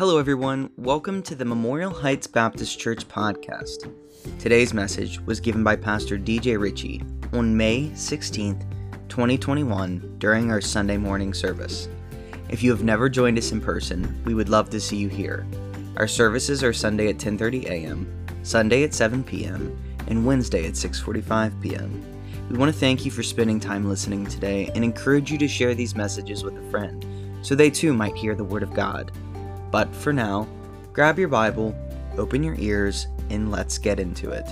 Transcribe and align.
Hello, 0.00 0.16
everyone. 0.16 0.70
Welcome 0.78 1.22
to 1.24 1.34
the 1.34 1.44
Memorial 1.44 1.92
Heights 1.92 2.26
Baptist 2.26 2.80
Church 2.80 3.06
podcast. 3.06 3.92
Today's 4.38 4.72
message 4.72 5.20
was 5.20 5.40
given 5.40 5.62
by 5.62 5.76
Pastor 5.76 6.16
DJ 6.16 6.58
Ritchie 6.58 7.02
on 7.34 7.54
May 7.54 7.90
16th, 7.90 8.64
2021, 9.10 10.14
during 10.16 10.50
our 10.50 10.62
Sunday 10.62 10.96
morning 10.96 11.34
service. 11.34 11.86
If 12.48 12.62
you 12.62 12.70
have 12.70 12.82
never 12.82 13.10
joined 13.10 13.36
us 13.36 13.52
in 13.52 13.60
person, 13.60 14.22
we 14.24 14.32
would 14.32 14.48
love 14.48 14.70
to 14.70 14.80
see 14.80 14.96
you 14.96 15.10
here. 15.10 15.46
Our 15.98 16.08
services 16.08 16.64
are 16.64 16.72
Sunday 16.72 17.10
at 17.10 17.18
10:30 17.18 17.66
a.m., 17.66 18.26
Sunday 18.42 18.84
at 18.84 18.94
7 18.94 19.22
p.m., 19.22 19.78
and 20.06 20.24
Wednesday 20.24 20.66
at 20.66 20.76
6:45 20.76 21.60
p.m. 21.60 22.02
We 22.48 22.56
want 22.56 22.72
to 22.72 22.80
thank 22.80 23.04
you 23.04 23.10
for 23.10 23.22
spending 23.22 23.60
time 23.60 23.86
listening 23.86 24.24
today 24.24 24.70
and 24.74 24.82
encourage 24.82 25.30
you 25.30 25.36
to 25.36 25.46
share 25.46 25.74
these 25.74 25.94
messages 25.94 26.42
with 26.42 26.56
a 26.56 26.70
friend 26.70 27.04
so 27.42 27.54
they 27.54 27.70
too 27.70 27.92
might 27.92 28.16
hear 28.16 28.34
the 28.34 28.44
word 28.44 28.62
of 28.62 28.72
God. 28.72 29.12
But 29.70 29.94
for 29.94 30.12
now, 30.12 30.48
grab 30.92 31.18
your 31.18 31.28
Bible, 31.28 31.74
open 32.18 32.42
your 32.42 32.56
ears, 32.58 33.06
and 33.28 33.50
let's 33.50 33.78
get 33.78 34.00
into 34.00 34.30
it. 34.30 34.46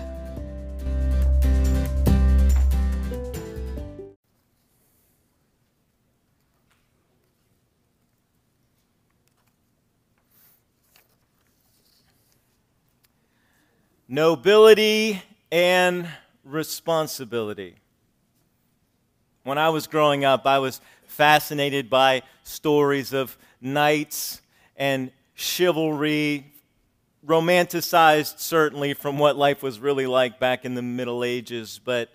Nobility 14.11 15.23
and 15.53 16.09
responsibility. 16.43 17.77
When 19.43 19.59
I 19.59 19.69
was 19.69 19.87
growing 19.87 20.25
up, 20.25 20.47
I 20.47 20.59
was 20.59 20.81
fascinated 21.07 21.91
by 21.91 22.23
stories 22.43 23.13
of 23.13 23.37
knights 23.61 24.41
and 24.79 25.11
chivalry, 25.35 26.51
romanticized 27.27 28.39
certainly 28.39 28.95
from 28.95 29.19
what 29.19 29.37
life 29.37 29.63
was 29.63 29.79
really 29.79 30.07
like 30.07 30.39
back 30.39 30.65
in 30.65 30.75
the 30.75 30.83
Middle 30.83 31.25
Ages, 31.25 31.81
but 31.85 32.09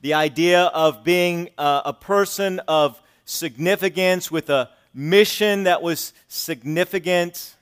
the 0.00 0.14
idea 0.14 0.64
of 0.64 1.04
being 1.04 1.50
a, 1.58 1.82
a 1.86 1.92
person 1.92 2.60
of 2.66 3.00
significance 3.24 4.30
with 4.30 4.50
a 4.50 4.70
mission 4.94 5.64
that 5.64 5.82
was 5.82 6.12
significant, 6.28 7.54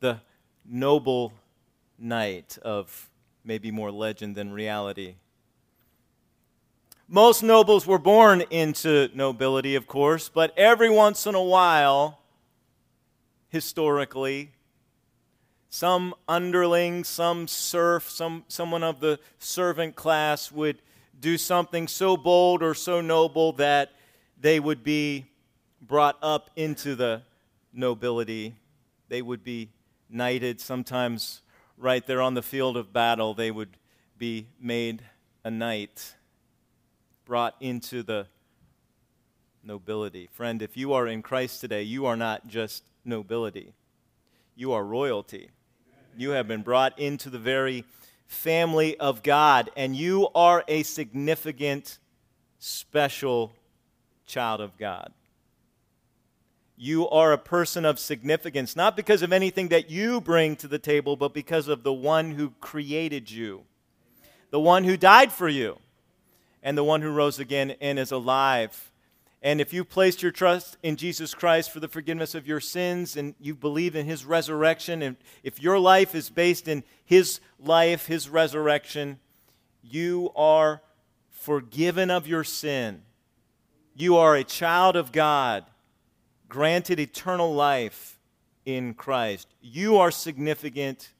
the 0.00 0.20
noble 0.64 1.32
knight 1.98 2.58
of 2.62 3.08
maybe 3.44 3.70
more 3.70 3.90
legend 3.90 4.36
than 4.36 4.52
reality. 4.52 5.14
Most 7.12 7.42
nobles 7.42 7.88
were 7.88 7.98
born 7.98 8.44
into 8.50 9.08
nobility, 9.14 9.74
of 9.74 9.88
course, 9.88 10.28
but 10.28 10.56
every 10.56 10.88
once 10.88 11.26
in 11.26 11.34
a 11.34 11.42
while, 11.42 12.20
historically, 13.48 14.52
some 15.70 16.14
underling, 16.28 17.02
some 17.02 17.48
serf, 17.48 18.08
some, 18.08 18.44
someone 18.46 18.84
of 18.84 19.00
the 19.00 19.18
servant 19.40 19.96
class 19.96 20.52
would 20.52 20.82
do 21.18 21.36
something 21.36 21.88
so 21.88 22.16
bold 22.16 22.62
or 22.62 22.74
so 22.74 23.00
noble 23.00 23.54
that 23.54 23.90
they 24.40 24.60
would 24.60 24.84
be 24.84 25.26
brought 25.82 26.16
up 26.22 26.48
into 26.54 26.94
the 26.94 27.22
nobility. 27.72 28.54
They 29.08 29.20
would 29.20 29.42
be 29.42 29.70
knighted, 30.08 30.60
sometimes 30.60 31.42
right 31.76 32.06
there 32.06 32.22
on 32.22 32.34
the 32.34 32.42
field 32.42 32.76
of 32.76 32.92
battle, 32.92 33.34
they 33.34 33.50
would 33.50 33.76
be 34.16 34.46
made 34.60 35.02
a 35.42 35.50
knight 35.50 36.14
brought 37.30 37.54
into 37.60 38.02
the 38.02 38.26
nobility. 39.62 40.28
Friend, 40.32 40.60
if 40.60 40.76
you 40.76 40.94
are 40.94 41.06
in 41.06 41.22
Christ 41.22 41.60
today, 41.60 41.84
you 41.84 42.04
are 42.06 42.16
not 42.16 42.48
just 42.48 42.82
nobility, 43.04 43.72
you 44.56 44.72
are 44.72 44.84
royalty. 44.84 45.50
You 46.18 46.30
have 46.30 46.48
been 46.48 46.62
brought 46.62 46.98
into 46.98 47.30
the 47.30 47.38
very 47.38 47.84
family 48.26 48.98
of 48.98 49.22
God, 49.22 49.70
and 49.76 49.94
you 49.94 50.26
are 50.34 50.64
a 50.66 50.82
significant, 50.82 52.00
special 52.58 53.52
child 54.26 54.60
of 54.60 54.76
God. 54.76 55.12
You 56.76 57.08
are 57.10 57.32
a 57.32 57.38
person 57.38 57.84
of 57.84 58.00
significance, 58.00 58.74
not 58.74 58.96
because 58.96 59.22
of 59.22 59.32
anything 59.32 59.68
that 59.68 59.88
you 59.88 60.20
bring 60.20 60.56
to 60.56 60.66
the 60.66 60.80
table, 60.80 61.14
but 61.14 61.32
because 61.32 61.68
of 61.68 61.84
the 61.84 61.92
one 61.92 62.32
who 62.32 62.54
created 62.60 63.30
you, 63.30 63.62
the 64.50 64.58
one 64.58 64.82
who 64.82 64.96
died 64.96 65.30
for 65.30 65.48
you 65.48 65.78
and 66.62 66.76
the 66.76 66.84
one 66.84 67.02
who 67.02 67.10
rose 67.10 67.38
again 67.38 67.74
and 67.80 67.98
is 67.98 68.12
alive. 68.12 68.90
And 69.42 69.60
if 69.60 69.72
you 69.72 69.84
placed 69.84 70.22
your 70.22 70.32
trust 70.32 70.76
in 70.82 70.96
Jesus 70.96 71.32
Christ 71.32 71.70
for 71.70 71.80
the 71.80 71.88
forgiveness 71.88 72.34
of 72.34 72.46
your 72.46 72.60
sins 72.60 73.16
and 73.16 73.34
you 73.40 73.54
believe 73.54 73.96
in 73.96 74.04
his 74.04 74.26
resurrection, 74.26 75.00
and 75.00 75.16
if 75.42 75.62
your 75.62 75.78
life 75.78 76.14
is 76.14 76.28
based 76.28 76.68
in 76.68 76.84
his 77.04 77.40
life, 77.58 78.06
his 78.06 78.28
resurrection, 78.28 79.18
you 79.82 80.30
are 80.36 80.82
forgiven 81.30 82.10
of 82.10 82.26
your 82.26 82.44
sin. 82.44 83.02
You 83.94 84.18
are 84.18 84.36
a 84.36 84.44
child 84.44 84.94
of 84.94 85.10
God, 85.10 85.64
granted 86.48 87.00
eternal 87.00 87.54
life 87.54 88.18
in 88.66 88.92
Christ. 88.92 89.48
You 89.62 89.96
are 89.98 90.10
significant 90.10 91.12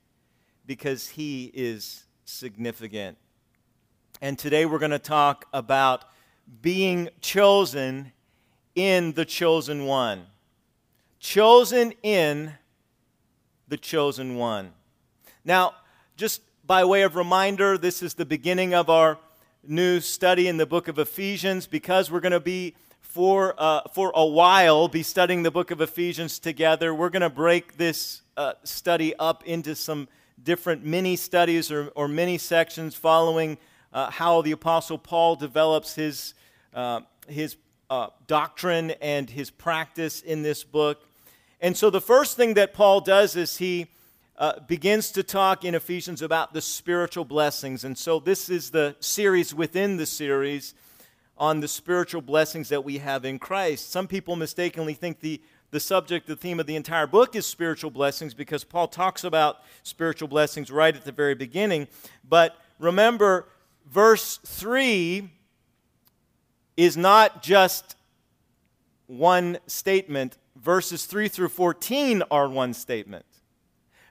because 0.66 1.08
he 1.08 1.50
is 1.54 2.04
significant. 2.26 3.16
And 4.22 4.38
today 4.38 4.66
we're 4.66 4.78
going 4.78 4.90
to 4.90 4.98
talk 4.98 5.46
about 5.50 6.04
being 6.60 7.08
chosen 7.22 8.12
in 8.74 9.12
the 9.12 9.24
chosen 9.24 9.86
one. 9.86 10.26
Chosen 11.18 11.94
in 12.02 12.52
the 13.68 13.78
chosen 13.78 14.36
one. 14.36 14.72
Now, 15.42 15.72
just 16.18 16.42
by 16.66 16.84
way 16.84 17.00
of 17.00 17.16
reminder, 17.16 17.78
this 17.78 18.02
is 18.02 18.12
the 18.12 18.26
beginning 18.26 18.74
of 18.74 18.90
our 18.90 19.18
new 19.66 20.00
study 20.00 20.48
in 20.48 20.58
the 20.58 20.66
book 20.66 20.88
of 20.88 20.98
Ephesians 20.98 21.66
because 21.66 22.10
we're 22.10 22.20
going 22.20 22.32
to 22.32 22.40
be 22.40 22.74
for, 23.00 23.54
uh, 23.56 23.80
for 23.94 24.12
a 24.14 24.26
while 24.26 24.86
be 24.86 25.02
studying 25.02 25.42
the 25.44 25.50
book 25.50 25.70
of 25.70 25.80
Ephesians 25.80 26.38
together. 26.38 26.94
We're 26.94 27.08
going 27.08 27.22
to 27.22 27.30
break 27.30 27.78
this 27.78 28.20
uh, 28.36 28.52
study 28.64 29.14
up 29.18 29.44
into 29.46 29.74
some 29.74 30.08
different 30.42 30.84
mini 30.84 31.16
studies 31.16 31.72
or, 31.72 31.88
or 31.94 32.06
mini 32.06 32.36
sections 32.36 32.94
following 32.94 33.56
uh, 33.92 34.10
how 34.10 34.42
the 34.42 34.52
Apostle 34.52 34.98
Paul 34.98 35.36
develops 35.36 35.94
his, 35.94 36.34
uh, 36.74 37.00
his 37.28 37.56
uh, 37.88 38.08
doctrine 38.26 38.92
and 39.00 39.28
his 39.28 39.50
practice 39.50 40.20
in 40.22 40.42
this 40.42 40.64
book. 40.64 41.00
And 41.60 41.76
so 41.76 41.90
the 41.90 42.00
first 42.00 42.36
thing 42.36 42.54
that 42.54 42.72
Paul 42.72 43.00
does 43.00 43.36
is 43.36 43.58
he 43.58 43.88
uh, 44.36 44.60
begins 44.60 45.10
to 45.12 45.22
talk 45.22 45.64
in 45.64 45.74
Ephesians 45.74 46.22
about 46.22 46.54
the 46.54 46.62
spiritual 46.62 47.24
blessings. 47.24 47.84
And 47.84 47.98
so 47.98 48.18
this 48.18 48.48
is 48.48 48.70
the 48.70 48.96
series 49.00 49.54
within 49.54 49.96
the 49.96 50.06
series 50.06 50.74
on 51.36 51.60
the 51.60 51.68
spiritual 51.68 52.22
blessings 52.22 52.68
that 52.70 52.84
we 52.84 52.98
have 52.98 53.24
in 53.24 53.38
Christ. 53.38 53.90
Some 53.90 54.06
people 54.06 54.36
mistakenly 54.36 54.94
think 54.94 55.20
the 55.20 55.40
the 55.70 55.80
subject, 55.80 56.26
the 56.26 56.36
theme 56.36 56.58
of 56.58 56.66
the 56.66 56.76
entire 56.76 57.06
book 57.06 57.36
is 57.36 57.46
spiritual 57.46 57.90
blessings 57.90 58.34
because 58.34 58.64
Paul 58.64 58.88
talks 58.88 59.22
about 59.24 59.58
spiritual 59.82 60.28
blessings 60.28 60.70
right 60.70 60.94
at 60.94 61.04
the 61.04 61.12
very 61.12 61.34
beginning. 61.34 61.86
But 62.28 62.56
remember, 62.78 63.46
verse 63.86 64.38
3 64.44 65.30
is 66.76 66.96
not 66.96 67.42
just 67.42 67.96
one 69.06 69.58
statement, 69.66 70.38
verses 70.56 71.04
3 71.06 71.28
through 71.28 71.48
14 71.48 72.22
are 72.30 72.48
one 72.48 72.72
statement. 72.72 73.24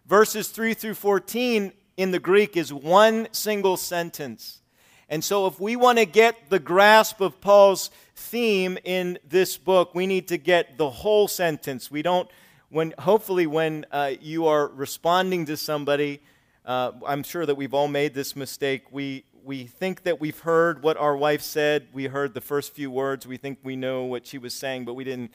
Verses 0.05 0.49
3 0.49 0.73
through 0.73 0.95
14 0.95 1.71
in 1.97 2.11
the 2.11 2.19
Greek 2.19 2.57
is 2.57 2.73
one 2.73 3.27
single 3.31 3.77
sentence. 3.77 4.61
And 5.07 5.23
so, 5.23 5.47
if 5.47 5.59
we 5.59 5.75
want 5.75 5.97
to 5.97 6.05
get 6.05 6.49
the 6.49 6.59
grasp 6.59 7.19
of 7.19 7.41
Paul's 7.41 7.89
theme 8.15 8.77
in 8.83 9.17
this 9.27 9.57
book, 9.57 9.95
we 9.95 10.05
need 10.05 10.27
to 10.27 10.37
get 10.37 10.77
the 10.77 10.89
whole 10.89 11.27
sentence. 11.27 11.89
We 11.89 12.03
don't, 12.03 12.29
when 12.69 12.93
hopefully, 12.99 13.47
when 13.47 13.85
uh, 13.91 14.11
you 14.21 14.45
are 14.45 14.67
responding 14.67 15.47
to 15.47 15.57
somebody, 15.57 16.21
uh, 16.63 16.91
I'm 17.07 17.23
sure 17.23 17.45
that 17.45 17.55
we've 17.55 17.73
all 17.73 17.87
made 17.87 18.13
this 18.13 18.35
mistake. 18.35 18.91
We 18.91 19.23
we 19.43 19.65
think 19.65 20.03
that 20.03 20.19
we've 20.19 20.39
heard 20.39 20.83
what 20.83 20.97
our 20.97 21.15
wife 21.15 21.41
said. 21.41 21.87
We 21.93 22.05
heard 22.05 22.33
the 22.33 22.41
first 22.41 22.73
few 22.73 22.91
words. 22.91 23.27
We 23.27 23.37
think 23.37 23.59
we 23.63 23.75
know 23.75 24.03
what 24.03 24.25
she 24.25 24.37
was 24.37 24.53
saying, 24.53 24.85
but 24.85 24.93
we 24.93 25.03
didn't 25.03 25.31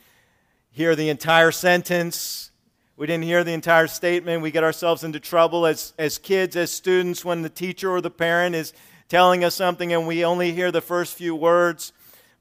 hear 0.71 0.95
the 0.97 1.09
entire 1.09 1.51
sentence. 1.51 2.51
We 2.97 3.07
didn't 3.07 3.25
hear 3.25 3.45
the 3.45 3.53
entire 3.53 3.87
statement. 3.87 4.43
We 4.43 4.51
get 4.51 4.65
ourselves 4.65 5.05
into 5.05 5.21
trouble 5.21 5.67
as, 5.67 5.95
as 5.99 6.19
kids, 6.19 6.57
as 6.57 6.71
students, 6.71 7.25
when 7.25 7.43
the 7.43 7.49
teacher 7.49 7.91
or 7.91 8.01
the 8.01 8.11
parent 8.11 8.55
is 8.55 8.73
telling 9.09 9.45
us 9.45 9.55
something 9.55 9.93
and 9.93 10.07
we 10.07 10.25
only 10.25 10.53
hear 10.53 10.71
the 10.71 10.81
first 10.81 11.15
few 11.15 11.35
words. 11.35 11.93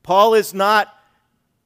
Paul 0.03 0.33
is 0.33 0.53
not 0.53 0.93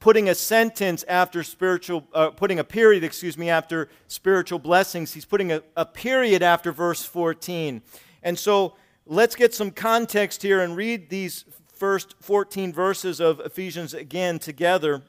putting 0.00 0.28
a 0.28 0.34
sentence 0.34 1.04
after 1.08 1.42
spiritual, 1.42 2.06
uh, 2.14 2.30
putting 2.30 2.58
a 2.58 2.64
period, 2.64 3.04
excuse 3.04 3.36
me, 3.36 3.50
after 3.50 3.88
spiritual 4.06 4.58
blessings. 4.58 5.12
He's 5.12 5.24
putting 5.24 5.52
a, 5.52 5.62
a 5.76 5.84
period 5.84 6.42
after 6.42 6.72
verse 6.72 7.02
14. 7.04 7.82
And 8.22 8.38
so 8.38 8.74
let's 9.08 9.34
get 9.34 9.54
some 9.54 9.70
context 9.70 10.42
here 10.42 10.60
and 10.60 10.76
read 10.76 11.08
these 11.08 11.46
first 11.72 12.14
14 12.20 12.72
verses 12.72 13.20
of 13.20 13.40
Ephesians 13.40 13.94
again 13.94 14.38
together. 14.38 15.02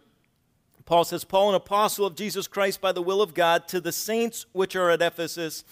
Paul 0.85 1.03
says, 1.03 1.25
Paul, 1.25 1.49
an 1.49 1.55
apostle 1.55 2.05
of 2.05 2.15
Jesus 2.15 2.47
Christ 2.47 2.79
by 2.81 2.93
the 2.93 3.01
will 3.01 3.21
of 3.21 3.33
God, 3.33 3.67
to 3.67 3.81
the 3.81 3.91
saints 3.91 4.45
which 4.53 4.75
are 4.75 4.89
at 4.89 5.01
Ephesus, 5.01 5.63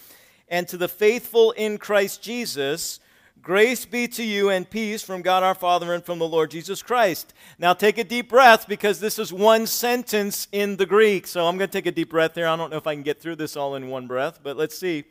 and 0.48 0.68
to 0.68 0.76
the 0.76 0.88
faithful 0.88 1.52
in 1.52 1.78
Christ 1.78 2.22
Jesus, 2.22 3.00
grace 3.40 3.86
be 3.86 4.06
to 4.08 4.22
you 4.22 4.50
and 4.50 4.68
peace 4.68 5.02
from 5.02 5.22
God 5.22 5.42
our 5.42 5.54
Father 5.54 5.94
and 5.94 6.04
from 6.04 6.18
the 6.18 6.28
Lord 6.28 6.50
Jesus 6.50 6.82
Christ. 6.82 7.32
Now 7.58 7.72
take 7.72 7.96
a 7.96 8.04
deep 8.04 8.28
breath 8.28 8.68
because 8.68 9.00
this 9.00 9.18
is 9.18 9.32
one 9.32 9.66
sentence 9.66 10.48
in 10.52 10.76
the 10.76 10.86
Greek. 10.86 11.26
So 11.26 11.46
I'm 11.46 11.56
going 11.56 11.70
to 11.70 11.72
take 11.72 11.86
a 11.86 11.92
deep 11.92 12.10
breath 12.10 12.34
here. 12.34 12.46
I 12.46 12.56
don't 12.56 12.70
know 12.70 12.76
if 12.76 12.86
I 12.86 12.94
can 12.94 13.02
get 13.02 13.20
through 13.20 13.36
this 13.36 13.56
all 13.56 13.74
in 13.74 13.88
one 13.88 14.06
breath, 14.06 14.40
but 14.42 14.56
let's 14.56 14.78
see. 14.78 15.04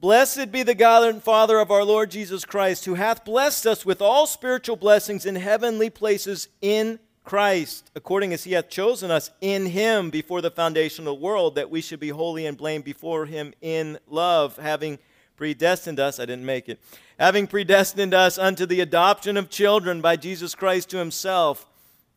Blessed 0.00 0.52
be 0.52 0.62
the 0.62 0.76
God 0.76 1.08
and 1.08 1.20
Father 1.20 1.58
of 1.58 1.72
our 1.72 1.82
Lord 1.82 2.12
Jesus 2.12 2.44
Christ, 2.44 2.84
who 2.84 2.94
hath 2.94 3.24
blessed 3.24 3.66
us 3.66 3.84
with 3.84 4.00
all 4.00 4.28
spiritual 4.28 4.76
blessings 4.76 5.26
in 5.26 5.34
heavenly 5.34 5.90
places 5.90 6.46
in 6.62 7.00
Christ, 7.24 7.90
according 7.96 8.32
as 8.32 8.44
he 8.44 8.52
hath 8.52 8.70
chosen 8.70 9.10
us 9.10 9.32
in 9.40 9.66
him 9.66 10.10
before 10.10 10.40
the 10.40 10.52
foundation 10.52 11.02
of 11.02 11.16
the 11.16 11.20
world, 11.20 11.56
that 11.56 11.68
we 11.68 11.80
should 11.80 11.98
be 11.98 12.10
holy 12.10 12.46
and 12.46 12.56
blamed 12.56 12.84
before 12.84 13.26
him 13.26 13.52
in 13.60 13.98
love, 14.06 14.56
having 14.56 15.00
predestined 15.36 15.98
us, 15.98 16.20
I 16.20 16.26
didn't 16.26 16.46
make 16.46 16.68
it, 16.68 16.78
having 17.18 17.48
predestined 17.48 18.14
us 18.14 18.38
unto 18.38 18.66
the 18.66 18.80
adoption 18.80 19.36
of 19.36 19.50
children 19.50 20.00
by 20.00 20.14
Jesus 20.14 20.54
Christ 20.54 20.90
to 20.90 20.98
himself, 20.98 21.66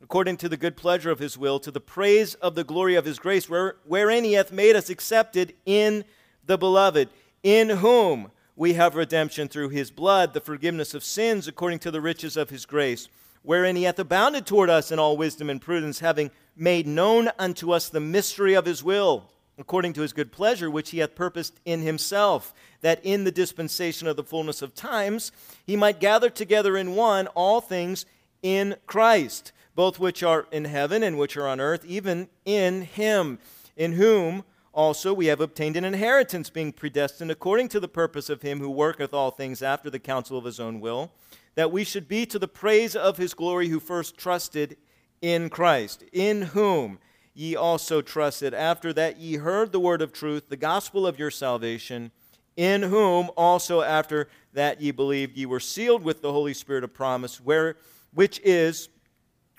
according 0.04 0.38
to 0.38 0.50
the 0.50 0.56
good 0.56 0.78
pleasure 0.78 1.10
of 1.10 1.18
his 1.18 1.36
will, 1.36 1.60
to 1.60 1.72
the 1.72 1.82
praise 1.82 2.36
of 2.36 2.54
the 2.54 2.64
glory 2.64 2.94
of 2.94 3.06
his 3.06 3.18
grace, 3.18 3.50
where, 3.50 3.78
wherein 3.86 4.24
he 4.24 4.34
hath 4.34 4.52
made 4.52 4.76
us 4.76 4.92
accepted 4.92 5.56
in 5.66 6.06
the 6.46 6.60
beloved, 6.60 7.10
in 7.44 7.70
whom 7.70 8.32
we 8.56 8.74
have 8.74 8.96
redemption 8.96 9.48
through 9.48 9.70
his 9.70 9.92
blood, 9.92 10.34
the 10.34 10.42
forgiveness 10.42 10.94
of 10.94 11.04
sins 11.04 11.48
according 11.48 11.80
to 11.80 11.92
the 11.92 12.02
riches 12.02 12.38
of 12.38 12.50
his 12.50 12.66
grace 12.66 13.08
wherein 13.44 13.76
he 13.76 13.84
hath 13.84 14.00
abounded 14.00 14.46
toward 14.46 14.70
us 14.70 14.92
in 14.92 15.00
all 15.00 15.18
wisdom 15.18 15.50
and 15.50 15.62
prudence, 15.62 16.00
having 16.00 16.32
made 16.56 16.88
known 16.88 17.30
unto 17.40 17.72
us 17.72 17.90
the 17.90 18.00
mystery 18.00 18.54
of 18.54 18.66
his 18.66 18.84
will, 18.84 19.30
according 19.58 19.94
to 19.94 20.02
his 20.02 20.14
good 20.14 20.32
pleasure, 20.32 20.70
which 20.70 20.92
he 20.92 21.00
hath 21.00 21.16
purposed 21.16 21.60
in 21.66 21.82
himself, 21.82 22.54
that 22.82 23.04
in 23.04 23.24
the 23.24 23.32
dispensation 23.32 24.08
of 24.08 24.16
the 24.16 24.24
fullness 24.24 24.62
of 24.62 24.76
times 24.76 25.32
he 25.66 25.76
might 25.76 26.00
gather 26.00 26.30
together 26.30 26.78
in 26.78 26.96
one 26.96 27.28
all 27.28 27.62
things 27.62 28.06
in 28.44 28.76
Christ, 28.86 29.52
both 29.76 30.00
which 30.00 30.22
are 30.24 30.48
in 30.52 30.66
heaven 30.66 31.02
and 31.04 31.18
which 31.18 31.38
are 31.38 31.48
on 31.48 31.60
earth, 31.60 31.86
even 31.86 32.28
in 32.46 32.82
him, 32.82 33.40
in 33.76 33.94
whom 33.94 34.44
also 34.74 35.14
we 35.14 35.28
have 35.28 35.42
obtained 35.42 35.76
an 35.76 35.86
inheritance, 35.86 36.50
being 36.50 36.72
predestined 36.72 37.32
according 37.32 37.68
to 37.70 37.80
the 37.80 37.88
purpose 37.88 38.30
of 38.30 38.42
him 38.42 38.60
who 38.60 38.70
worketh 38.70 39.14
all 39.14 39.32
things 39.32 39.62
after 39.62 39.90
the 39.90 40.00
counsel 40.00 40.38
of 40.38 40.46
his 40.46 40.60
own 40.60 40.80
will 40.80 41.12
that 41.56 41.72
we 41.72 41.84
should 41.84 42.08
be 42.08 42.26
to 42.26 42.40
the 42.40 42.48
praise 42.48 42.96
of 42.96 43.18
his 43.18 43.34
glory 43.34 43.68
who 43.68 43.80
first 43.80 44.18
trusted 44.18 44.78
in 45.22 45.50
Christ, 45.50 46.04
in 46.12 46.42
whom 46.42 47.00
ye 47.34 47.56
also 47.56 48.02
trusted, 48.02 48.54
after 48.54 48.92
that 48.94 49.18
ye 49.18 49.38
heard 49.38 49.72
the 49.72 49.80
word 49.80 50.02
of 50.02 50.14
truth, 50.14 50.50
the 50.50 50.58
gospel 50.58 51.06
of 51.06 51.20
your 51.20 51.32
salvation, 51.32 52.12
in 52.56 52.84
whom 52.84 53.30
also 53.38 53.82
after 53.82 54.28
that 54.54 54.82
ye 54.82 54.92
believed, 54.92 55.38
ye 55.38 55.46
were 55.46 55.60
sealed 55.60 56.04
with 56.04 56.22
the 56.22 56.32
Holy 56.32 56.54
Spirit 56.54 56.84
of 56.84 56.94
promise, 56.94 57.40
where, 57.40 57.78
which 58.14 58.40
is, 58.44 58.90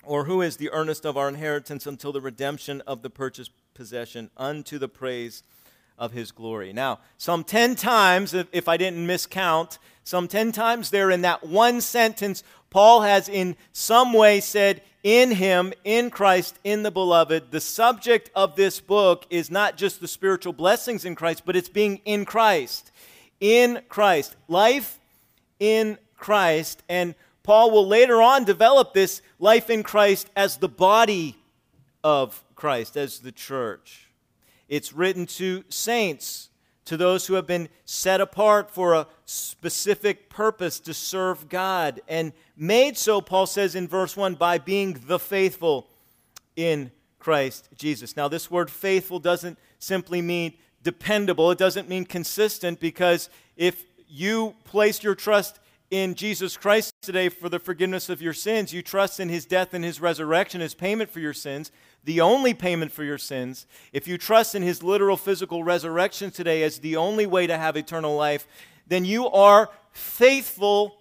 or 0.03 0.25
who 0.25 0.41
is 0.41 0.57
the 0.57 0.71
earnest 0.71 1.05
of 1.05 1.17
our 1.17 1.29
inheritance 1.29 1.87
until 1.87 2.11
the 2.11 2.21
redemption 2.21 2.81
of 2.81 3.01
the 3.01 3.09
purchased 3.09 3.51
possession, 3.73 4.29
unto 4.37 4.77
the 4.77 4.87
praise 4.87 5.43
of 5.97 6.11
his 6.11 6.31
glory. 6.31 6.73
Now, 6.73 6.99
some 7.17 7.43
10 7.43 7.75
times, 7.75 8.33
if 8.33 8.67
I 8.67 8.77
didn't 8.77 9.05
miscount, 9.05 9.77
some 10.03 10.27
10 10.27 10.51
times 10.51 10.89
there 10.89 11.11
in 11.11 11.21
that 11.21 11.45
one 11.45 11.81
sentence, 11.81 12.43
Paul 12.69 13.01
has 13.01 13.29
in 13.29 13.55
some 13.71 14.13
way 14.13 14.39
said, 14.39 14.81
in 15.03 15.31
him, 15.31 15.73
in 15.83 16.09
Christ, 16.09 16.57
in 16.63 16.83
the 16.83 16.91
beloved. 16.91 17.51
The 17.51 17.59
subject 17.59 18.31
of 18.33 18.55
this 18.55 18.79
book 18.79 19.25
is 19.29 19.51
not 19.51 19.75
just 19.77 19.99
the 19.99 20.07
spiritual 20.07 20.53
blessings 20.53 21.03
in 21.03 21.13
Christ, 21.13 21.43
but 21.45 21.55
it's 21.55 21.69
being 21.69 21.99
in 22.05 22.25
Christ. 22.25 22.91
In 23.39 23.81
Christ. 23.89 24.35
Life 24.47 24.99
in 25.59 25.97
Christ. 26.15 26.83
And 26.87 27.15
Paul 27.43 27.71
will 27.71 27.85
later 27.85 28.21
on 28.21 28.45
develop 28.45 28.93
this 28.93 29.21
life 29.39 29.69
in 29.69 29.83
Christ 29.83 30.29
as 30.37 30.57
the 30.57 30.69
body 30.69 31.35
of 32.01 32.41
Christ, 32.55 32.97
as 32.97 33.19
the 33.19 33.31
church. 33.31 34.09
It's 34.69 34.93
written 34.93 35.25
to 35.27 35.63
saints 35.69 36.49
to 36.85 36.97
those 36.97 37.27
who 37.27 37.35
have 37.35 37.47
been 37.47 37.69
set 37.85 38.19
apart 38.19 38.69
for 38.69 38.93
a 38.93 39.07
specific 39.25 40.29
purpose 40.29 40.79
to 40.81 40.93
serve 40.93 41.47
God, 41.47 42.01
and 42.07 42.33
made 42.57 42.97
so, 42.97 43.21
Paul 43.21 43.45
says 43.45 43.75
in 43.75 43.87
verse 43.87 44.17
1, 44.17 44.35
by 44.35 44.57
being 44.57 44.99
the 45.07 45.19
faithful 45.19 45.87
in 46.55 46.91
Christ 47.19 47.69
Jesus. 47.77 48.17
Now, 48.17 48.27
this 48.27 48.51
word 48.51 48.69
faithful 48.69 49.19
doesn't 49.19 49.57
simply 49.79 50.21
mean 50.21 50.53
dependable, 50.83 51.51
it 51.51 51.57
doesn't 51.57 51.87
mean 51.87 52.05
consistent, 52.05 52.81
because 52.81 53.29
if 53.55 53.85
you 54.09 54.53
place 54.65 55.01
your 55.01 55.15
trust 55.15 55.59
in 55.89 56.15
Jesus 56.15 56.57
Christ 56.57 56.93
today 57.01 57.29
for 57.29 57.47
the 57.47 57.59
forgiveness 57.59 58.09
of 58.09 58.21
your 58.21 58.33
sins, 58.33 58.73
you 58.73 58.81
trust 58.81 59.19
in 59.19 59.29
his 59.29 59.45
death 59.45 59.73
and 59.73 59.85
his 59.85 60.01
resurrection 60.01 60.59
as 60.59 60.73
payment 60.73 61.09
for 61.09 61.19
your 61.21 61.33
sins, 61.33 61.71
the 62.03 62.21
only 62.21 62.53
payment 62.53 62.91
for 62.91 63.03
your 63.03 63.17
sins, 63.17 63.65
if 63.91 64.07
you 64.07 64.17
trust 64.17 64.55
in 64.55 64.61
his 64.61 64.83
literal 64.83 65.17
physical 65.17 65.63
resurrection 65.63 66.31
today 66.31 66.63
as 66.63 66.79
the 66.79 66.97
only 66.97 67.25
way 67.25 67.47
to 67.47 67.57
have 67.57 67.77
eternal 67.77 68.15
life, 68.15 68.47
then 68.87 69.05
you 69.05 69.27
are 69.29 69.69
faithful 69.91 70.97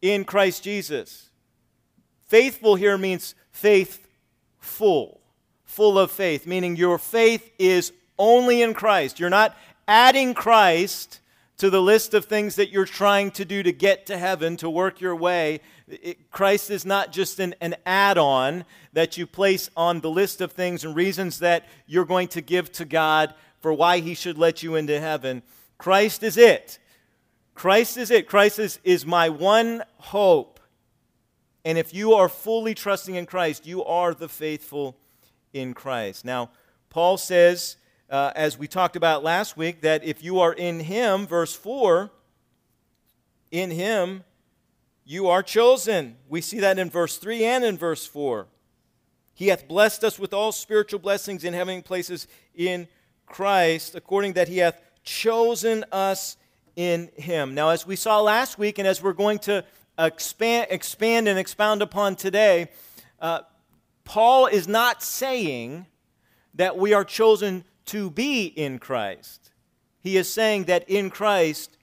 in 0.00 0.24
Christ 0.24 0.62
Jesus. 0.62 1.30
Faithful 2.26 2.74
here 2.76 2.98
means 2.98 3.34
faithful, 3.50 5.20
full 5.64 5.98
of 5.98 6.10
faith, 6.10 6.46
meaning 6.46 6.76
your 6.76 6.98
faith 6.98 7.50
is 7.58 7.92
only 8.18 8.62
in 8.62 8.74
Christ. 8.74 9.18
You're 9.18 9.30
not 9.30 9.56
adding 9.86 10.34
Christ 10.34 11.20
to 11.56 11.70
the 11.70 11.82
list 11.82 12.14
of 12.14 12.26
things 12.26 12.54
that 12.56 12.70
you're 12.70 12.84
trying 12.84 13.32
to 13.32 13.44
do 13.44 13.62
to 13.62 13.72
get 13.72 14.06
to 14.06 14.18
heaven, 14.18 14.56
to 14.58 14.70
work 14.70 15.00
your 15.00 15.16
way. 15.16 15.60
It, 15.90 16.30
Christ 16.30 16.70
is 16.70 16.84
not 16.84 17.12
just 17.12 17.38
an, 17.40 17.54
an 17.60 17.76
add 17.86 18.18
on 18.18 18.64
that 18.92 19.16
you 19.16 19.26
place 19.26 19.70
on 19.76 20.00
the 20.00 20.10
list 20.10 20.40
of 20.40 20.52
things 20.52 20.84
and 20.84 20.94
reasons 20.94 21.38
that 21.40 21.66
you're 21.86 22.04
going 22.04 22.28
to 22.28 22.40
give 22.40 22.70
to 22.72 22.84
God 22.84 23.34
for 23.60 23.72
why 23.72 24.00
He 24.00 24.14
should 24.14 24.38
let 24.38 24.62
you 24.62 24.76
into 24.76 24.98
heaven. 25.00 25.42
Christ 25.78 26.22
is 26.22 26.36
it. 26.36 26.78
Christ 27.54 27.96
is 27.96 28.10
it. 28.10 28.28
Christ 28.28 28.58
is, 28.58 28.78
is 28.84 29.04
my 29.04 29.28
one 29.28 29.82
hope. 29.96 30.60
And 31.64 31.76
if 31.76 31.92
you 31.92 32.14
are 32.14 32.28
fully 32.28 32.74
trusting 32.74 33.14
in 33.14 33.26
Christ, 33.26 33.66
you 33.66 33.84
are 33.84 34.14
the 34.14 34.28
faithful 34.28 34.96
in 35.52 35.74
Christ. 35.74 36.24
Now, 36.24 36.50
Paul 36.90 37.18
says 37.18 37.76
uh, 38.10 38.32
as 38.34 38.58
we 38.58 38.66
talked 38.66 38.96
about 38.96 39.22
last 39.22 39.56
week, 39.56 39.82
that 39.82 40.02
if 40.04 40.22
you 40.22 40.40
are 40.40 40.52
in 40.52 40.80
Him, 40.80 41.26
verse 41.26 41.54
4, 41.54 42.10
in 43.50 43.70
Him, 43.70 44.24
you 45.08 45.28
are 45.28 45.42
chosen. 45.42 46.16
We 46.28 46.42
see 46.42 46.60
that 46.60 46.78
in 46.78 46.90
verse 46.90 47.16
3 47.16 47.42
and 47.42 47.64
in 47.64 47.78
verse 47.78 48.04
4. 48.04 48.46
He 49.32 49.48
hath 49.48 49.66
blessed 49.66 50.04
us 50.04 50.18
with 50.18 50.34
all 50.34 50.52
spiritual 50.52 50.98
blessings 50.98 51.44
in 51.44 51.54
heavenly 51.54 51.80
places 51.80 52.28
in 52.54 52.88
Christ, 53.24 53.94
according 53.94 54.34
that 54.34 54.48
He 54.48 54.58
hath 54.58 54.78
chosen 55.04 55.82
us 55.92 56.36
in 56.76 57.08
Him. 57.16 57.54
Now, 57.54 57.70
as 57.70 57.86
we 57.86 57.96
saw 57.96 58.20
last 58.20 58.58
week, 58.58 58.78
and 58.78 58.86
as 58.86 59.02
we're 59.02 59.14
going 59.14 59.38
to 59.40 59.64
expand, 59.98 60.66
expand 60.68 61.26
and 61.26 61.38
expound 61.38 61.80
upon 61.80 62.14
today, 62.14 62.68
uh, 63.18 63.40
Paul 64.04 64.44
is 64.44 64.68
not 64.68 65.02
saying 65.02 65.86
that 66.52 66.76
we 66.76 66.92
are 66.92 67.04
chosen 67.04 67.64
to 67.86 68.10
be 68.10 68.44
in 68.44 68.78
Christ. 68.78 69.52
He 70.00 70.18
is 70.18 70.30
saying 70.30 70.64
that 70.64 70.86
in 70.86 71.08
Christ 71.08 71.78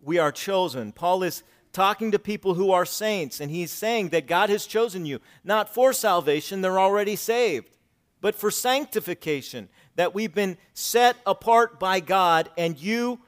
we 0.00 0.18
are 0.18 0.30
chosen. 0.30 0.92
Paul 0.92 1.24
is 1.24 1.42
talking 1.72 2.10
to 2.12 2.18
people 2.18 2.54
who 2.54 2.70
are 2.70 2.84
saints, 2.84 3.40
and 3.40 3.50
he's 3.50 3.70
saying 3.70 4.08
that 4.10 4.26
God 4.26 4.50
has 4.50 4.66
chosen 4.66 5.06
you, 5.06 5.20
not 5.44 5.72
for 5.72 5.92
salvation, 5.92 6.60
they're 6.60 6.78
already 6.78 7.16
saved, 7.16 7.76
but 8.20 8.34
for 8.34 8.50
sanctification, 8.50 9.68
that 9.96 10.14
we've 10.14 10.34
been 10.34 10.56
set 10.74 11.16
apart 11.26 11.78
by 11.78 12.00
God, 12.00 12.50
and 12.56 12.78
you 12.78 13.20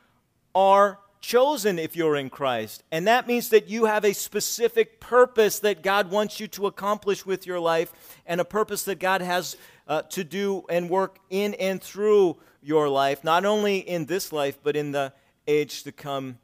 are 0.54 0.98
chosen 1.20 1.78
if 1.78 1.94
you're 1.94 2.16
in 2.16 2.30
Christ. 2.30 2.82
And 2.90 3.06
that 3.06 3.26
means 3.26 3.50
that 3.50 3.68
you 3.68 3.84
have 3.84 4.04
a 4.04 4.14
specific 4.14 5.00
purpose 5.00 5.58
that 5.60 5.82
God 5.82 6.10
wants 6.10 6.40
you 6.40 6.48
to 6.48 6.66
accomplish 6.66 7.26
with 7.26 7.46
your 7.46 7.60
life, 7.60 7.92
and 8.26 8.40
a 8.40 8.44
purpose 8.44 8.84
that 8.84 8.98
God 8.98 9.20
has 9.20 9.56
uh, 9.86 10.02
to 10.02 10.24
do 10.24 10.64
and 10.68 10.88
work 10.88 11.18
in 11.28 11.54
and 11.54 11.82
through 11.82 12.36
your 12.62 12.88
life, 12.88 13.24
not 13.24 13.44
only 13.44 13.78
in 13.78 14.06
this 14.06 14.32
life, 14.32 14.58
but 14.62 14.76
in 14.76 14.92
the 14.92 15.12
age 15.46 15.82
to 15.82 15.92
come 15.92 16.38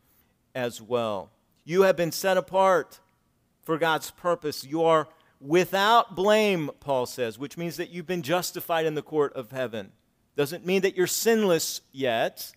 as 0.54 0.80
well. 0.82 1.30
You 1.68 1.82
have 1.82 1.96
been 1.96 2.12
set 2.12 2.36
apart 2.36 3.00
for 3.64 3.76
God's 3.76 4.12
purpose. 4.12 4.64
You 4.64 4.84
are 4.84 5.08
without 5.40 6.14
blame, 6.14 6.70
Paul 6.78 7.06
says, 7.06 7.40
which 7.40 7.56
means 7.56 7.76
that 7.76 7.90
you've 7.90 8.06
been 8.06 8.22
justified 8.22 8.86
in 8.86 8.94
the 8.94 9.02
court 9.02 9.32
of 9.34 9.50
heaven. 9.50 9.90
Doesn't 10.36 10.64
mean 10.64 10.82
that 10.82 10.96
you're 10.96 11.08
sinless 11.08 11.80
yet, 11.90 12.52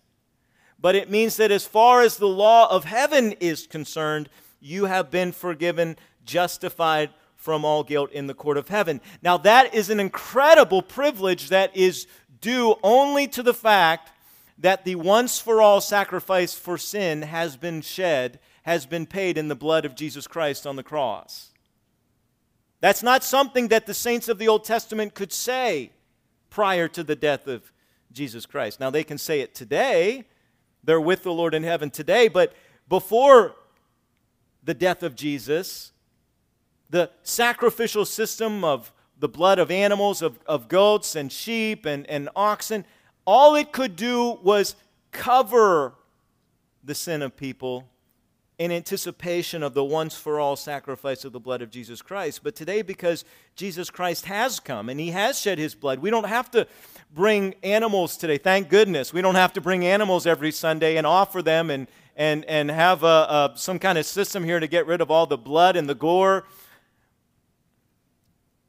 but 0.78 0.94
it 0.94 1.10
means 1.10 1.38
that 1.38 1.50
as 1.50 1.66
far 1.66 2.02
as 2.02 2.18
the 2.18 2.28
law 2.28 2.70
of 2.70 2.84
heaven 2.84 3.32
is 3.40 3.66
concerned, 3.66 4.28
you 4.60 4.84
have 4.84 5.10
been 5.10 5.32
forgiven, 5.32 5.96
justified 6.24 7.10
from 7.34 7.64
all 7.64 7.82
guilt 7.82 8.12
in 8.12 8.28
the 8.28 8.34
court 8.34 8.58
of 8.58 8.68
heaven. 8.68 9.00
Now, 9.22 9.38
that 9.38 9.74
is 9.74 9.90
an 9.90 9.98
incredible 9.98 10.82
privilege 10.82 11.48
that 11.48 11.76
is 11.76 12.06
due 12.40 12.76
only 12.84 13.26
to 13.26 13.42
the 13.42 13.54
fact 13.54 14.12
that 14.56 14.84
the 14.84 14.94
once 14.94 15.40
for 15.40 15.60
all 15.60 15.80
sacrifice 15.80 16.54
for 16.54 16.78
sin 16.78 17.22
has 17.22 17.56
been 17.56 17.80
shed, 17.80 18.38
has 18.62 18.86
been 18.86 19.06
paid 19.06 19.38
in 19.38 19.48
the 19.48 19.54
blood 19.54 19.84
of 19.84 19.94
Jesus 19.94 20.26
Christ 20.26 20.66
on 20.66 20.76
the 20.76 20.82
cross. 20.82 21.50
That's 22.80 23.02
not 23.02 23.22
something 23.22 23.68
that 23.68 23.86
the 23.86 23.94
saints 23.94 24.28
of 24.28 24.38
the 24.38 24.48
Old 24.48 24.64
Testament 24.64 25.14
could 25.14 25.32
say 25.32 25.90
prior 26.48 26.88
to 26.88 27.02
the 27.02 27.16
death 27.16 27.46
of 27.46 27.72
Jesus 28.12 28.46
Christ. 28.46 28.80
Now, 28.80 28.90
they 28.90 29.04
can 29.04 29.18
say 29.18 29.40
it 29.40 29.54
today, 29.54 30.24
they're 30.82 31.00
with 31.00 31.22
the 31.22 31.32
Lord 31.32 31.54
in 31.54 31.62
heaven 31.62 31.90
today, 31.90 32.28
but 32.28 32.54
before 32.88 33.54
the 34.64 34.74
death 34.74 35.02
of 35.02 35.14
Jesus, 35.14 35.92
the 36.88 37.10
sacrificial 37.22 38.04
system 38.04 38.64
of 38.64 38.92
the 39.18 39.28
blood 39.28 39.58
of 39.58 39.70
animals, 39.70 40.22
of, 40.22 40.38
of 40.46 40.68
goats 40.68 41.14
and 41.14 41.30
sheep 41.30 41.84
and, 41.84 42.06
and 42.08 42.30
oxen, 42.34 42.84
all 43.26 43.54
it 43.54 43.72
could 43.72 43.94
do 43.94 44.38
was 44.42 44.74
cover 45.12 45.94
the 46.82 46.94
sin 46.94 47.20
of 47.20 47.36
people 47.36 47.89
in 48.60 48.70
anticipation 48.70 49.62
of 49.62 49.72
the 49.72 49.82
once 49.82 50.14
for 50.14 50.38
all 50.38 50.54
sacrifice 50.54 51.24
of 51.24 51.32
the 51.32 51.40
blood 51.40 51.62
of 51.62 51.70
Jesus 51.70 52.02
Christ. 52.02 52.42
But 52.44 52.54
today, 52.54 52.82
because 52.82 53.24
Jesus 53.56 53.88
Christ 53.88 54.26
has 54.26 54.60
come 54.60 54.90
and 54.90 55.00
he 55.00 55.12
has 55.12 55.40
shed 55.40 55.58
his 55.58 55.74
blood, 55.74 56.00
we 56.00 56.10
don't 56.10 56.28
have 56.28 56.50
to 56.50 56.66
bring 57.10 57.54
animals 57.62 58.18
today. 58.18 58.36
Thank 58.36 58.68
goodness. 58.68 59.14
We 59.14 59.22
don't 59.22 59.34
have 59.34 59.54
to 59.54 59.62
bring 59.62 59.86
animals 59.86 60.26
every 60.26 60.52
Sunday 60.52 60.98
and 60.98 61.06
offer 61.06 61.40
them 61.40 61.70
and, 61.70 61.88
and, 62.14 62.44
and 62.44 62.70
have 62.70 63.02
a, 63.02 63.06
a, 63.06 63.52
some 63.54 63.78
kind 63.78 63.96
of 63.96 64.04
system 64.04 64.44
here 64.44 64.60
to 64.60 64.66
get 64.66 64.86
rid 64.86 65.00
of 65.00 65.10
all 65.10 65.24
the 65.24 65.38
blood 65.38 65.74
and 65.74 65.88
the 65.88 65.94
gore. 65.94 66.44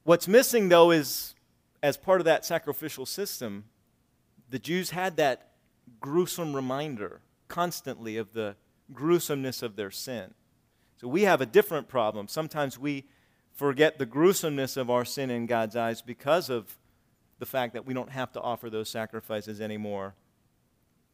What's 0.04 0.26
missing, 0.26 0.70
though, 0.70 0.92
is 0.92 1.36
as 1.84 1.98
part 1.98 2.22
of 2.22 2.26
that 2.26 2.46
sacrificial 2.46 3.06
system, 3.06 3.66
the 4.50 4.58
Jews 4.58 4.92
had 4.92 5.18
that 5.18 5.50
gruesome 6.00 6.56
reminder 6.56 7.20
constantly 7.50 8.16
of 8.16 8.32
the 8.32 8.56
gruesomeness 8.94 9.62
of 9.62 9.76
their 9.76 9.92
sin. 9.92 10.34
So 11.00 11.08
we 11.08 11.24
have 11.24 11.42
a 11.42 11.46
different 11.46 11.88
problem. 11.88 12.28
Sometimes 12.28 12.78
we 12.78 13.06
forget 13.54 13.98
the 13.98 14.06
gruesomeness 14.06 14.78
of 14.78 14.90
our 14.90 15.06
sin 15.06 15.30
in 15.30 15.46
God's 15.46 15.76
eyes 15.76 16.02
because 16.02 16.50
of 16.50 16.78
the 17.40 17.46
fact 17.46 17.74
that 17.74 17.86
we 17.86 17.94
don't 17.94 18.12
have 18.12 18.32
to 18.34 18.42
offer 18.42 18.70
those 18.70 18.90
sacrifices 18.90 19.60
anymore. 19.60 20.14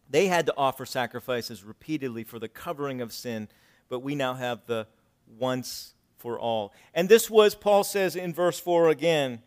They 0.09 0.27
had 0.27 0.45
to 0.47 0.53
offer 0.57 0.85
sacrifices 0.85 1.63
repeatedly 1.63 2.23
for 2.23 2.39
the 2.39 2.47
covering 2.47 3.01
of 3.01 3.13
sin, 3.13 3.47
but 3.89 3.99
we 3.99 4.15
now 4.15 4.33
have 4.33 4.65
the 4.65 4.87
once 5.37 5.93
for 6.17 6.39
all. 6.39 6.73
And 6.93 7.07
this 7.07 7.29
was, 7.29 7.55
Paul 7.55 7.83
says 7.83 8.15
in 8.15 8.33
verse 8.33 8.59
4 8.59 8.89
again, 8.89 9.41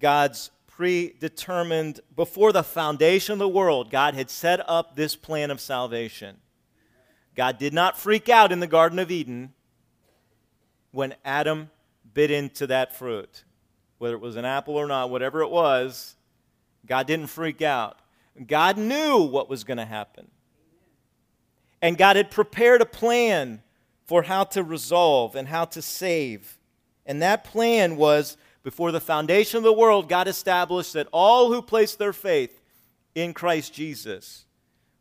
God's 0.00 0.50
predetermined, 0.66 2.00
before 2.16 2.52
the 2.52 2.62
foundation 2.62 3.34
of 3.34 3.38
the 3.38 3.48
world, 3.48 3.90
God 3.90 4.14
had 4.14 4.30
set 4.30 4.60
up 4.68 4.96
this 4.96 5.14
plan 5.14 5.50
of 5.50 5.60
salvation. 5.60 6.36
God 7.34 7.58
did 7.58 7.72
not 7.72 7.98
freak 7.98 8.28
out 8.28 8.52
in 8.52 8.60
the 8.60 8.66
Garden 8.66 8.98
of 8.98 9.10
Eden 9.10 9.52
when 10.90 11.14
Adam 11.24 11.70
bit 12.12 12.30
into 12.30 12.66
that 12.66 12.96
fruit. 12.96 13.44
Whether 13.98 14.14
it 14.14 14.20
was 14.20 14.36
an 14.36 14.44
apple 14.44 14.76
or 14.76 14.86
not, 14.86 15.10
whatever 15.10 15.42
it 15.42 15.50
was, 15.50 16.16
God 16.86 17.06
didn't 17.06 17.28
freak 17.28 17.62
out. 17.62 17.98
God 18.46 18.78
knew 18.78 19.18
what 19.18 19.48
was 19.48 19.64
going 19.64 19.78
to 19.78 19.84
happen. 19.84 20.28
And 21.82 21.96
God 21.96 22.16
had 22.16 22.30
prepared 22.30 22.80
a 22.80 22.86
plan 22.86 23.62
for 24.06 24.22
how 24.22 24.44
to 24.44 24.62
resolve 24.62 25.36
and 25.36 25.48
how 25.48 25.64
to 25.66 25.80
save. 25.80 26.58
And 27.06 27.22
that 27.22 27.44
plan 27.44 27.96
was 27.96 28.36
before 28.62 28.92
the 28.92 29.00
foundation 29.00 29.58
of 29.58 29.62
the 29.62 29.72
world, 29.72 30.08
God 30.08 30.28
established 30.28 30.92
that 30.92 31.08
all 31.12 31.52
who 31.52 31.62
place 31.62 31.94
their 31.94 32.12
faith 32.12 32.60
in 33.14 33.32
Christ 33.32 33.72
Jesus 33.72 34.44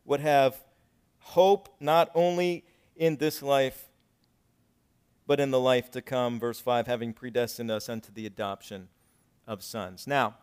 would 0.06 0.20
have 0.20 0.64
hope 1.30 1.70
not 1.80 2.10
only 2.16 2.64
in 2.96 3.18
this 3.18 3.42
life, 3.44 3.88
but 5.28 5.40
in 5.40 5.52
the 5.52 5.60
life 5.60 5.92
to 5.92 6.02
come. 6.02 6.40
Verse 6.40 6.60
5 6.60 6.88
having 6.88 7.14
predestined 7.14 7.70
us 7.70 7.88
unto 7.88 8.12
the 8.12 8.26
adoption 8.26 8.90
of 9.46 9.64
sons. 9.64 10.08
Now, 10.08 10.36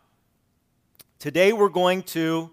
today 1.18 1.52
we're 1.52 1.68
going 1.68 2.02
to 2.04 2.50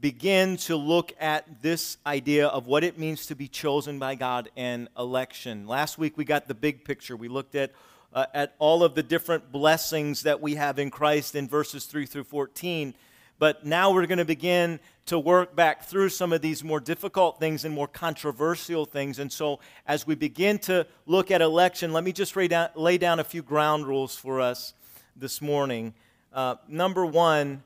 begin 0.00 0.56
to 0.56 0.76
look 0.76 1.12
at 1.20 1.62
this 1.62 1.98
idea 2.06 2.48
of 2.48 2.66
what 2.66 2.84
it 2.84 2.98
means 2.98 3.26
to 3.26 3.36
be 3.36 3.48
chosen 3.48 3.98
by 3.98 4.14
God 4.14 4.48
and 4.56 4.88
election. 4.98 5.66
Last 5.66 5.98
week 5.98 6.16
we 6.16 6.24
got 6.24 6.48
the 6.48 6.54
big 6.54 6.84
picture. 6.84 7.16
We 7.16 7.28
looked 7.28 7.54
at 7.54 7.72
uh, 8.14 8.26
at 8.34 8.54
all 8.58 8.82
of 8.82 8.94
the 8.94 9.02
different 9.02 9.50
blessings 9.50 10.22
that 10.22 10.40
we 10.40 10.54
have 10.54 10.78
in 10.78 10.90
Christ 10.90 11.34
in 11.34 11.48
verses 11.48 11.86
3 11.86 12.06
through 12.06 12.24
14. 12.24 12.94
But 13.42 13.66
now 13.66 13.90
we're 13.90 14.06
going 14.06 14.18
to 14.18 14.24
begin 14.24 14.78
to 15.06 15.18
work 15.18 15.56
back 15.56 15.82
through 15.82 16.10
some 16.10 16.32
of 16.32 16.42
these 16.42 16.62
more 16.62 16.78
difficult 16.78 17.40
things 17.40 17.64
and 17.64 17.74
more 17.74 17.88
controversial 17.88 18.84
things. 18.84 19.18
And 19.18 19.32
so, 19.32 19.58
as 19.84 20.06
we 20.06 20.14
begin 20.14 20.60
to 20.60 20.86
look 21.06 21.32
at 21.32 21.42
election, 21.42 21.92
let 21.92 22.04
me 22.04 22.12
just 22.12 22.36
lay 22.36 22.46
down, 22.46 22.68
lay 22.76 22.98
down 22.98 23.18
a 23.18 23.24
few 23.24 23.42
ground 23.42 23.84
rules 23.84 24.14
for 24.14 24.40
us 24.40 24.74
this 25.16 25.42
morning. 25.42 25.92
Uh, 26.32 26.54
number 26.68 27.04
one, 27.04 27.64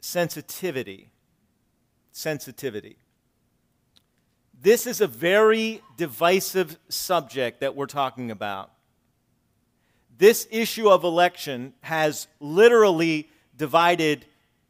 sensitivity. 0.00 1.10
Sensitivity. 2.12 2.96
This 4.58 4.86
is 4.86 5.02
a 5.02 5.06
very 5.06 5.82
divisive 5.98 6.78
subject 6.88 7.60
that 7.60 7.76
we're 7.76 7.84
talking 7.84 8.30
about. 8.30 8.70
This 10.16 10.48
issue 10.50 10.88
of 10.88 11.04
election 11.04 11.74
has 11.82 12.26
literally 12.40 13.28
divided 13.54 14.24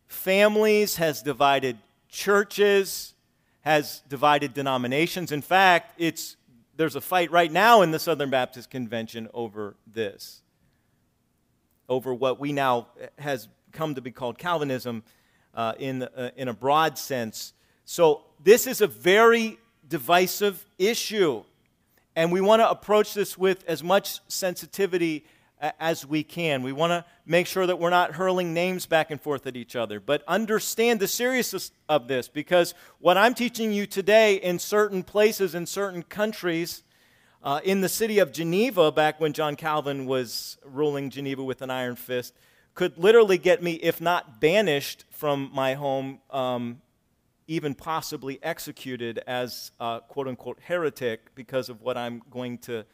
families, 0.07 0.97
has 0.97 1.23
divided 1.23 1.79
churches, 2.09 3.15
has 3.63 4.03
divided 4.09 4.55
denominations. 4.55 5.33
In 5.33 5.43
fact, 5.43 5.95
it's, 5.99 6.37
there's 6.77 6.97
a 6.97 7.01
fight 7.01 7.31
right 7.31 7.51
now 7.51 7.83
in 7.83 7.91
the 7.91 7.99
Southern 7.99 8.31
Baptist 8.31 8.71
Convention 8.71 9.29
over 9.33 9.75
this, 9.87 10.43
over 11.89 12.13
what 12.13 12.39
we 12.39 12.53
now 12.53 12.89
has 13.19 13.49
come 13.73 13.95
to 13.95 14.01
be 14.01 14.11
called 14.11 14.39
Calvinism 14.39 15.03
uh, 15.55 15.75
in, 15.79 16.03
uh, 16.03 16.31
in 16.37 16.49
a 16.49 16.55
broad 16.55 16.99
sense. 16.99 17.53
So, 17.85 18.23
this 18.43 18.67
is 18.67 18.81
a 18.81 18.87
very 18.87 19.59
divisive 19.89 20.65
issue. 20.79 21.43
And 22.17 22.31
we 22.31 22.41
want 22.41 22.61
to 22.61 22.71
approach 22.71 23.15
this 23.15 23.37
with 23.37 23.65
as 23.67 23.83
much 23.83 24.21
sensitivity 24.29 25.25
as 25.61 26.07
we 26.07 26.23
can. 26.23 26.63
We 26.63 26.73
want 26.73 26.91
to 26.91 27.05
make 27.27 27.47
sure 27.47 27.67
that 27.67 27.79
we're 27.79 27.91
not 27.91 28.13
hurling 28.13 28.53
names 28.53 28.87
back 28.87 29.11
and 29.11 29.21
forth 29.21 29.47
at 29.47 29.57
each 29.57 29.77
other, 29.77 30.01
but 30.01 30.23
understand 30.29 31.01
the 31.01 31.09
seriousness 31.09 31.71
of 31.89 32.09
this 32.09 32.29
because 32.29 32.75
what 32.99 33.17
I'm 33.17 33.35
teaching 33.35 33.73
you 33.73 33.87
today 33.87 34.35
in 34.35 34.59
certain 34.59 35.03
places, 35.03 35.55
in 35.55 35.67
certain 35.67 36.03
countries, 36.03 36.83
uh, 37.43 37.61
in 37.65 37.81
the 37.81 37.89
city 37.89 38.19
of 38.19 38.33
Geneva, 38.33 38.91
back 38.91 39.21
when 39.21 39.33
John 39.33 39.55
Calvin 39.57 40.07
was 40.07 40.59
ruling 40.65 41.11
Geneva 41.11 41.43
with 41.43 41.63
an 41.63 41.71
iron 41.71 41.97
fist, 41.97 42.35
could 42.75 42.99
literally 42.99 43.39
get 43.39 43.63
me, 43.63 43.75
if 43.75 44.01
not 44.01 44.41
banished 44.41 45.05
from 45.11 45.51
my 45.53 45.75
home, 45.75 46.21
um, 46.31 46.81
even 47.47 47.75
possibly 47.75 48.39
executed 48.43 49.23
as 49.27 49.71
a 49.79 50.01
quote 50.09 50.27
unquote 50.27 50.59
heretic 50.61 51.35
because 51.35 51.69
of 51.69 51.83
what 51.83 51.97
I'm 51.97 52.23
going 52.31 52.59
to 52.59 52.85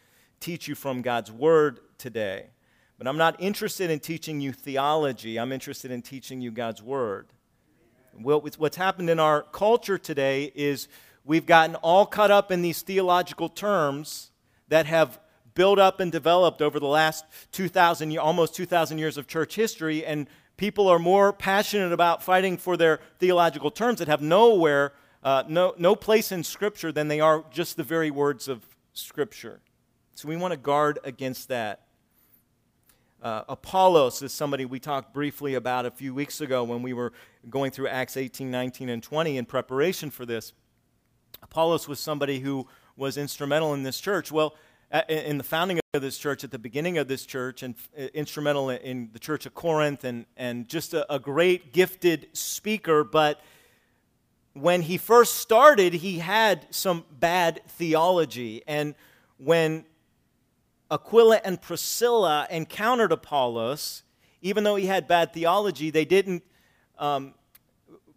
teach 0.41 0.67
you 0.67 0.75
from 0.75 1.03
God's 1.03 1.31
Word 1.31 1.81
today. 2.01 2.47
But 2.99 3.07
I'm 3.07 3.17
not 3.17 3.37
interested 3.39 3.91
in 3.91 4.01
teaching 4.01 4.41
you 4.41 4.53
theology, 4.53 5.39
I'm 5.39 5.53
interested 5.53 5.91
in 5.93 6.03
teaching 6.03 6.41
you 6.41 6.51
God's 6.51 6.83
Word. 6.83 7.29
What's 8.13 8.77
happened 8.77 9.09
in 9.09 9.21
our 9.21 9.43
culture 9.43 9.97
today 9.97 10.51
is 10.55 10.89
we've 11.25 11.47
gotten 11.47 11.77
all 11.77 12.05
caught 12.05 12.31
up 12.31 12.51
in 12.51 12.61
these 12.61 12.83
theological 12.83 13.49
terms 13.49 14.33
that 14.69 14.87
have 14.87 15.21
built 15.55 15.79
up 15.79 16.01
and 16.01 16.11
developed 16.11 16.61
over 16.61 16.81
the 16.81 16.87
last 16.87 17.25
2,000, 17.53 18.19
almost 18.19 18.55
2,000 18.55 18.99
years 18.99 19.17
of 19.17 19.27
church 19.27 19.55
history, 19.55 20.05
and 20.05 20.27
people 20.57 20.89
are 20.89 20.99
more 20.99 21.33
passionate 21.33 21.93
about 21.93 22.23
fighting 22.23 22.57
for 22.57 22.77
their 22.77 23.01
theological 23.19 23.71
terms 23.71 23.99
that 23.99 24.09
have 24.09 24.21
nowhere, 24.23 24.93
uh, 25.23 25.43
no, 25.49 25.75
no 25.79 25.95
place 25.95 26.33
in 26.33 26.43
Scripture 26.45 26.93
than 26.93 27.09
they 27.09 27.21
are 27.21 27.45
just 27.51 27.77
the 27.77 27.83
very 27.83 28.11
words 28.11 28.49
of 28.49 28.65
Scripture. 28.93 29.61
So 30.15 30.29
we 30.29 30.37
want 30.37 30.53
to 30.53 30.59
guard 30.59 30.99
against 31.05 31.49
that. 31.49 31.87
Uh, 33.23 33.43
Apollos 33.51 34.23
is 34.23 34.33
somebody 34.33 34.65
we 34.65 34.81
talked 34.81 35.13
briefly 35.13 35.55
about 35.55 35.85
a 35.85 35.91
few 35.91 36.15
weeks 36.15 36.41
ago 36.41 36.65
when 36.65 36.81
we 36.81 36.95
were 36.95 37.13
going 37.51 37.71
through 37.71 37.89
Acts 37.89 38.17
18, 38.17 38.51
19, 38.51 38.89
and 38.89 39.03
20 39.03 39.37
in 39.37 39.45
preparation 39.45 40.11
for 40.11 40.25
this. 40.25 40.55
Apollos 41.43 41.87
was 41.87 42.01
somebody 42.01 42.41
who 42.41 42.67
was 42.97 43.19
instrumental 43.19 43.75
in 43.75 43.83
this 43.83 44.01
church. 44.01 44.33
Well, 44.33 44.55
in 45.09 45.37
the 45.37 45.45
founding 45.45 45.81
of 45.93 46.01
this 46.01 46.17
church, 46.17 46.45
at 46.45 46.51
the 46.51 46.59
beginning 46.59 46.97
of 46.97 47.09
this 47.09 47.27
church, 47.27 47.63
and 47.63 47.75
uh, 47.99 48.05
instrumental 48.15 48.71
in 48.71 49.11
the 49.13 49.19
church 49.19 49.45
of 49.45 49.55
Corinth, 49.55 50.05
and, 50.05 50.25
and 50.39 50.67
just 50.67 50.95
a, 50.95 51.13
a 51.13 51.19
great, 51.19 51.75
gifted 51.75 52.29
speaker. 52.33 53.05
But 53.05 53.41
when 54.55 54.81
he 54.81 54.97
first 54.97 55.37
started, 55.37 55.93
he 55.93 56.21
had 56.21 56.67
some 56.71 57.05
bad 57.11 57.61
theology. 57.69 58.63
And 58.67 58.95
when 59.37 59.85
Aquila 60.91 61.41
and 61.45 61.61
Priscilla 61.61 62.47
encountered 62.51 63.13
Apollos, 63.13 64.03
even 64.43 64.65
though 64.65 64.77
he 64.77 64.87
had 64.87 65.07
bad 65.07 65.33
theology, 65.33 65.91
they 65.91 66.05
didn't 66.05 66.43
um, 66.99 67.35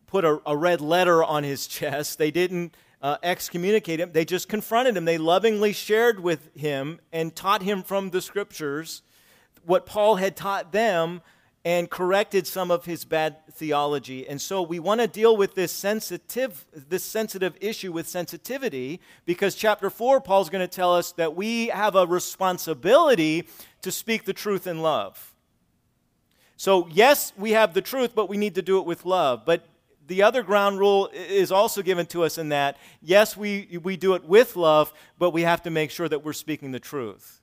put 0.07 0.25
a, 0.25 0.41
a, 0.45 0.57
red 0.57 0.81
letter 0.81 1.23
on 1.23 1.43
his 1.43 1.67
chest. 1.67 2.17
They 2.17 2.31
didn't 2.31 2.75
uh, 3.01 3.17
excommunicate 3.21 3.99
him. 3.99 4.11
They 4.11 4.25
just 4.25 4.49
confronted 4.49 4.97
him. 4.97 5.05
They 5.05 5.17
lovingly 5.17 5.73
shared 5.73 6.19
with 6.19 6.55
him 6.55 6.99
and 7.11 7.35
taught 7.35 7.61
him 7.61 7.83
from 7.83 8.09
the 8.09 8.21
scriptures 8.21 9.01
what 9.65 9.85
Paul 9.85 10.15
had 10.15 10.35
taught 10.35 10.71
them 10.71 11.21
and 11.65 11.89
corrected 11.89 12.45
some 12.45 12.71
of 12.71 12.85
his 12.85 13.05
bad 13.05 13.37
theology. 13.53 14.27
And 14.27 14.41
so 14.41 14.61
we 14.61 14.79
want 14.79 14.99
to 14.99 15.07
deal 15.07 15.37
with 15.37 15.55
this 15.55 15.71
sensitive 15.71 16.65
this 16.73 17.03
sensitive 17.03 17.55
issue 17.61 17.91
with 17.91 18.07
sensitivity 18.07 18.99
because 19.25 19.55
chapter 19.55 19.89
4 19.89 20.19
Paul's 20.21 20.49
going 20.49 20.67
to 20.67 20.73
tell 20.73 20.93
us 20.93 21.13
that 21.13 21.35
we 21.35 21.67
have 21.67 21.95
a 21.95 22.05
responsibility 22.05 23.47
to 23.81 23.91
speak 23.91 24.25
the 24.25 24.33
truth 24.33 24.67
in 24.67 24.81
love. 24.81 25.33
So 26.57 26.87
yes, 26.91 27.31
we 27.37 27.51
have 27.51 27.73
the 27.73 27.81
truth, 27.81 28.13
but 28.13 28.27
we 28.27 28.37
need 28.37 28.55
to 28.55 28.61
do 28.61 28.79
it 28.79 28.85
with 28.85 29.05
love. 29.05 29.43
But 29.45 29.65
the 30.05 30.23
other 30.23 30.43
ground 30.43 30.79
rule 30.79 31.09
is 31.13 31.49
also 31.49 31.81
given 31.81 32.05
to 32.07 32.23
us 32.23 32.37
in 32.37 32.49
that 32.49 32.77
yes, 33.01 33.37
we, 33.37 33.79
we 33.81 33.95
do 33.95 34.15
it 34.15 34.25
with 34.25 34.57
love, 34.57 34.91
but 35.17 35.31
we 35.31 35.43
have 35.43 35.63
to 35.63 35.69
make 35.69 35.91
sure 35.91 36.09
that 36.09 36.25
we're 36.25 36.33
speaking 36.33 36.71
the 36.71 36.79
truth. 36.79 37.41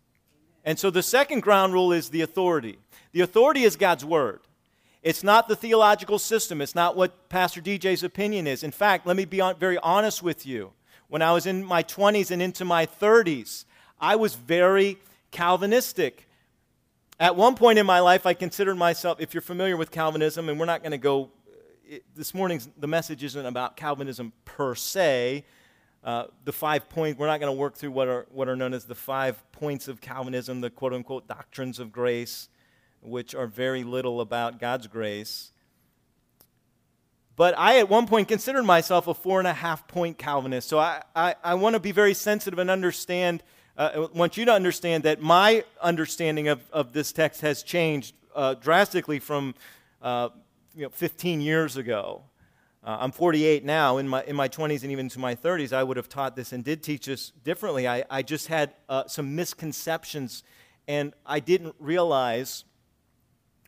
And 0.62 0.78
so 0.78 0.90
the 0.90 1.02
second 1.02 1.40
ground 1.40 1.72
rule 1.72 1.90
is 1.90 2.10
the 2.10 2.20
authority. 2.20 2.78
The 3.12 3.20
authority 3.20 3.64
is 3.64 3.76
God's 3.76 4.04
word. 4.04 4.40
It's 5.02 5.24
not 5.24 5.48
the 5.48 5.56
theological 5.56 6.18
system. 6.18 6.60
It's 6.60 6.74
not 6.74 6.96
what 6.96 7.28
Pastor 7.28 7.60
DJ's 7.60 8.02
opinion 8.02 8.46
is. 8.46 8.62
In 8.62 8.70
fact, 8.70 9.06
let 9.06 9.16
me 9.16 9.24
be 9.24 9.40
very 9.58 9.78
honest 9.78 10.22
with 10.22 10.46
you. 10.46 10.72
When 11.08 11.22
I 11.22 11.32
was 11.32 11.46
in 11.46 11.64
my 11.64 11.82
20s 11.82 12.30
and 12.30 12.42
into 12.42 12.64
my 12.64 12.86
30s, 12.86 13.64
I 13.98 14.16
was 14.16 14.34
very 14.34 14.98
Calvinistic. 15.30 16.28
At 17.18 17.34
one 17.34 17.54
point 17.54 17.78
in 17.78 17.86
my 17.86 18.00
life, 18.00 18.26
I 18.26 18.34
considered 18.34 18.76
myself, 18.76 19.20
if 19.20 19.34
you're 19.34 19.40
familiar 19.40 19.76
with 19.76 19.90
Calvinism, 19.90 20.48
and 20.48 20.58
we're 20.58 20.66
not 20.66 20.82
going 20.82 20.92
to 20.92 20.98
go, 20.98 21.30
it, 21.86 22.04
this 22.14 22.34
morning's, 22.34 22.68
the 22.78 22.86
message 22.86 23.24
isn't 23.24 23.46
about 23.46 23.76
Calvinism 23.76 24.32
per 24.44 24.74
se. 24.74 25.44
Uh, 26.04 26.24
the 26.44 26.52
five 26.52 26.88
points, 26.88 27.18
we're 27.18 27.26
not 27.26 27.40
going 27.40 27.52
to 27.52 27.58
work 27.58 27.74
through 27.74 27.90
what 27.90 28.08
are, 28.08 28.26
what 28.30 28.48
are 28.48 28.56
known 28.56 28.74
as 28.74 28.84
the 28.84 28.94
five 28.94 29.42
points 29.52 29.88
of 29.88 30.00
Calvinism, 30.00 30.60
the 30.60 30.70
quote 30.70 30.92
unquote 30.92 31.26
doctrines 31.26 31.78
of 31.78 31.90
grace 31.90 32.48
which 33.00 33.34
are 33.34 33.46
very 33.46 33.84
little 33.84 34.20
about 34.20 34.58
God's 34.58 34.86
grace. 34.86 35.52
But 37.36 37.54
I, 37.56 37.78
at 37.78 37.88
one 37.88 38.06
point, 38.06 38.28
considered 38.28 38.64
myself 38.64 39.06
a 39.06 39.14
four 39.14 39.38
and 39.38 39.48
a 39.48 39.54
half 39.54 39.88
point 39.88 40.18
Calvinist. 40.18 40.68
So 40.68 40.78
I, 40.78 41.02
I, 41.16 41.34
I 41.42 41.54
want 41.54 41.74
to 41.74 41.80
be 41.80 41.92
very 41.92 42.12
sensitive 42.12 42.58
and 42.58 42.70
understand, 42.70 43.42
uh, 43.78 43.90
I 43.94 43.98
want 44.18 44.36
you 44.36 44.44
to 44.44 44.52
understand 44.52 45.04
that 45.04 45.22
my 45.22 45.64
understanding 45.80 46.48
of, 46.48 46.60
of 46.70 46.92
this 46.92 47.12
text 47.12 47.40
has 47.40 47.62
changed 47.62 48.14
uh, 48.34 48.54
drastically 48.54 49.20
from 49.20 49.54
uh, 50.02 50.28
you 50.74 50.82
know, 50.82 50.90
15 50.90 51.40
years 51.40 51.76
ago. 51.76 52.24
Uh, 52.82 52.98
I'm 53.00 53.12
48 53.12 53.64
now. 53.64 53.98
In 53.98 54.08
my, 54.08 54.22
in 54.24 54.36
my 54.36 54.48
20s 54.48 54.82
and 54.82 54.92
even 54.92 55.08
to 55.10 55.18
my 55.18 55.34
30s, 55.34 55.72
I 55.72 55.82
would 55.82 55.96
have 55.96 56.08
taught 56.08 56.36
this 56.36 56.52
and 56.52 56.64
did 56.64 56.82
teach 56.82 57.06
this 57.06 57.30
differently. 57.44 57.88
I, 57.88 58.04
I 58.10 58.22
just 58.22 58.48
had 58.48 58.72
uh, 58.88 59.06
some 59.06 59.34
misconceptions, 59.34 60.42
and 60.88 61.12
I 61.26 61.40
didn't 61.40 61.74
realize 61.78 62.64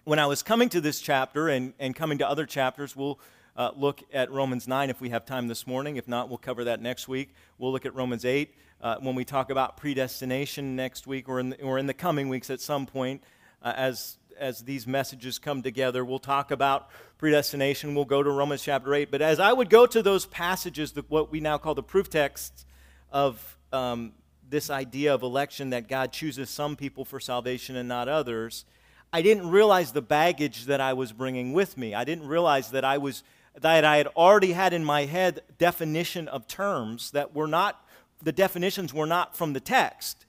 when 0.05 0.19
I 0.19 0.27
was 0.27 0.43
coming 0.43 0.69
to 0.71 0.81
this 0.81 1.01
chapter 1.01 1.49
and, 1.49 1.75
and 1.79 1.95
coming 1.95 2.19
to 2.19 2.29
other 2.29 2.45
chapters, 2.45 2.97
we'll 2.97 3.21
uh, 3.57 3.71
look 3.77 4.03
at 4.13 4.31
Romans 4.33 4.67
9 4.67 4.91
if 4.91 5.01
we 5.01 5.11
have 5.11 5.25
time 5.25 5.47
this 5.47 5.67
morning. 5.67 5.97
If 5.97 6.09
not, 6.09 6.29
we'll 6.29 6.39
cover 6.39 6.65
that 6.65 6.81
next 6.81 7.07
week. 7.07 7.35
We'll 7.59 7.73
look 7.73 7.87
at 7.87 7.95
Romans 7.95 8.25
8 8.25 8.53
uh, 8.81 8.97
when 9.01 9.15
we 9.15 9.25
talk 9.25 9.51
about 9.51 9.77
predestination 9.77 10.75
next 10.75 11.07
week 11.07 11.29
or 11.29 11.39
in 11.39 11.51
the, 11.51 11.63
or 11.63 11.79
in 11.79 11.87
the 11.87 11.95
coming 11.95 12.29
weeks 12.29 12.51
at 12.51 12.61
some 12.61 12.85
point 12.85 13.23
uh, 13.63 13.75
as, 13.77 14.19
as 14.37 14.63
these 14.63 14.89
messages 14.89 15.39
come 15.39 15.63
together. 15.63 16.05
We'll 16.05 16.19
talk 16.19 16.51
about 16.51 16.89
predestination. 17.19 17.95
We'll 17.95 18.05
go 18.05 18.25
to 18.25 18.31
Romans 18.31 18.63
chapter 18.63 18.93
8. 18.93 19.09
But 19.11 19.23
as 19.23 19.39
I 19.39 19.53
would 19.53 19.71
go 19.71 19.87
to 19.87 20.03
those 20.03 20.27
passages, 20.27 20.93
the, 20.93 21.05
what 21.09 21.31
we 21.31 21.39
now 21.39 21.59
call 21.59 21.77
the 21.77 21.83
proof 21.83 22.11
texts 22.11 22.65
of 23.13 23.57
um, 23.73 24.15
this 24.49 24.69
idea 24.69 25.15
of 25.15 25.23
election 25.23 25.71
that 25.71 25.89
God 25.89 26.13
chooses 26.13 26.51
some 26.51 26.75
people 26.75 27.05
for 27.05 27.21
salvation 27.21 27.77
and 27.77 27.89
not 27.89 28.09
others– 28.09 28.65
I 29.13 29.21
didn't 29.21 29.51
realize 29.51 29.93
the 29.93 30.03
baggage 30.03 30.65
that 30.67 30.81
I 30.81 30.95
was 30.95 31.13
bringing 31.13 31.53
with 31.53 31.77
me. 31.77 31.95
I 31.95 32.05
didn't 32.05 32.29
realize 32.29 32.71
that 32.71 32.85
I 32.85 32.99
was 32.99 33.23
that 33.61 33.85
I 33.85 33.99
had 33.99 34.07
already 34.09 34.53
had 34.53 34.73
in 34.73 34.83
my 34.83 35.05
head 35.05 35.43
definition 35.59 36.27
of 36.29 36.47
terms 36.47 37.11
that 37.11 37.35
were 37.35 37.47
not 37.47 37.87
the 38.23 38.33
definitions 38.33 38.95
were 38.95 39.07
not 39.07 39.37
from 39.37 39.53
the 39.53 39.61
text. 39.61 40.25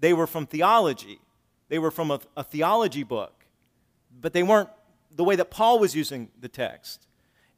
They 0.00 0.12
were 0.12 0.26
from 0.26 0.46
theology. 0.46 1.20
They 1.68 1.78
were 1.78 1.90
from 1.90 2.10
a, 2.10 2.20
a 2.36 2.44
theology 2.44 3.04
book. 3.04 3.46
But 4.20 4.32
they 4.34 4.42
weren't 4.42 4.68
the 5.14 5.24
way 5.24 5.36
that 5.36 5.50
Paul 5.50 5.78
was 5.78 5.94
using 5.94 6.28
the 6.38 6.48
text. 6.48 7.06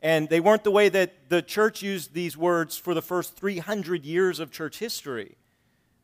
And 0.03 0.29
they 0.29 0.39
weren't 0.39 0.65
the 0.65 0.71
way 0.71 0.89
that 0.91 1.31
the 1.31 1.41
church 1.41 1.83
used 1.83 2.13
these 2.13 2.37
words 2.37 2.77
for 2.77 2.95
the 2.95 3.03
first 3.03 3.37
300 3.37 4.05
years 4.05 4.39
of 4.39 4.53
church 4.53 4.79
history. 4.79 5.37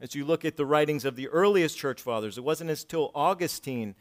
As 0.01 0.15
you 0.15 0.25
look 0.25 0.45
at 0.45 0.57
the 0.57 0.65
writings 0.65 1.05
of 1.05 1.15
the 1.15 1.29
earliest 1.29 1.77
church 1.77 2.01
fathers, 2.01 2.39
it 2.39 2.45
wasn't 2.45 2.71
until 2.71 3.13
Augustine 3.15 3.95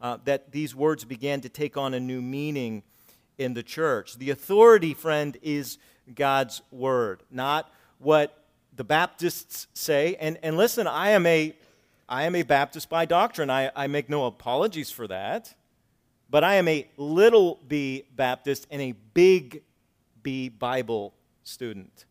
uh, 0.00 0.18
that 0.24 0.52
these 0.52 0.74
words 0.74 1.04
began 1.04 1.40
to 1.40 1.48
take 1.48 1.76
on 1.76 1.94
a 1.94 2.00
new 2.00 2.20
meaning 2.20 2.82
in 3.38 3.54
the 3.54 3.62
church. 3.62 4.16
The 4.18 4.30
authority, 4.30 4.94
friend, 4.94 5.36
is 5.42 5.78
God's 6.14 6.62
word, 6.70 7.22
not 7.30 7.70
what 7.98 8.44
the 8.74 8.84
Baptists 8.84 9.66
say. 9.74 10.16
And, 10.20 10.38
and 10.42 10.56
listen, 10.56 10.86
I 10.86 11.10
am 11.10 11.26
a, 11.26 11.54
I 12.08 12.24
am 12.24 12.34
a 12.34 12.42
Baptist 12.42 12.88
by 12.88 13.04
doctrine. 13.04 13.50
I, 13.50 13.70
I 13.74 13.86
make 13.86 14.08
no 14.08 14.26
apologies 14.26 14.90
for 14.90 15.06
that. 15.08 15.54
But 16.28 16.44
I 16.44 16.56
am 16.56 16.68
a 16.68 16.88
little 16.96 17.60
b 17.66 18.04
Baptist 18.14 18.66
and 18.70 18.82
a 18.82 18.92
big 18.92 19.62
B 20.22 20.48
Bible 20.48 21.14
student. 21.44 22.04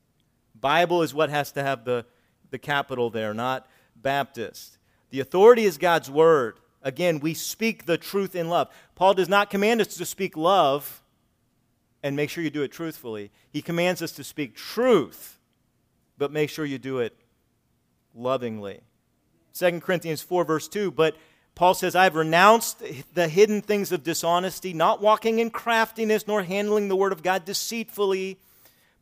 Bible 0.60 1.02
is 1.02 1.13
what 1.13 1.30
has 1.30 1.52
to 1.52 1.63
have 1.63 1.84
the, 1.84 2.06
the 2.50 2.58
capital 2.58 3.10
there, 3.10 3.34
not 3.34 3.67
Baptist. 3.95 4.78
The 5.10 5.19
authority 5.19 5.65
is 5.65 5.78
God's 5.78 6.10
word. 6.10 6.60
Again, 6.86 7.19
we 7.19 7.34
speak 7.34 7.86
the 7.86 7.98
truth 7.98 8.36
in 8.36 8.48
love. 8.48 8.69
Paul 8.93 9.15
does 9.15 9.28
not 9.28 9.50
command 9.50 9.82
us 9.82 9.98
to 9.98 10.06
speak 10.06 10.38
love 10.38 11.02
and 12.04 12.15
make 12.15 12.30
sure 12.30 12.43
you 12.43 12.52
do 12.52 12.62
it 12.62 12.71
truthfully. 12.71 13.32
He 13.50 13.63
commands 13.63 14.04
us 14.04 14.12
to 14.13 14.24
speak 14.24 14.56
truth, 14.56 15.39
but 16.19 16.32
make 16.32 16.52
sure 16.52 16.63
you 16.63 16.78
do 16.78 17.00
it 17.00 17.17
lovingly. 18.13 18.82
2 19.56 19.80
Corinthians 19.80 20.21
4, 20.21 20.45
verse 20.45 20.67
2, 20.67 20.91
but 20.91 21.17
Paul 21.56 21.74
says, 21.74 21.95
I 21.95 22.04
have 22.04 22.15
renounced 22.15 22.84
the 23.15 23.30
hidden 23.30 23.62
things 23.62 23.91
of 23.91 24.04
dishonesty, 24.04 24.71
not 24.71 25.02
walking 25.02 25.39
in 25.39 25.50
craftiness, 25.50 26.28
nor 26.28 26.43
handling 26.43 26.88
the 26.88 26.95
word 26.95 27.13
of 27.13 27.24
God 27.24 27.45
deceitfully 27.45 28.38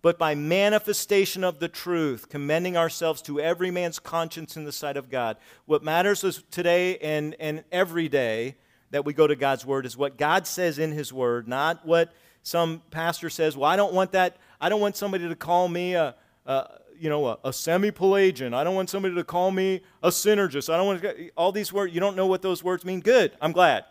but 0.04 0.20
by 0.20 0.36
manifestation 0.36 1.46
of 1.46 1.60
the 1.60 1.70
truth, 1.70 2.28
commending 2.30 2.76
ourselves 2.76 3.22
to 3.24 3.40
every 3.40 3.72
man's 3.72 4.00
conscience 4.00 4.58
in 4.58 4.66
the 4.66 4.72
sight 4.72 4.98
of 4.98 5.10
God. 5.10 5.38
What 5.66 5.82
matters 5.82 6.26
is 6.26 6.44
today 6.52 6.98
and, 6.98 7.36
and 7.40 7.64
every 7.72 8.10
day 8.10 8.58
that 8.92 9.06
we 9.06 9.14
go 9.14 9.26
to 9.26 9.36
God's 9.36 9.66
Word 9.66 9.86
is 9.86 9.96
what 9.96 10.18
God 10.18 10.46
says 10.46 10.78
in 10.78 10.92
His 10.92 11.14
Word, 11.14 11.48
not 11.48 11.86
what 11.86 12.14
some 12.44 12.82
pastor 12.92 13.30
says. 13.30 13.56
Well, 13.56 13.70
I 13.70 13.78
don't 13.78 13.94
want 13.94 14.12
that. 14.12 14.36
I 14.60 14.68
don't 14.68 14.82
want 14.82 14.98
somebody 14.98 15.30
to 15.30 15.36
call 15.36 15.70
me 15.70 15.94
a, 15.94 16.14
a 16.46 16.68
you 17.00 17.10
know, 17.10 17.26
a, 17.26 17.38
a 17.46 17.54
semi-Pelagian. 17.54 18.54
I 18.54 18.66
don't 18.66 18.76
want 18.76 18.90
somebody 18.90 19.16
to 19.16 19.24
call 19.24 19.52
me 19.52 19.82
a 20.04 20.10
synergist. 20.10 20.72
I 20.72 20.76
don't 20.76 20.86
want 20.86 21.02
to, 21.02 21.30
all 21.38 21.54
these 21.54 21.72
words. 21.72 21.94
You 21.94 22.02
don't 22.02 22.18
know 22.18 22.28
what 22.28 22.42
those 22.42 22.62
words 22.62 22.84
mean. 22.84 23.00
Good. 23.00 23.32
I'm 23.42 23.54
glad. 23.54 23.86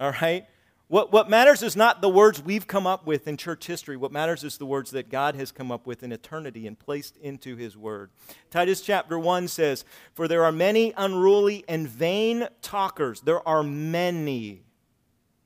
All 0.00 0.12
right. 0.22 0.46
What, 0.88 1.12
what 1.12 1.28
matters 1.28 1.62
is 1.62 1.76
not 1.76 2.00
the 2.00 2.08
words 2.08 2.42
we've 2.42 2.66
come 2.66 2.86
up 2.86 3.06
with 3.06 3.28
in 3.28 3.36
church 3.36 3.66
history. 3.66 3.98
What 3.98 4.10
matters 4.10 4.42
is 4.42 4.56
the 4.56 4.64
words 4.64 4.90
that 4.92 5.10
God 5.10 5.34
has 5.34 5.52
come 5.52 5.70
up 5.70 5.86
with 5.86 6.02
in 6.02 6.12
eternity 6.12 6.66
and 6.66 6.78
placed 6.78 7.18
into 7.18 7.56
His 7.56 7.76
Word. 7.76 8.10
Titus 8.50 8.80
chapter 8.80 9.18
1 9.18 9.48
says, 9.48 9.84
For 10.14 10.26
there 10.26 10.44
are 10.44 10.52
many 10.52 10.94
unruly 10.96 11.62
and 11.68 11.86
vain 11.86 12.48
talkers. 12.62 13.20
There 13.20 13.46
are 13.46 13.62
many 13.62 14.62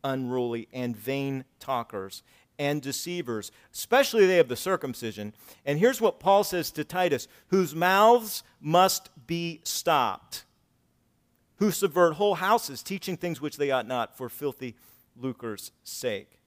unruly 0.04 0.68
and 0.72 0.96
vain 0.96 1.44
talkers 1.58 2.22
and 2.56 2.80
deceivers, 2.80 3.50
especially 3.74 4.26
they 4.26 4.38
of 4.38 4.48
the 4.48 4.54
circumcision. 4.54 5.34
And 5.66 5.80
here's 5.80 6.00
what 6.00 6.20
Paul 6.20 6.44
says 6.44 6.70
to 6.72 6.84
Titus 6.84 7.26
whose 7.48 7.74
mouths 7.74 8.44
must 8.60 9.10
be 9.26 9.60
stopped, 9.64 10.44
who 11.56 11.72
subvert 11.72 12.14
whole 12.14 12.36
houses, 12.36 12.80
teaching 12.80 13.16
things 13.16 13.40
which 13.40 13.56
they 13.56 13.72
ought 13.72 13.88
not 13.88 14.16
for 14.16 14.28
filthy 14.28 14.76
lucre's 15.16 15.72
sake. 15.84 16.38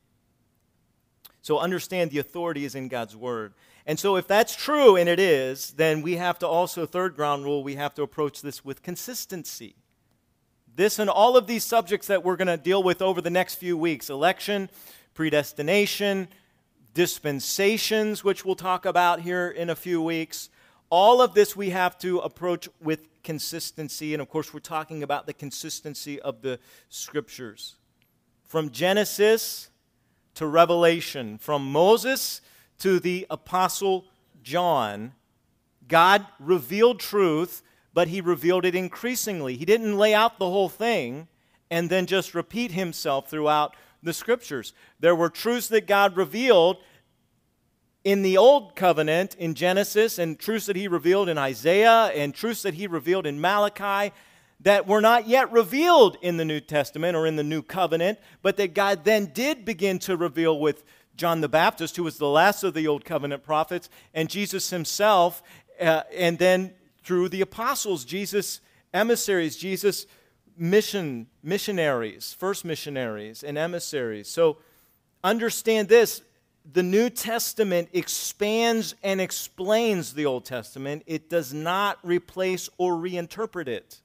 So 1.42 1.60
understand 1.60 2.12
the 2.12 2.20
authority 2.20 2.66
is 2.66 2.76
in 2.76 2.88
God's 2.88 3.16
word. 3.16 3.54
And 3.86 4.00
so 4.00 4.16
if 4.16 4.28
that's 4.28 4.56
true, 4.56 4.96
and 4.96 5.08
it 5.08 5.20
is, 5.20 5.72
then 5.72 6.02
we 6.02 6.16
have 6.16 6.40
to 6.40 6.48
also, 6.48 6.86
third 6.86 7.16
ground 7.16 7.44
rule, 7.44 7.64
we 7.64 7.76
have 7.76 7.94
to 7.96 8.04
approach 8.04 8.42
this 8.42 8.66
with 8.66 8.82
consistency. 8.82 9.76
This 10.76 10.98
and 10.98 11.10
all 11.10 11.38
of 11.38 11.46
these 11.46 11.64
subjects 11.64 12.08
that 12.08 12.24
we're 12.24 12.36
going 12.36 12.48
to 12.48 12.58
deal 12.58 12.82
with 12.82 13.02
over 13.02 13.22
the 13.22 13.30
next 13.30 13.56
few 13.56 13.78
weeks 13.78 14.10
election, 14.10 14.70
predestination, 15.14 16.28
dispensations, 16.94 18.24
which 18.24 18.44
we'll 18.44 18.56
talk 18.56 18.86
about 18.86 19.22
here 19.22 19.48
in 19.48 19.70
a 19.70 19.76
few 19.76 20.02
weeks 20.02 20.50
all 20.90 21.22
of 21.22 21.34
this 21.34 21.56
we 21.56 21.72
have 21.72 21.98
to 22.00 22.20
approach 22.20 22.70
with 22.82 23.22
consistency. 23.24 24.14
And 24.14 24.22
of 24.22 24.30
course, 24.30 24.54
we're 24.54 24.60
talking 24.60 25.04
about 25.04 25.26
the 25.26 25.34
consistency 25.34 26.22
of 26.22 26.42
the 26.42 26.60
scriptures. 26.90 27.76
From 28.46 28.70
Genesis 28.70 29.70
to 30.36 30.46
Revelation, 30.48 31.38
from 31.38 31.72
Moses 31.72 32.42
to 32.80 33.00
the 33.00 33.26
Apostle 33.30 34.06
John, 34.44 35.14
God 35.88 36.26
revealed 36.40 37.00
truth, 37.00 37.64
but 37.94 38.08
he 38.08 38.22
revealed 38.22 38.66
it 38.66 38.76
increasingly. 38.76 39.56
He 39.56 39.66
didn't 39.66 39.98
lay 39.98 40.14
out 40.14 40.40
the 40.40 40.50
whole 40.50 40.70
thing 40.70 41.28
and 41.72 41.90
then 41.90 42.06
just 42.06 42.36
repeat 42.36 42.72
himself 42.72 43.30
throughout 43.30 43.76
the 44.04 44.14
scriptures. 44.14 44.74
There 45.00 45.16
were 45.16 45.30
truths 45.30 45.68
that 45.70 45.88
God 45.88 46.16
revealed 46.16 46.78
in 48.04 48.22
the 48.22 48.38
Old 48.38 48.76
Covenant 48.76 49.34
in 49.36 49.56
Genesis, 49.56 50.20
and 50.20 50.38
truths 50.38 50.68
that 50.68 50.76
he 50.76 50.88
revealed 50.88 51.28
in 51.28 51.40
Isaiah, 51.40 52.12
and 52.14 52.36
truths 52.36 52.62
that 52.62 52.76
he 52.76 52.86
revealed 52.86 53.26
in 53.26 53.42
Malachi 53.42 54.14
that 54.62 54.88
were 54.88 55.02
not 55.02 55.28
yet 55.28 55.52
revealed 55.52 56.18
in 56.22 56.38
the 56.38 56.46
New 56.46 56.60
Testament 56.60 57.16
or 57.16 57.28
in 57.28 57.36
the 57.36 57.44
New 57.44 57.62
Covenant, 57.62 58.20
but 58.42 58.58
that 58.58 58.74
God 58.74 59.04
then 59.04 59.28
did 59.28 59.66
begin 59.66 60.00
to 60.00 60.18
reveal 60.18 60.60
with 60.60 60.84
John 61.16 61.42
the 61.42 61.50
Baptist, 61.50 61.96
who 61.96 62.04
was 62.04 62.18
the 62.18 62.28
last 62.28 62.64
of 62.64 62.74
the 62.74 62.88
Old 62.88 63.06
Covenant 63.06 63.44
prophets, 63.44 63.90
and 64.14 64.30
Jesus 64.30 64.70
himself, 64.70 65.42
uh, 65.80 66.02
and 66.14 66.38
then 66.40 66.74
through 67.04 67.30
the 67.30 67.42
apostles, 67.42 68.06
Jesus' 68.06 68.60
emissaries, 68.94 69.56
Jesus' 69.56 70.08
mission 70.58 71.28
missionaries, 71.44 72.34
first 72.34 72.66
missionaries 72.66 73.44
and 73.44 73.58
emissaries. 73.58 74.30
So 74.30 74.58
understand 75.24 75.90
this 75.90 76.22
the 76.72 76.84
New 76.84 77.10
Testament 77.12 77.90
expands 77.94 78.96
and 79.04 79.22
explains 79.22 80.14
the 80.14 80.26
Old 80.26 80.46
Testament. 80.46 81.04
It 81.06 81.30
does 81.30 81.54
not 81.54 82.00
replace 82.04 82.70
or 82.78 82.94
reinterpret 82.94 83.68
it. 83.68 84.02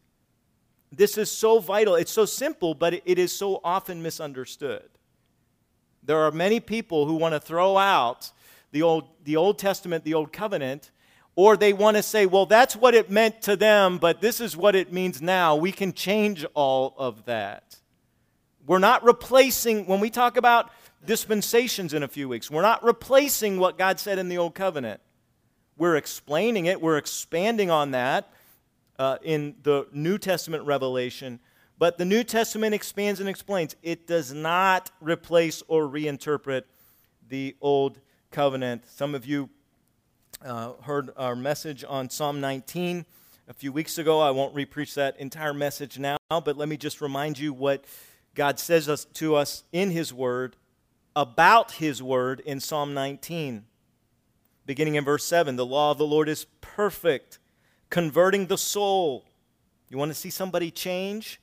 This 0.93 1.17
is 1.17 1.31
so 1.31 1.61
vital. 1.61 1.95
It's 1.95 2.11
so 2.11 2.25
simple, 2.25 2.75
but 2.75 2.95
it 2.95 3.19
is 3.19 3.33
so 3.33 3.61
often 3.63 4.03
misunderstood. 4.03 4.89
There 6.03 6.19
are 6.19 6.33
many 6.33 6.61
people 6.61 7.07
who 7.07 7.15
want 7.15 7.35
to 7.35 7.41
throw 7.41 7.77
out 7.77 8.31
the 8.73 8.83
Old, 8.83 9.09
the 9.25 9.37
Old 9.37 9.59
Testament, 9.59 10.05
the 10.05 10.15
Old 10.15 10.33
Covenant, 10.33 10.91
or 11.37 11.57
they 11.57 11.73
want 11.73 11.97
to 11.97 12.03
say, 12.03 12.27
well, 12.27 12.47
that's 12.47 12.75
what 12.75 12.95
it 12.95 13.11
meant 13.11 13.43
to 13.43 13.57
them, 13.57 13.99
but 13.99 14.21
this 14.21 14.41
is 14.41 14.57
what 14.57 14.75
it 14.75 14.93
means 14.93 15.23
now. 15.23 15.57
We 15.57 15.73
can 15.73 15.93
change 15.93 16.45
all 16.55 16.95
of 16.99 17.25
that. 17.27 17.77
We're 18.67 18.79
not 18.79 19.05
replacing, 19.05 19.87
when 19.87 20.01
we 20.01 20.11
talk 20.11 20.37
about 20.37 20.71
dispensations 21.05 21.95
in 21.95 22.03
a 22.03 22.09
few 22.09 22.29
weeks, 22.29 22.51
we're 22.51 22.63
not 22.63 22.85
replacing 22.85 23.59
what 23.59 23.79
God 23.79 23.99
said 24.01 24.19
in 24.19 24.29
the 24.29 24.39
Old 24.39 24.55
Covenant. 24.55 25.01
We're 25.77 25.97
explaining 25.97 26.67
it, 26.67 26.81
we're 26.81 26.99
expanding 26.99 27.71
on 27.71 27.93
that 27.93 28.31
uh, 29.01 29.17
in 29.23 29.55
the 29.63 29.87
New 29.93 30.19
Testament 30.19 30.67
revelation. 30.67 31.41
But 31.79 31.97
the 31.97 32.05
New 32.05 32.23
Testament 32.23 32.75
expands 32.75 33.19
and 33.19 33.31
explains. 33.31 33.75
It 33.83 34.07
does 34.07 34.35
not 34.35 34.91
replace 35.01 35.63
or 35.69 35.89
reinterpret 35.89 36.65
the 37.27 37.57
Old 37.63 37.99
Covenant. 38.31 38.87
Some 38.87 39.15
of 39.15 39.25
you 39.25 39.49
uh, 40.45 40.75
heard 40.83 41.11
our 41.17 41.35
message 41.35 41.83
on 41.89 42.11
Psalm 42.11 42.43
19 42.43 43.07
a 43.49 43.55
few 43.55 43.73
weeks 43.73 43.97
ago. 43.97 44.21
I 44.21 44.33
won't 44.33 44.55
repreach 44.55 44.93
that 44.95 45.19
entire 45.19 45.55
message 45.55 45.99
now, 45.99 46.19
but 46.29 46.59
let 46.59 46.69
me 46.69 46.77
just 46.77 47.01
remind 47.01 47.39
you 47.39 47.55
what 47.55 47.87
God 48.35 48.59
says 48.59 48.87
us, 48.87 49.07
to 49.15 49.35
us 49.35 49.65
in 49.73 49.91
His 49.91 50.13
Word 50.13 50.57
about 51.17 51.73
His 51.73 52.03
Word 52.03 52.41
in 52.41 52.61
Psalm 52.61 52.93
19. 52.93 53.65
Beginning 54.67 54.97
in 54.97 55.05
verse 55.05 55.25
7 55.25 55.57
The 55.57 55.65
law 55.65 55.91
of 55.91 55.97
the 55.97 56.07
Lord 56.07 56.29
is 56.29 56.45
perfect, 56.61 57.39
converting 57.91 58.47
the 58.47 58.59
soul. 58.59 59.25
You 59.89 59.99
want 59.99 60.11
to 60.11 60.15
see 60.15 60.31
somebody 60.31 60.71
change? 60.71 61.41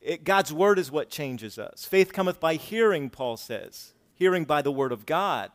It, 0.00 0.24
God's 0.24 0.52
Word 0.52 0.78
is 0.78 0.90
what 0.90 1.10
changes 1.10 1.58
us. 1.58 1.84
Faith 1.84 2.12
cometh 2.12 2.40
by 2.40 2.54
hearing, 2.54 3.10
Paul 3.10 3.36
says, 3.36 3.92
hearing 4.14 4.44
by 4.44 4.62
the 4.62 4.72
Word 4.72 4.92
of 4.92 5.06
God. 5.06 5.50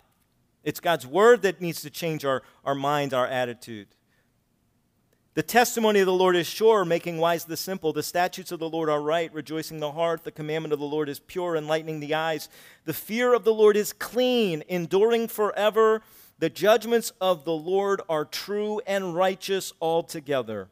It's 0.64 0.80
God's 0.80 1.08
Word 1.08 1.42
that 1.42 1.60
needs 1.60 1.82
to 1.82 1.90
change 1.90 2.24
our, 2.24 2.44
our 2.64 2.76
mind, 2.76 3.14
our 3.14 3.28
attitude. 3.28 3.88
The 5.34 5.44
testimony 5.44 6.02
of 6.02 6.06
the 6.06 6.14
Lord 6.14 6.36
is 6.36 6.46
sure, 6.46 6.84
making 6.84 7.18
wise 7.18 7.46
the 7.46 7.56
simple. 7.56 7.94
The 7.94 8.04
statutes 8.04 8.52
of 8.52 8.60
the 8.60 8.70
Lord 8.70 8.90
are 8.90 9.02
right, 9.02 9.34
rejoicing 9.34 9.80
the 9.80 9.94
heart. 9.94 10.26
The 10.26 10.32
commandment 10.32 10.74
of 10.74 10.80
the 10.80 10.86
Lord 10.86 11.08
is 11.08 11.22
pure, 11.22 11.56
enlightening 11.56 12.02
the 12.02 12.14
eyes. 12.14 12.50
The 12.84 12.94
fear 12.94 13.34
of 13.34 13.46
the 13.46 13.54
Lord 13.54 13.78
is 13.78 13.94
clean, 13.94 14.62
enduring 14.68 15.30
forever. 15.30 16.02
The 16.42 16.50
judgments 16.50 17.14
of 17.22 17.46
the 17.46 17.54
Lord 17.54 18.02
are 18.10 18.26
true 18.26 18.82
and 18.88 19.14
righteous 19.14 19.74
altogether. 19.80 20.70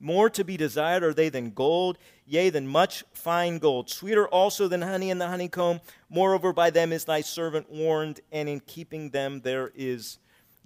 More 0.00 0.30
to 0.30 0.42
be 0.42 0.56
desired 0.56 1.04
are 1.04 1.12
they 1.12 1.28
than 1.28 1.50
gold, 1.50 1.98
yea, 2.24 2.48
than 2.48 2.66
much 2.66 3.04
fine 3.12 3.58
gold. 3.58 3.90
Sweeter 3.90 4.26
also 4.26 4.68
than 4.68 4.80
honey 4.80 5.10
in 5.10 5.18
the 5.18 5.28
honeycomb. 5.28 5.80
Moreover, 6.08 6.54
by 6.54 6.70
them 6.70 6.94
is 6.94 7.04
thy 7.04 7.20
servant 7.20 7.70
warned, 7.70 8.20
and 8.32 8.48
in 8.48 8.60
keeping 8.60 9.10
them 9.10 9.42
there 9.42 9.70
is 9.74 10.18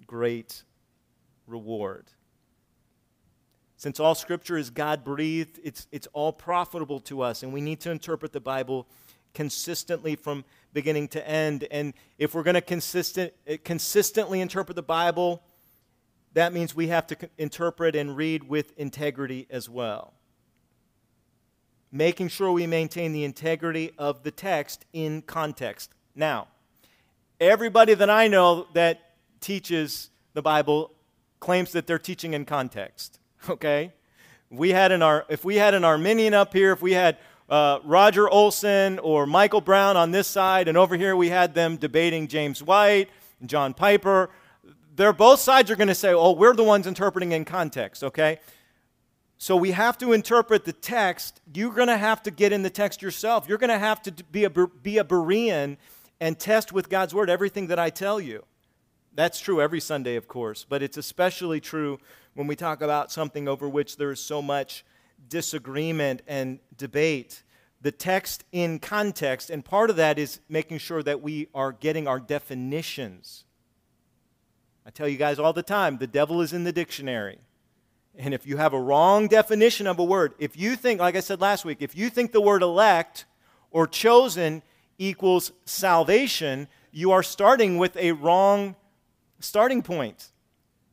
great 0.07 0.63
reward. 1.45 2.05
Since 3.75 3.99
all 3.99 4.15
scripture 4.15 4.57
is 4.57 4.69
God 4.69 5.03
breathed, 5.03 5.59
it's, 5.61 5.87
it's 5.91 6.07
all 6.13 6.31
profitable 6.31 7.01
to 7.01 7.21
us, 7.21 7.43
and 7.43 7.51
we 7.51 7.59
need 7.59 7.81
to 7.81 7.91
interpret 7.91 8.31
the 8.31 8.39
Bible 8.39 8.87
consistently 9.33 10.15
from 10.15 10.45
beginning 10.75 11.07
to 11.07 11.27
end. 11.27 11.67
And 11.71 11.95
if 12.19 12.35
we're 12.35 12.43
going 12.43 12.53
to 12.53 12.61
consistent, 12.61 13.33
eh, 13.47 13.57
consistently 13.63 14.41
interpret 14.41 14.75
the 14.75 14.83
Bible, 14.83 15.41
that 16.33 16.53
means 16.53 16.75
we 16.75 16.89
have 16.89 17.07
to 17.07 17.17
interpret 17.39 17.95
and 17.95 18.15
read 18.15 18.43
with 18.43 18.77
integrity 18.77 19.47
as 19.49 19.67
well. 19.67 20.13
Making 21.91 22.27
sure 22.27 22.51
we 22.51 22.67
maintain 22.67 23.11
the 23.11 23.23
integrity 23.23 23.91
of 23.97 24.21
the 24.21 24.31
text 24.31 24.85
in 24.93 25.23
context. 25.23 25.91
Now, 26.13 26.49
everybody 27.39 27.93
that 27.93 28.09
I 28.09 28.27
know 28.27 28.67
that 28.73 29.15
teaches 29.39 30.11
the 30.33 30.43
Bible 30.43 30.91
claims 31.39 31.71
that 31.71 31.87
they're 31.87 31.97
teaching 31.97 32.33
in 32.33 32.45
context 32.45 33.19
okay? 33.49 33.93
We 34.49 34.69
had 34.69 34.91
an 34.91 35.01
Ar- 35.01 35.25
if 35.29 35.43
we 35.43 35.55
had 35.55 35.73
an 35.73 35.83
Arminian 35.83 36.33
up 36.33 36.53
here, 36.53 36.71
if 36.71 36.81
we 36.81 36.93
had 36.93 37.17
uh, 37.49 37.79
Roger 37.83 38.29
Olson 38.29 38.99
or 38.99 39.25
Michael 39.25 39.61
Brown 39.61 39.97
on 39.97 40.11
this 40.11 40.27
side, 40.27 40.67
and 40.67 40.77
over 40.77 40.95
here 40.95 41.15
we 41.15 41.29
had 41.29 41.53
them 41.53 41.77
debating 41.77 42.27
James 42.27 42.63
White 42.63 43.09
and 43.39 43.49
John 43.49 43.73
Piper, 43.73 44.29
they're 44.95 45.13
both 45.13 45.39
sides 45.39 45.69
are 45.69 45.75
going 45.75 45.89
to 45.89 45.95
say, 45.95 46.13
oh, 46.13 46.31
we're 46.31 46.53
the 46.53 46.63
ones 46.63 46.87
interpreting 46.87 47.33
in 47.33 47.45
context, 47.45 48.03
okay? 48.03 48.39
So 49.37 49.55
we 49.55 49.71
have 49.71 49.97
to 49.97 50.13
interpret 50.13 50.63
the 50.63 50.73
text. 50.73 51.41
You're 51.53 51.73
going 51.73 51.89
to 51.89 51.97
have 51.97 52.23
to 52.23 52.31
get 52.31 52.53
in 52.53 52.63
the 52.63 52.69
text 52.69 53.01
yourself. 53.01 53.47
You're 53.47 53.57
going 53.57 53.69
to 53.69 53.77
have 53.77 54.01
to 54.03 54.11
be 54.31 54.45
a, 54.45 54.49
be 54.49 54.97
a 54.97 55.03
Berean 55.03 55.77
and 56.21 56.39
test 56.39 56.71
with 56.71 56.89
God's 56.89 57.13
word 57.13 57.29
everything 57.29 57.67
that 57.67 57.79
I 57.79 57.89
tell 57.89 58.21
you. 58.21 58.45
That's 59.13 59.39
true 59.39 59.61
every 59.61 59.79
Sunday, 59.79 60.15
of 60.15 60.27
course, 60.27 60.65
but 60.67 60.81
it's 60.81 60.97
especially 60.97 61.59
true 61.59 61.99
when 62.33 62.47
we 62.47 62.55
talk 62.55 62.81
about 62.81 63.11
something 63.11 63.47
over 63.47 63.67
which 63.67 63.97
there 63.97 64.11
is 64.11 64.19
so 64.19 64.41
much 64.41 64.85
disagreement 65.29 66.21
and 66.27 66.59
debate. 66.77 67.43
The 67.81 67.91
text 67.91 68.43
in 68.51 68.79
context, 68.79 69.49
and 69.49 69.63
part 69.63 69.89
of 69.89 69.95
that 69.97 70.17
is 70.17 70.39
making 70.49 70.79
sure 70.79 71.03
that 71.03 71.21
we 71.21 71.47
are 71.53 71.71
getting 71.71 72.07
our 72.07 72.19
definitions. 72.19 73.45
I 74.85 74.89
tell 74.91 75.07
you 75.07 75.17
guys 75.17 75.39
all 75.39 75.53
the 75.53 75.63
time 75.63 75.97
the 75.97 76.07
devil 76.07 76.41
is 76.41 76.53
in 76.53 76.63
the 76.63 76.71
dictionary. 76.71 77.39
And 78.17 78.33
if 78.33 78.47
you 78.47 78.57
have 78.57 78.73
a 78.73 78.79
wrong 78.79 79.27
definition 79.27 79.87
of 79.87 79.99
a 79.99 80.03
word, 80.03 80.33
if 80.39 80.57
you 80.57 80.75
think, 80.75 80.99
like 80.99 81.15
I 81.15 81.19
said 81.19 81.41
last 81.41 81.65
week, 81.65 81.77
if 81.81 81.95
you 81.95 82.09
think 82.09 82.31
the 82.31 82.41
word 82.41 82.61
elect 82.61 83.25
or 83.71 83.87
chosen 83.87 84.61
equals 84.97 85.51
salvation, 85.65 86.67
you 86.91 87.11
are 87.11 87.23
starting 87.23 87.77
with 87.77 87.97
a 87.97 88.13
wrong 88.13 88.75
starting 89.39 89.81
point. 89.81 90.29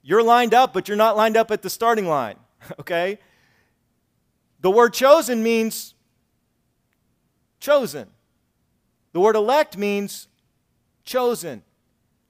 You're 0.02 0.22
lined 0.22 0.52
up, 0.52 0.72
but 0.72 0.88
you're 0.88 0.96
not 0.96 1.16
lined 1.16 1.36
up 1.36 1.50
at 1.52 1.62
the 1.62 1.70
starting 1.70 2.08
line, 2.08 2.36
okay? 2.80 3.18
The 4.62 4.70
word 4.70 4.94
chosen 4.94 5.42
means 5.42 5.94
chosen. 7.60 8.08
The 9.12 9.20
word 9.20 9.36
elect 9.36 9.76
means 9.76 10.28
chosen. 11.04 11.62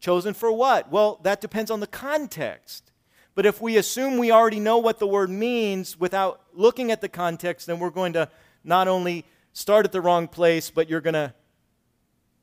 Chosen 0.01 0.35
for 0.35 0.51
what? 0.51 0.91
Well, 0.91 1.21
that 1.23 1.41
depends 1.41 1.71
on 1.71 1.81
the 1.81 1.87
context. 1.87 2.91
But 3.35 3.47
if 3.47 3.61
we 3.61 3.77
assume 3.77 4.19
we 4.19 4.33
already 4.33 4.61
know 4.61 4.79
what 4.79 4.99
the 4.99 5.07
word 5.07 5.31
means 5.31 5.99
without 5.99 6.41
looking 6.55 6.91
at 6.91 7.01
the 7.01 7.09
context, 7.09 7.67
then 7.67 7.79
we're 7.79 7.91
going 7.91 8.15
to 8.15 8.29
not 8.65 8.89
only 8.89 9.25
start 9.53 9.87
at 9.87 9.93
the 9.93 10.01
wrong 10.01 10.27
place, 10.27 10.71
but 10.71 10.89
you're 10.89 11.01
going 11.01 11.15
to 11.15 11.33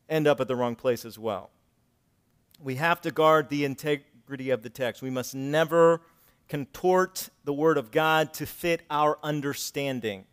end 0.07 0.27
up 0.27 0.39
at 0.39 0.47
the 0.47 0.55
wrong 0.55 0.75
place 0.75 1.03
as 1.03 1.19
well. 1.19 1.49
We 2.61 2.75
have 2.75 3.01
to 3.01 3.11
guard 3.11 3.49
the 3.49 3.65
integrity 3.65 4.51
of 4.51 4.63
the 4.63 4.69
text. 4.69 5.01
We 5.01 5.09
must 5.09 5.35
never 5.35 6.01
contort 6.49 7.29
the 7.45 7.53
Word 7.53 7.77
of 7.77 7.91
God 7.91 8.33
to 8.33 8.45
fit 8.45 8.81
our 8.89 9.17
understanding. 9.23 10.25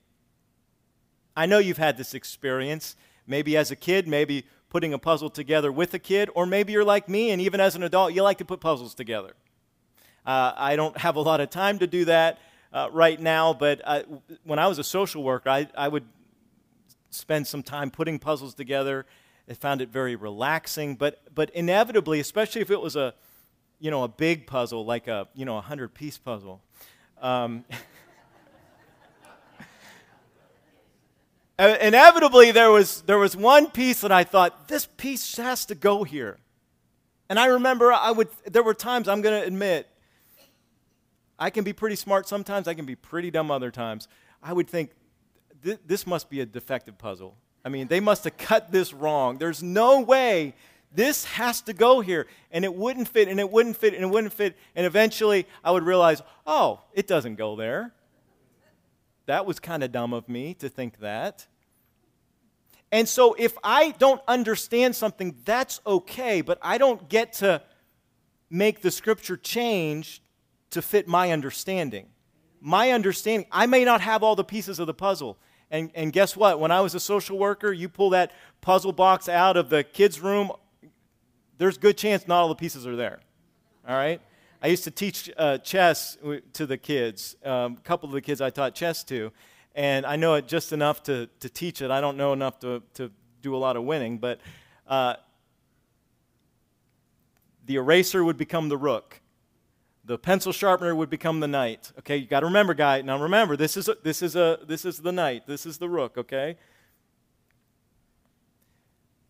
I 1.36 1.46
know 1.46 1.58
you've 1.58 1.76
had 1.76 1.98
this 1.98 2.14
experience, 2.14 2.96
maybe 3.26 3.56
as 3.56 3.70
a 3.70 3.76
kid, 3.76 4.08
maybe 4.08 4.46
putting 4.70 4.94
a 4.94 4.98
puzzle 4.98 5.30
together 5.30 5.70
with 5.70 5.92
a 5.94 5.98
kid, 5.98 6.30
or 6.34 6.46
maybe 6.46 6.72
you're 6.72 6.84
like 6.84 7.08
me, 7.08 7.30
and 7.30 7.40
even 7.40 7.60
as 7.60 7.76
an 7.76 7.82
adult, 7.82 8.14
you 8.14 8.22
like 8.22 8.38
to 8.38 8.44
put 8.44 8.60
puzzles 8.60 8.94
together. 8.94 9.34
Uh, 10.24 10.52
I 10.56 10.74
don't 10.74 10.96
have 10.98 11.16
a 11.16 11.20
lot 11.20 11.40
of 11.40 11.50
time 11.50 11.78
to 11.78 11.86
do 11.86 12.06
that, 12.06 12.38
uh, 12.72 12.88
right 12.90 13.20
now, 13.20 13.52
but 13.52 13.80
I, 13.86 14.04
when 14.44 14.58
I 14.58 14.66
was 14.66 14.78
a 14.78 14.84
social 14.84 15.22
worker, 15.22 15.50
I, 15.50 15.68
I 15.76 15.88
would 15.88 16.04
spend 17.10 17.46
some 17.46 17.62
time 17.62 17.90
putting 17.90 18.18
puzzles 18.18 18.54
together. 18.54 19.06
I 19.48 19.54
found 19.54 19.80
it 19.80 19.90
very 19.90 20.16
relaxing, 20.16 20.96
but, 20.96 21.22
but 21.34 21.50
inevitably, 21.50 22.18
especially 22.20 22.62
if 22.62 22.70
it 22.70 22.80
was 22.80 22.96
a, 22.96 23.14
you 23.78 23.90
know, 23.90 24.04
a 24.04 24.08
big 24.08 24.46
puzzle, 24.46 24.84
like 24.84 25.08
a, 25.08 25.28
you 25.34 25.44
know, 25.44 25.58
a 25.58 25.62
100-piece 25.62 26.18
puzzle, 26.18 26.62
um, 27.20 27.64
inevitably 31.58 32.52
there 32.52 32.70
was, 32.70 33.02
there 33.02 33.18
was 33.18 33.36
one 33.36 33.70
piece 33.70 34.00
that 34.02 34.12
I 34.12 34.24
thought, 34.24 34.68
this 34.68 34.86
piece 34.96 35.36
has 35.36 35.66
to 35.66 35.74
go 35.74 36.04
here. 36.04 36.38
And 37.28 37.38
I 37.38 37.46
remember 37.46 37.92
I 37.92 38.10
would, 38.10 38.28
there 38.44 38.62
were 38.62 38.74
times, 38.74 39.08
I'm 39.08 39.20
going 39.20 39.40
to 39.40 39.46
admit, 39.46 39.88
I 41.38 41.50
can 41.50 41.64
be 41.64 41.72
pretty 41.72 41.96
smart 41.96 42.28
sometimes, 42.28 42.68
I 42.68 42.74
can 42.74 42.86
be 42.86 42.94
pretty 42.94 43.30
dumb 43.30 43.50
other 43.50 43.70
times. 43.70 44.08
I 44.42 44.52
would 44.52 44.68
think, 44.68 44.90
this 45.62 46.06
must 46.06 46.30
be 46.30 46.40
a 46.40 46.46
defective 46.46 46.98
puzzle. 46.98 47.36
I 47.64 47.68
mean, 47.68 47.88
they 47.88 47.98
must 47.98 48.24
have 48.24 48.36
cut 48.36 48.70
this 48.70 48.92
wrong. 48.92 49.38
There's 49.38 49.62
no 49.62 50.00
way 50.00 50.54
this 50.96 51.24
has 51.26 51.60
to 51.62 51.72
go 51.72 52.00
here. 52.00 52.26
And 52.50 52.64
it 52.64 52.74
wouldn't 52.74 53.08
fit, 53.08 53.28
and 53.28 53.38
it 53.38 53.50
wouldn't 53.50 53.76
fit, 53.76 53.94
and 53.94 54.02
it 54.02 54.08
wouldn't 54.08 54.32
fit. 54.32 54.56
And 54.74 54.86
eventually 54.86 55.46
I 55.62 55.70
would 55.70 55.84
realize, 55.84 56.22
oh, 56.46 56.80
it 56.94 57.06
doesn't 57.06 57.36
go 57.36 57.54
there. 57.54 57.92
That 59.26 59.44
was 59.44 59.60
kind 59.60 59.84
of 59.84 59.92
dumb 59.92 60.12
of 60.12 60.28
me 60.28 60.54
to 60.54 60.68
think 60.68 61.00
that. 61.00 61.46
And 62.90 63.08
so 63.08 63.34
if 63.38 63.56
I 63.62 63.90
don't 63.98 64.22
understand 64.26 64.96
something, 64.96 65.36
that's 65.44 65.80
okay, 65.86 66.40
but 66.40 66.58
I 66.62 66.78
don't 66.78 67.08
get 67.08 67.34
to 67.34 67.60
make 68.48 68.80
the 68.80 68.90
scripture 68.90 69.36
change 69.36 70.22
to 70.70 70.80
fit 70.80 71.06
my 71.06 71.32
understanding. 71.32 72.06
My 72.60 72.92
understanding, 72.92 73.48
I 73.52 73.66
may 73.66 73.84
not 73.84 74.00
have 74.00 74.22
all 74.22 74.34
the 74.34 74.44
pieces 74.44 74.78
of 74.78 74.86
the 74.86 74.94
puzzle. 74.94 75.36
And, 75.70 75.90
and 75.94 76.12
guess 76.12 76.36
what? 76.36 76.60
When 76.60 76.70
I 76.70 76.80
was 76.80 76.94
a 76.94 77.00
social 77.00 77.38
worker, 77.38 77.72
you 77.72 77.88
pull 77.88 78.10
that 78.10 78.32
puzzle 78.60 78.92
box 78.92 79.28
out 79.28 79.56
of 79.56 79.68
the 79.68 79.82
kids' 79.82 80.20
room, 80.20 80.52
there's 81.58 81.78
good 81.78 81.96
chance 81.96 82.26
not 82.26 82.40
all 82.40 82.48
the 82.48 82.54
pieces 82.54 82.86
are 82.86 82.96
there. 82.96 83.20
All 83.88 83.96
right? 83.96 84.20
I 84.62 84.68
used 84.68 84.84
to 84.84 84.90
teach 84.90 85.30
uh, 85.36 85.58
chess 85.58 86.18
to 86.54 86.66
the 86.66 86.76
kids. 86.76 87.36
Um, 87.44 87.76
a 87.78 87.82
couple 87.82 88.08
of 88.08 88.14
the 88.14 88.20
kids 88.20 88.40
I 88.40 88.50
taught 88.50 88.74
chess 88.74 89.04
to. 89.04 89.32
And 89.74 90.06
I 90.06 90.16
know 90.16 90.34
it 90.34 90.48
just 90.48 90.72
enough 90.72 91.02
to, 91.04 91.28
to 91.40 91.48
teach 91.48 91.82
it. 91.82 91.90
I 91.90 92.00
don't 92.00 92.16
know 92.16 92.32
enough 92.32 92.58
to, 92.60 92.82
to 92.94 93.10
do 93.42 93.54
a 93.54 93.58
lot 93.58 93.76
of 93.76 93.84
winning. 93.84 94.18
But 94.18 94.40
uh, 94.86 95.16
the 97.64 97.76
eraser 97.76 98.24
would 98.24 98.38
become 98.38 98.68
the 98.68 98.78
rook 98.78 99.20
the 100.06 100.16
pencil 100.16 100.52
sharpener 100.52 100.94
would 100.94 101.10
become 101.10 101.40
the 101.40 101.48
knight. 101.48 101.92
Okay, 101.98 102.16
you 102.16 102.26
got 102.26 102.40
to 102.40 102.46
remember, 102.46 102.74
guy. 102.74 103.02
Now 103.02 103.20
remember, 103.20 103.56
this 103.56 103.76
is 103.76 103.88
a, 103.88 103.96
this 104.02 104.22
is 104.22 104.36
a 104.36 104.60
this 104.66 104.84
is 104.84 104.98
the 104.98 105.12
knight. 105.12 105.46
This 105.46 105.66
is 105.66 105.78
the 105.78 105.88
rook. 105.88 106.16
Okay. 106.16 106.56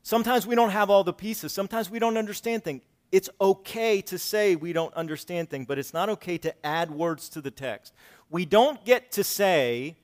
Sometimes 0.07 0.47
we 0.47 0.55
don't 0.55 0.71
have 0.71 0.89
all 0.89 1.03
the 1.03 1.13
pieces. 1.13 1.53
Sometimes 1.53 1.91
we 1.91 1.99
don't 1.99 2.17
understand 2.17 2.63
things. 2.63 2.81
It's 3.11 3.29
okay 3.41 4.01
to 4.03 4.21
say 4.21 4.55
we 4.55 4.73
don't 4.73 4.95
understand 4.95 5.51
things, 5.51 5.67
but 5.67 5.81
it's 5.81 5.93
not 5.93 6.09
okay 6.11 6.39
to 6.39 6.55
add 6.65 6.93
words 6.93 7.29
to 7.31 7.41
the 7.41 7.51
text. 7.51 7.93
We 8.31 8.45
don't 8.45 8.85
get 8.85 9.11
to 9.13 9.25
say 9.25 9.97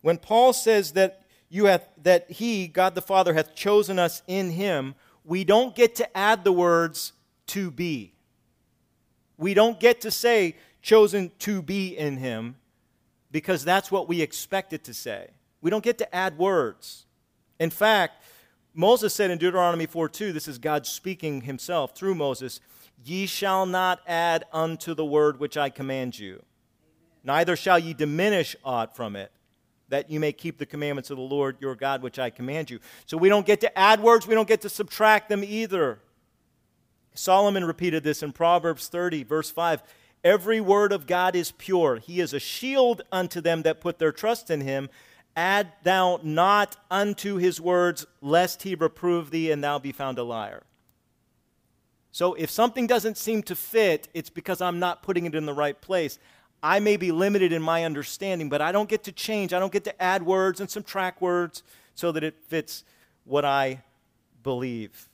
when 0.00 0.18
Paul 0.18 0.52
says 0.52 0.90
that 0.94 1.22
you 1.48 1.66
have 1.66 1.88
that 2.02 2.28
he, 2.28 2.66
God 2.66 2.96
the 2.96 3.00
Father, 3.00 3.32
hath 3.32 3.54
chosen 3.54 3.96
us 3.96 4.22
in 4.26 4.50
him. 4.50 4.96
We 5.24 5.44
don't 5.44 5.72
get 5.72 5.94
to 5.94 6.16
add 6.18 6.42
the 6.42 6.50
words 6.50 7.12
to 7.46 7.70
be. 7.70 8.14
We 9.36 9.54
don't 9.54 9.78
get 9.78 10.00
to 10.00 10.10
say 10.10 10.56
chosen 10.82 11.30
to 11.38 11.62
be 11.62 11.96
in 11.96 12.16
him 12.16 12.56
because 13.30 13.64
that's 13.64 13.88
what 13.88 14.08
we 14.08 14.20
expect 14.20 14.72
it 14.72 14.82
to 14.82 14.94
say. 14.94 15.30
We 15.60 15.70
don't 15.70 15.84
get 15.84 15.98
to 15.98 16.12
add 16.12 16.38
words. 16.38 17.04
In 17.60 17.70
fact, 17.70 18.24
Moses 18.78 19.12
said 19.12 19.32
in 19.32 19.38
Deuteronomy 19.38 19.86
4 19.86 20.08
2, 20.08 20.32
this 20.32 20.46
is 20.46 20.56
God 20.56 20.86
speaking 20.86 21.40
himself 21.40 21.96
through 21.96 22.14
Moses, 22.14 22.60
Ye 23.04 23.26
shall 23.26 23.66
not 23.66 23.98
add 24.06 24.44
unto 24.52 24.94
the 24.94 25.04
word 25.04 25.40
which 25.40 25.56
I 25.56 25.68
command 25.68 26.16
you, 26.16 26.44
neither 27.24 27.56
shall 27.56 27.80
ye 27.80 27.92
diminish 27.92 28.54
aught 28.64 28.94
from 28.94 29.16
it, 29.16 29.32
that 29.88 30.08
you 30.10 30.20
may 30.20 30.30
keep 30.30 30.58
the 30.58 30.64
commandments 30.64 31.10
of 31.10 31.16
the 31.16 31.24
Lord 31.24 31.56
your 31.58 31.74
God 31.74 32.02
which 32.02 32.20
I 32.20 32.30
command 32.30 32.70
you. 32.70 32.78
So 33.04 33.16
we 33.16 33.28
don't 33.28 33.44
get 33.44 33.60
to 33.62 33.76
add 33.76 34.00
words, 34.00 34.28
we 34.28 34.36
don't 34.36 34.46
get 34.46 34.60
to 34.60 34.68
subtract 34.68 35.28
them 35.28 35.42
either. 35.42 35.98
Solomon 37.14 37.64
repeated 37.64 38.04
this 38.04 38.22
in 38.22 38.30
Proverbs 38.30 38.86
30, 38.86 39.24
verse 39.24 39.50
5. 39.50 39.82
Every 40.22 40.60
word 40.60 40.92
of 40.92 41.08
God 41.08 41.34
is 41.34 41.50
pure. 41.50 41.96
He 41.96 42.20
is 42.20 42.32
a 42.32 42.38
shield 42.38 43.02
unto 43.10 43.40
them 43.40 43.62
that 43.62 43.80
put 43.80 43.98
their 43.98 44.12
trust 44.12 44.50
in 44.50 44.60
him. 44.60 44.88
Add 45.38 45.72
thou 45.84 46.18
not 46.24 46.74
unto 46.90 47.36
his 47.36 47.60
words, 47.60 48.04
lest 48.20 48.64
he 48.64 48.74
reprove 48.74 49.30
thee 49.30 49.52
and 49.52 49.62
thou 49.62 49.78
be 49.78 49.92
found 49.92 50.18
a 50.18 50.24
liar. 50.24 50.64
So 52.10 52.34
if 52.34 52.50
something 52.50 52.88
doesn't 52.88 53.16
seem 53.16 53.44
to 53.44 53.54
fit, 53.54 54.08
it's 54.14 54.30
because 54.30 54.60
I'm 54.60 54.80
not 54.80 55.04
putting 55.04 55.26
it 55.26 55.36
in 55.36 55.46
the 55.46 55.54
right 55.54 55.80
place. 55.80 56.18
I 56.60 56.80
may 56.80 56.96
be 56.96 57.12
limited 57.12 57.52
in 57.52 57.62
my 57.62 57.84
understanding, 57.84 58.48
but 58.48 58.60
I 58.60 58.72
don't 58.72 58.88
get 58.88 59.04
to 59.04 59.12
change. 59.12 59.52
I 59.52 59.60
don't 59.60 59.72
get 59.72 59.84
to 59.84 60.02
add 60.02 60.24
words 60.26 60.58
and 60.58 60.68
subtract 60.68 61.22
words 61.22 61.62
so 61.94 62.10
that 62.10 62.24
it 62.24 62.42
fits 62.48 62.82
what 63.22 63.44
I 63.44 63.84
believe. 64.42 65.08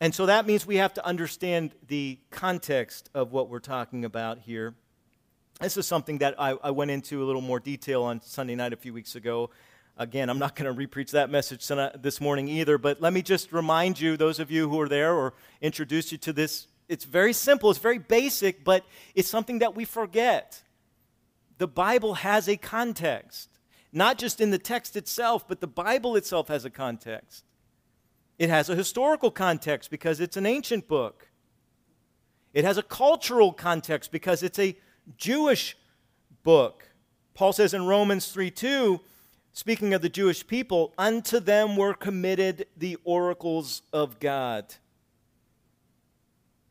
And 0.00 0.14
so 0.14 0.24
that 0.24 0.46
means 0.46 0.66
we 0.66 0.76
have 0.76 0.94
to 0.94 1.04
understand 1.04 1.74
the 1.86 2.18
context 2.30 3.10
of 3.12 3.30
what 3.30 3.50
we're 3.50 3.58
talking 3.58 4.06
about 4.06 4.38
here. 4.38 4.74
This 5.60 5.78
is 5.78 5.86
something 5.86 6.18
that 6.18 6.34
I, 6.38 6.50
I 6.62 6.70
went 6.70 6.90
into 6.90 7.22
a 7.22 7.24
little 7.24 7.40
more 7.40 7.58
detail 7.58 8.02
on 8.02 8.20
Sunday 8.20 8.54
night 8.54 8.74
a 8.74 8.76
few 8.76 8.92
weeks 8.92 9.14
ago. 9.16 9.48
Again, 9.96 10.28
I'm 10.28 10.38
not 10.38 10.54
going 10.54 10.72
to 10.72 10.86
repreach 10.86 11.12
that 11.12 11.30
message 11.30 11.66
this 12.02 12.20
morning 12.20 12.46
either, 12.48 12.76
but 12.76 13.00
let 13.00 13.14
me 13.14 13.22
just 13.22 13.50
remind 13.52 13.98
you, 13.98 14.18
those 14.18 14.38
of 14.38 14.50
you 14.50 14.68
who 14.68 14.78
are 14.82 14.88
there, 14.88 15.14
or 15.14 15.32
introduce 15.62 16.12
you 16.12 16.18
to 16.18 16.34
this. 16.34 16.66
It's 16.90 17.06
very 17.06 17.32
simple, 17.32 17.70
it's 17.70 17.78
very 17.78 17.96
basic, 17.96 18.64
but 18.64 18.84
it's 19.14 19.30
something 19.30 19.60
that 19.60 19.74
we 19.74 19.86
forget. 19.86 20.62
The 21.56 21.66
Bible 21.66 22.14
has 22.14 22.50
a 22.50 22.58
context, 22.58 23.48
not 23.94 24.18
just 24.18 24.42
in 24.42 24.50
the 24.50 24.58
text 24.58 24.94
itself, 24.94 25.48
but 25.48 25.62
the 25.62 25.66
Bible 25.66 26.16
itself 26.16 26.48
has 26.48 26.66
a 26.66 26.70
context. 26.70 27.46
It 28.38 28.50
has 28.50 28.68
a 28.68 28.76
historical 28.76 29.30
context 29.30 29.90
because 29.90 30.20
it's 30.20 30.36
an 30.36 30.44
ancient 30.44 30.86
book. 30.86 31.28
It 32.52 32.66
has 32.66 32.76
a 32.76 32.82
cultural 32.82 33.54
context 33.54 34.12
because 34.12 34.42
it's 34.42 34.58
a 34.58 34.76
Jewish 35.16 35.76
book. 36.42 36.88
Paul 37.34 37.52
says 37.52 37.74
in 37.74 37.86
Romans 37.86 38.28
3 38.32 38.50
2, 38.50 39.00
speaking 39.52 39.94
of 39.94 40.02
the 40.02 40.08
Jewish 40.08 40.46
people, 40.46 40.92
unto 40.96 41.40
them 41.40 41.76
were 41.76 41.94
committed 41.94 42.66
the 42.76 42.96
oracles 43.04 43.82
of 43.92 44.18
God. 44.18 44.74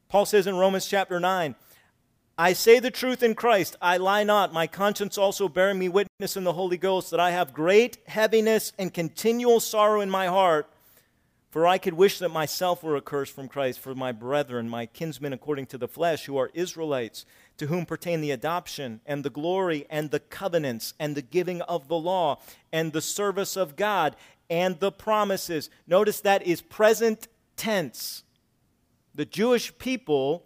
Paul 0.07 0.25
says 0.25 0.47
in 0.47 0.55
Romans 0.55 0.87
chapter 0.87 1.19
9, 1.19 1.55
I 2.37 2.53
say 2.53 2.79
the 2.79 2.91
truth 2.91 3.23
in 3.23 3.33
Christ, 3.33 3.77
I 3.81 3.97
lie 3.97 4.23
not, 4.23 4.51
my 4.51 4.67
conscience 4.67 5.17
also 5.17 5.47
bearing 5.47 5.79
me 5.79 5.87
witness 5.87 6.35
in 6.35 6.43
the 6.43 6.53
Holy 6.53 6.77
Ghost 6.77 7.11
that 7.11 7.19
I 7.19 7.31
have 7.31 7.53
great 7.53 7.97
heaviness 8.07 8.73
and 8.77 8.93
continual 8.93 9.61
sorrow 9.61 10.01
in 10.01 10.09
my 10.09 10.27
heart. 10.27 10.69
For 11.49 11.65
I 11.65 11.77
could 11.77 11.93
wish 11.93 12.19
that 12.19 12.29
myself 12.29 12.83
were 12.83 12.97
accursed 12.97 13.33
from 13.33 13.47
Christ 13.47 13.79
for 13.79 13.95
my 13.95 14.11
brethren, 14.11 14.67
my 14.67 14.85
kinsmen 14.85 15.31
according 15.31 15.67
to 15.67 15.77
the 15.77 15.87
flesh, 15.87 16.25
who 16.25 16.35
are 16.35 16.51
Israelites, 16.53 17.25
to 17.57 17.67
whom 17.67 17.85
pertain 17.85 18.21
the 18.21 18.31
adoption 18.31 19.01
and 19.05 19.23
the 19.23 19.29
glory 19.29 19.85
and 19.89 20.11
the 20.11 20.19
covenants 20.19 20.93
and 20.99 21.15
the 21.15 21.21
giving 21.21 21.61
of 21.63 21.87
the 21.87 21.97
law 21.97 22.39
and 22.71 22.91
the 22.91 23.01
service 23.01 23.55
of 23.55 23.75
God 23.75 24.15
and 24.49 24.79
the 24.79 24.91
promises. 24.91 25.69
Notice 25.87 26.21
that 26.21 26.43
is 26.43 26.61
present 26.61 27.27
tense. 27.55 28.23
The 29.13 29.25
Jewish 29.25 29.77
people 29.77 30.45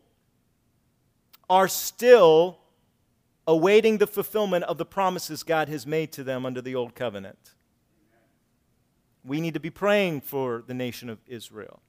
are 1.49 1.67
still 1.67 2.59
awaiting 3.47 3.97
the 3.97 4.07
fulfillment 4.07 4.63
of 4.65 4.77
the 4.77 4.85
promises 4.85 5.41
God 5.41 5.69
has 5.69 5.87
made 5.87 6.11
to 6.11 6.23
them 6.23 6.45
under 6.45 6.61
the 6.61 6.75
old 6.75 6.93
covenant. 6.93 7.55
We 9.25 9.41
need 9.41 9.55
to 9.55 9.59
be 9.59 9.71
praying 9.71 10.21
for 10.21 10.63
the 10.65 10.75
nation 10.75 11.09
of 11.09 11.17
Israel. 11.25 11.81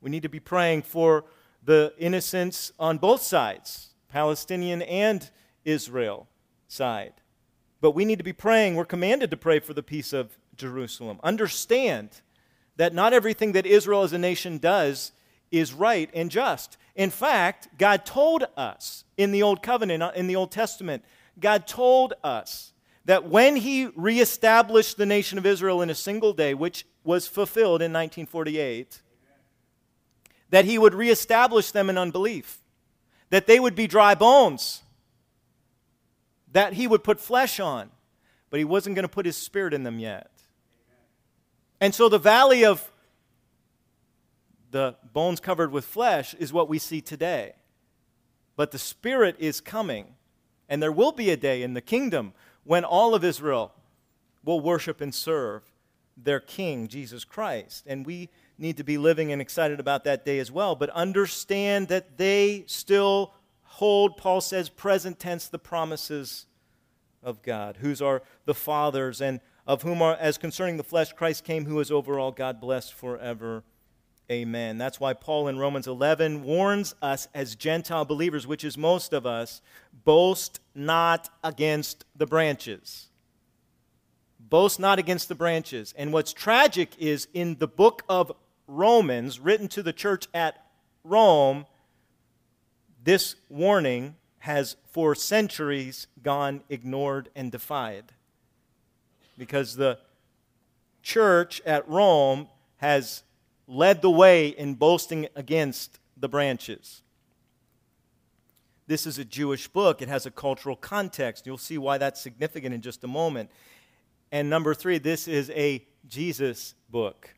We 0.00 0.10
need 0.10 0.24
to 0.24 0.28
be 0.28 0.40
praying 0.40 0.82
for 0.82 1.24
the 1.62 1.94
innocents 1.98 2.72
on 2.78 2.98
both 2.98 3.22
sides, 3.22 3.89
Palestinian 4.10 4.82
and 4.82 5.30
Israel 5.64 6.28
side. 6.68 7.14
But 7.80 7.92
we 7.92 8.04
need 8.04 8.18
to 8.18 8.24
be 8.24 8.32
praying, 8.32 8.74
we're 8.74 8.84
commanded 8.84 9.30
to 9.30 9.36
pray 9.36 9.58
for 9.58 9.74
the 9.74 9.82
peace 9.82 10.12
of 10.12 10.36
Jerusalem. 10.56 11.18
Understand 11.22 12.20
that 12.76 12.94
not 12.94 13.12
everything 13.12 13.52
that 13.52 13.66
Israel 13.66 14.02
as 14.02 14.12
a 14.12 14.18
nation 14.18 14.58
does 14.58 15.12
is 15.50 15.72
right 15.72 16.10
and 16.14 16.30
just. 16.30 16.76
In 16.94 17.10
fact, 17.10 17.68
God 17.78 18.04
told 18.04 18.44
us 18.56 19.04
in 19.16 19.32
the 19.32 19.42
Old 19.42 19.62
Covenant, 19.62 20.14
in 20.14 20.26
the 20.26 20.36
Old 20.36 20.52
Testament, 20.52 21.04
God 21.38 21.66
told 21.66 22.14
us 22.22 22.72
that 23.06 23.24
when 23.24 23.56
he 23.56 23.86
reestablished 23.96 24.96
the 24.96 25.06
nation 25.06 25.38
of 25.38 25.46
Israel 25.46 25.82
in 25.82 25.90
a 25.90 25.94
single 25.94 26.32
day, 26.32 26.54
which 26.54 26.86
was 27.02 27.26
fulfilled 27.26 27.80
in 27.80 27.92
1948, 27.92 29.00
that 30.50 30.64
he 30.64 30.78
would 30.78 30.94
reestablish 30.94 31.70
them 31.70 31.88
in 31.88 31.96
unbelief, 31.96 32.59
that 33.30 33.46
they 33.46 33.58
would 33.58 33.74
be 33.74 33.86
dry 33.86 34.14
bones, 34.14 34.82
that 36.52 36.74
he 36.74 36.86
would 36.86 37.02
put 37.02 37.20
flesh 37.20 37.58
on, 37.58 37.90
but 38.50 38.58
he 38.58 38.64
wasn't 38.64 38.94
going 38.94 39.04
to 39.04 39.08
put 39.08 39.26
his 39.26 39.36
spirit 39.36 39.72
in 39.72 39.84
them 39.84 39.98
yet. 39.98 40.30
And 41.80 41.94
so 41.94 42.08
the 42.08 42.18
valley 42.18 42.64
of 42.64 42.90
the 44.70 44.96
bones 45.12 45.40
covered 45.40 45.72
with 45.72 45.84
flesh 45.84 46.34
is 46.34 46.52
what 46.52 46.68
we 46.68 46.78
see 46.78 47.00
today. 47.00 47.54
But 48.56 48.70
the 48.72 48.78
spirit 48.78 49.36
is 49.38 49.60
coming. 49.60 50.14
And 50.68 50.82
there 50.82 50.92
will 50.92 51.12
be 51.12 51.30
a 51.30 51.36
day 51.36 51.62
in 51.62 51.74
the 51.74 51.80
kingdom 51.80 52.32
when 52.64 52.84
all 52.84 53.14
of 53.14 53.24
Israel 53.24 53.72
will 54.44 54.60
worship 54.60 55.00
and 55.00 55.14
serve 55.14 55.62
their 56.16 56.40
king, 56.40 56.86
Jesus 56.86 57.24
Christ. 57.24 57.84
And 57.86 58.06
we 58.06 58.28
need 58.60 58.76
to 58.76 58.84
be 58.84 58.98
living 58.98 59.32
and 59.32 59.40
excited 59.40 59.80
about 59.80 60.04
that 60.04 60.24
day 60.24 60.38
as 60.38 60.52
well. 60.52 60.76
But 60.76 60.90
understand 60.90 61.88
that 61.88 62.18
they 62.18 62.64
still 62.66 63.34
hold, 63.62 64.16
Paul 64.16 64.40
says, 64.40 64.68
present 64.68 65.18
tense, 65.18 65.48
the 65.48 65.58
promises 65.58 66.46
of 67.22 67.42
God, 67.42 67.78
whose 67.78 68.02
are 68.02 68.22
the 68.44 68.54
fathers, 68.54 69.20
and 69.20 69.40
of 69.66 69.82
whom 69.82 70.02
are, 70.02 70.16
as 70.16 70.38
concerning 70.38 70.76
the 70.76 70.84
flesh, 70.84 71.12
Christ 71.12 71.44
came, 71.44 71.64
who 71.64 71.80
is 71.80 71.90
over 71.90 72.18
all, 72.18 72.32
God 72.32 72.60
blessed 72.60 72.92
forever. 72.92 73.64
Amen. 74.30 74.78
That's 74.78 75.00
why 75.00 75.12
Paul 75.12 75.48
in 75.48 75.58
Romans 75.58 75.86
11 75.88 76.44
warns 76.44 76.94
us 77.02 77.26
as 77.34 77.56
Gentile 77.56 78.04
believers, 78.04 78.46
which 78.46 78.64
is 78.64 78.78
most 78.78 79.12
of 79.12 79.26
us, 79.26 79.60
boast 80.04 80.60
not 80.74 81.28
against 81.42 82.04
the 82.14 82.26
branches. 82.26 83.08
Boast 84.38 84.78
not 84.78 84.98
against 84.98 85.28
the 85.28 85.34
branches. 85.34 85.94
And 85.96 86.12
what's 86.12 86.32
tragic 86.32 86.90
is 86.98 87.28
in 87.34 87.58
the 87.58 87.68
book 87.68 88.02
of 88.08 88.32
Romans, 88.70 89.40
written 89.40 89.66
to 89.68 89.82
the 89.82 89.92
church 89.92 90.28
at 90.32 90.64
Rome, 91.02 91.66
this 93.02 93.34
warning 93.48 94.14
has 94.38 94.76
for 94.90 95.14
centuries 95.14 96.06
gone 96.22 96.62
ignored 96.68 97.28
and 97.34 97.50
defied. 97.50 98.12
Because 99.36 99.76
the 99.76 99.98
church 101.02 101.60
at 101.66 101.88
Rome 101.88 102.48
has 102.76 103.22
led 103.66 104.02
the 104.02 104.10
way 104.10 104.48
in 104.48 104.74
boasting 104.74 105.26
against 105.34 105.98
the 106.16 106.28
branches. 106.28 107.02
This 108.86 109.06
is 109.06 109.18
a 109.18 109.24
Jewish 109.24 109.68
book. 109.68 110.00
It 110.00 110.08
has 110.08 110.26
a 110.26 110.30
cultural 110.30 110.76
context. 110.76 111.46
You'll 111.46 111.58
see 111.58 111.78
why 111.78 111.98
that's 111.98 112.20
significant 112.20 112.74
in 112.74 112.80
just 112.82 113.04
a 113.04 113.08
moment. 113.08 113.50
And 114.32 114.48
number 114.48 114.74
three, 114.74 114.98
this 114.98 115.26
is 115.26 115.50
a 115.50 115.84
Jesus 116.08 116.74
book. 116.88 117.34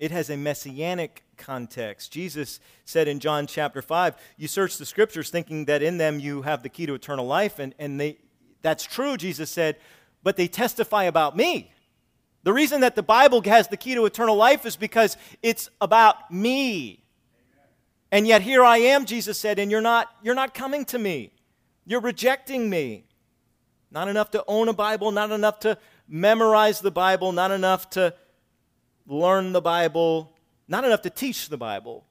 It 0.00 0.12
has 0.12 0.30
a 0.30 0.36
messianic 0.38 1.22
context. 1.36 2.10
Jesus 2.10 2.58
said 2.86 3.06
in 3.06 3.20
John 3.20 3.46
chapter 3.46 3.82
5, 3.82 4.16
You 4.38 4.48
search 4.48 4.78
the 4.78 4.86
scriptures 4.86 5.28
thinking 5.28 5.66
that 5.66 5.82
in 5.82 5.98
them 5.98 6.18
you 6.18 6.40
have 6.40 6.62
the 6.62 6.70
key 6.70 6.86
to 6.86 6.94
eternal 6.94 7.26
life. 7.26 7.58
And, 7.58 7.74
and 7.78 8.00
they, 8.00 8.16
that's 8.62 8.82
true, 8.82 9.18
Jesus 9.18 9.50
said, 9.50 9.76
but 10.22 10.38
they 10.38 10.48
testify 10.48 11.04
about 11.04 11.36
me. 11.36 11.70
The 12.44 12.52
reason 12.54 12.80
that 12.80 12.96
the 12.96 13.02
Bible 13.02 13.42
has 13.42 13.68
the 13.68 13.76
key 13.76 13.94
to 13.94 14.06
eternal 14.06 14.36
life 14.36 14.64
is 14.64 14.74
because 14.74 15.18
it's 15.42 15.68
about 15.82 16.32
me. 16.32 17.04
And 18.10 18.26
yet 18.26 18.40
here 18.40 18.64
I 18.64 18.78
am, 18.78 19.04
Jesus 19.04 19.38
said, 19.38 19.58
and 19.58 19.70
you're 19.70 19.82
not, 19.82 20.08
you're 20.22 20.34
not 20.34 20.54
coming 20.54 20.86
to 20.86 20.98
me. 20.98 21.30
You're 21.84 22.00
rejecting 22.00 22.70
me. 22.70 23.04
Not 23.90 24.08
enough 24.08 24.30
to 24.30 24.44
own 24.48 24.68
a 24.68 24.72
Bible, 24.72 25.12
not 25.12 25.30
enough 25.30 25.60
to 25.60 25.76
memorize 26.08 26.80
the 26.80 26.90
Bible, 26.90 27.32
not 27.32 27.50
enough 27.50 27.90
to 27.90 28.14
learn 29.06 29.52
the 29.52 29.60
Bible, 29.60 30.32
not 30.68 30.84
enough 30.84 31.02
to 31.02 31.10
teach 31.10 31.48
the 31.48 31.56
Bible, 31.56 32.04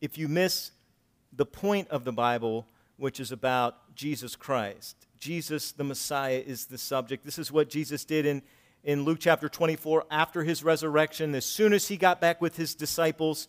if 0.00 0.16
you 0.16 0.28
miss 0.28 0.70
the 1.32 1.46
point 1.46 1.88
of 1.88 2.04
the 2.04 2.12
Bible, 2.12 2.66
which 2.96 3.20
is 3.20 3.32
about 3.32 3.94
Jesus 3.94 4.36
Christ. 4.36 5.06
Jesus, 5.18 5.72
the 5.72 5.84
Messiah, 5.84 6.42
is 6.44 6.66
the 6.66 6.78
subject. 6.78 7.24
This 7.24 7.38
is 7.38 7.50
what 7.50 7.68
Jesus 7.68 8.04
did 8.04 8.26
in, 8.26 8.42
in 8.84 9.04
Luke 9.04 9.18
chapter 9.20 9.48
24 9.48 10.04
after 10.10 10.44
his 10.44 10.62
resurrection. 10.62 11.34
As 11.34 11.44
soon 11.44 11.72
as 11.72 11.88
he 11.88 11.96
got 11.96 12.20
back 12.20 12.40
with 12.40 12.56
his 12.56 12.74
disciples 12.74 13.48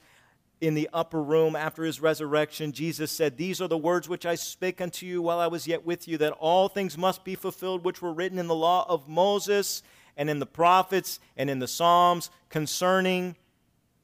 in 0.62 0.73
the 0.73 0.89
upper 0.91 1.21
room 1.21 1.56
after 1.56 1.84
his 1.84 2.02
resurrection, 2.02 2.71
Jesus 2.71 3.12
said, 3.12 3.38
These 3.38 3.62
are 3.62 3.67
the 3.67 3.78
words 3.78 4.10
which 4.10 4.25
I 4.25 4.36
spake 4.36 4.82
unto 4.82 5.06
you 5.06 5.21
while 5.21 5.39
I 5.39 5.47
was 5.47 5.67
yet 5.67 5.86
with 5.86 6.08
you, 6.08 6.17
that 6.17 6.34
all 6.34 6.67
things 6.67 6.97
must 6.97 7.23
be 7.23 7.36
fulfilled 7.36 7.86
which 7.86 8.02
were 8.02 8.13
written 8.13 8.39
in 8.39 8.47
the 8.47 8.56
law 8.56 8.86
of 8.89 9.08
Moses 9.08 9.84
and 10.17 10.30
in 10.30 10.39
the 10.39 10.45
prophets 10.45 11.19
and 11.38 11.50
in 11.50 11.60
the 11.60 11.67
Psalms 11.67 12.30
concerning 12.50 13.36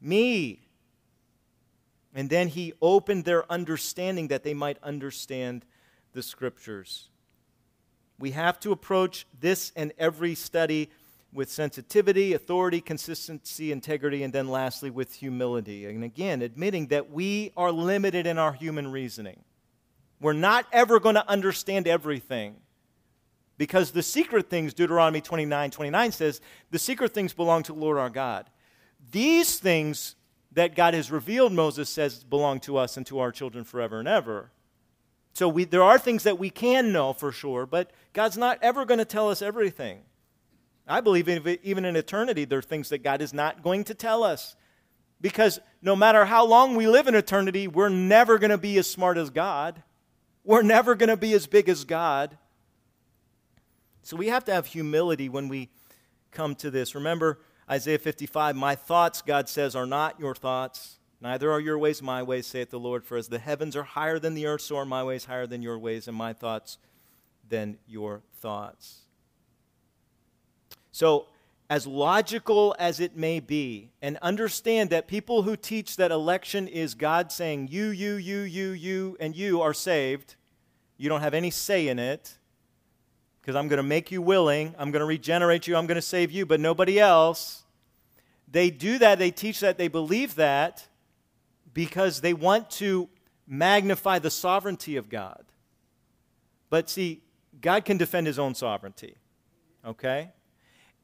me. 0.02 0.62
And 2.13 2.30
then 2.30 2.48
he 2.48 2.74
opened 2.82 3.26
their 3.26 3.52
understanding 3.52 4.30
that 4.30 4.44
they 4.44 4.54
might 4.54 4.78
understand 4.82 5.65
the 6.13 6.24
scriptures. 6.24 7.10
We 8.18 8.32
have 8.32 8.60
to 8.62 8.72
approach 8.72 9.28
this 9.38 9.74
and 9.76 9.91
every 9.98 10.36
study 10.36 10.89
with 11.34 11.52
sensitivity, 11.52 12.34
authority, 12.34 12.80
consistency, 12.80 13.74
integrity, 13.74 14.24
and 14.24 14.32
then 14.32 14.48
lastly 14.48 14.89
with 14.89 15.13
humility. 15.13 15.86
And 15.86 16.04
again, 16.04 16.41
admitting 16.41 16.88
that 16.88 17.12
we 17.12 17.52
are 17.58 17.74
limited 17.74 18.26
in 18.26 18.38
our 18.38 18.54
human 18.54 18.89
reasoning. 18.89 19.44
We're 20.22 20.32
not 20.32 20.65
ever 20.72 21.00
going 21.02 21.15
to 21.15 21.30
understand 21.30 21.89
everything. 21.89 22.56
Because 23.58 23.91
the 23.91 24.04
secret 24.04 24.50
things, 24.50 24.74
Deuteronomy 24.74 25.22
29 25.22 25.72
29 25.72 26.12
says, 26.12 26.41
the 26.72 26.80
secret 26.80 27.13
things 27.13 27.34
belong 27.34 27.63
to 27.63 27.74
the 27.74 27.80
Lord 27.80 27.98
our 27.98 28.10
God. 28.10 28.50
These 29.12 29.60
things 29.60 30.15
that 30.52 30.76
God 30.76 30.94
has 30.94 31.12
revealed, 31.12 31.54
Moses 31.54 31.89
says, 31.89 32.24
belong 32.24 32.60
to 32.62 32.78
us 32.78 32.98
and 32.98 33.06
to 33.08 33.20
our 33.20 33.32
children 33.32 33.63
forever 33.63 34.00
and 34.00 34.08
ever. 34.08 34.52
So 35.34 35.50
we, 35.50 35.65
there 35.65 35.84
are 35.84 36.00
things 36.00 36.24
that 36.24 36.39
we 36.39 36.50
can 36.50 36.91
know 36.94 37.12
for 37.13 37.32
sure, 37.32 37.65
but 37.65 37.91
God's 38.13 38.38
not 38.38 38.58
ever 38.62 38.86
going 38.86 39.00
to 39.00 39.06
tell 39.06 39.30
us 39.30 39.41
everything. 39.41 40.00
I 40.88 41.02
believe 41.02 41.28
even 41.28 41.84
in 41.84 41.96
eternity, 41.96 42.46
there 42.46 42.60
are 42.60 42.62
things 42.62 42.89
that 42.89 43.04
God 43.04 43.22
is 43.22 43.34
not 43.34 43.63
going 43.63 43.84
to 43.86 43.94
tell 43.94 44.24
us. 44.24 44.56
Because 45.20 45.60
no 45.82 45.96
matter 45.96 46.26
how 46.26 46.46
long 46.46 46.76
we 46.76 46.88
live 46.88 47.08
in 47.08 47.15
eternity, 47.15 47.68
we're 47.68 47.89
never 47.89 48.38
going 48.38 48.52
to 48.52 48.58
be 48.58 48.78
as 48.78 48.89
smart 48.89 49.18
as 49.18 49.30
God. 49.30 49.82
We're 50.44 50.62
never 50.62 50.96
going 50.96 51.10
to 51.10 51.18
be 51.18 51.34
as 51.34 51.48
big 51.48 51.68
as 51.68 51.84
God. 51.84 52.38
So 54.06 54.15
we 54.15 54.28
have 54.28 54.46
to 54.46 54.54
have 54.54 54.68
humility 54.68 55.30
when 55.30 55.48
we 55.50 55.70
come 56.30 56.54
to 56.58 56.70
this. 56.70 56.94
Remember 56.94 57.39
Isaiah 57.68 57.98
55 57.98 58.56
My 58.56 58.76
thoughts, 58.76 59.24
God 59.24 59.50
says, 59.50 59.76
are 59.76 59.88
not 59.88 60.20
your 60.20 60.36
thoughts. 60.36 61.00
Neither 61.20 61.52
are 61.52 61.60
your 61.60 61.80
ways 61.80 62.04
my 62.04 62.22
ways, 62.22 62.46
saith 62.46 62.70
the 62.70 62.80
Lord. 62.80 63.04
For 63.04 63.18
as 63.18 63.30
the 63.30 63.39
heavens 63.39 63.76
are 63.76 63.82
higher 63.82 64.20
than 64.20 64.36
the 64.36 64.46
earth, 64.46 64.62
so 64.62 64.76
are 64.76 64.86
my 64.86 65.04
ways 65.04 65.26
higher 65.26 65.48
than 65.48 65.63
your 65.63 65.80
ways, 65.80 66.08
and 66.08 66.15
my 66.15 66.34
thoughts 66.34 66.78
than 67.50 67.80
your 67.88 68.22
thoughts. 68.36 69.00
So, 70.91 71.26
as 71.68 71.88
logical 71.88 72.76
as 72.78 73.00
it 73.00 73.18
may 73.18 73.39
be, 73.39 73.89
and 74.04 74.20
understand 74.22 74.91
that 74.91 75.08
people 75.08 75.41
who 75.41 75.56
teach 75.56 75.96
that 75.96 76.12
election 76.12 76.68
is 76.68 76.94
God 76.94 77.32
saying, 77.32 77.70
you, 77.72 77.88
you, 77.88 78.13
you, 78.13 78.41
you, 78.41 78.70
you, 78.70 79.18
and 79.20 79.36
you 79.36 79.63
are 79.63 79.74
saved, 79.74 80.36
you 80.96 81.10
don't 81.10 81.22
have 81.22 81.34
any 81.34 81.50
say 81.50 81.88
in 81.88 81.98
it 81.98 82.38
because 83.46 83.56
I'm 83.56 83.68
going 83.68 83.78
to 83.78 83.84
make 83.84 84.12
you 84.12 84.24
willing, 84.24 84.74
I'm 84.76 84.90
going 84.90 85.02
to 85.02 85.06
regenerate 85.06 85.68
you, 85.68 85.76
I'm 85.76 85.86
going 85.86 85.98
to 85.98 86.02
save 86.02 86.32
you, 86.32 86.48
but 86.48 86.60
nobody 86.60 87.00
else. 87.00 87.64
They 88.52 88.72
do 88.72 88.98
that, 88.98 89.20
they 89.20 89.30
teach 89.30 89.60
that, 89.60 89.78
they 89.78 89.88
believe 89.88 90.34
that 90.34 90.88
because 91.72 92.22
they 92.22 92.34
want 92.34 92.72
to 92.72 93.08
magnify 93.46 94.18
the 94.18 94.32
sovereignty 94.32 94.96
of 94.96 95.10
God. 95.10 95.44
But 96.72 96.90
see, 96.90 97.22
God 97.62 97.86
can 97.86 97.98
defend 97.98 98.26
his 98.26 98.40
own 98.40 98.56
sovereignty, 98.56 99.14
okay? 99.86 100.32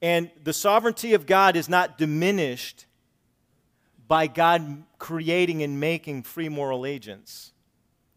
And 0.02 0.32
the 0.44 0.54
sovereignty 0.54 1.14
of 1.14 1.28
God 1.28 1.56
is 1.56 1.70
not 1.70 2.00
diminished 2.00 2.88
by 4.08 4.26
God 4.26 4.84
creating 4.98 5.62
and 5.62 5.80
making 5.80 6.24
free 6.24 6.50
moral 6.50 6.88
agents 6.88 7.54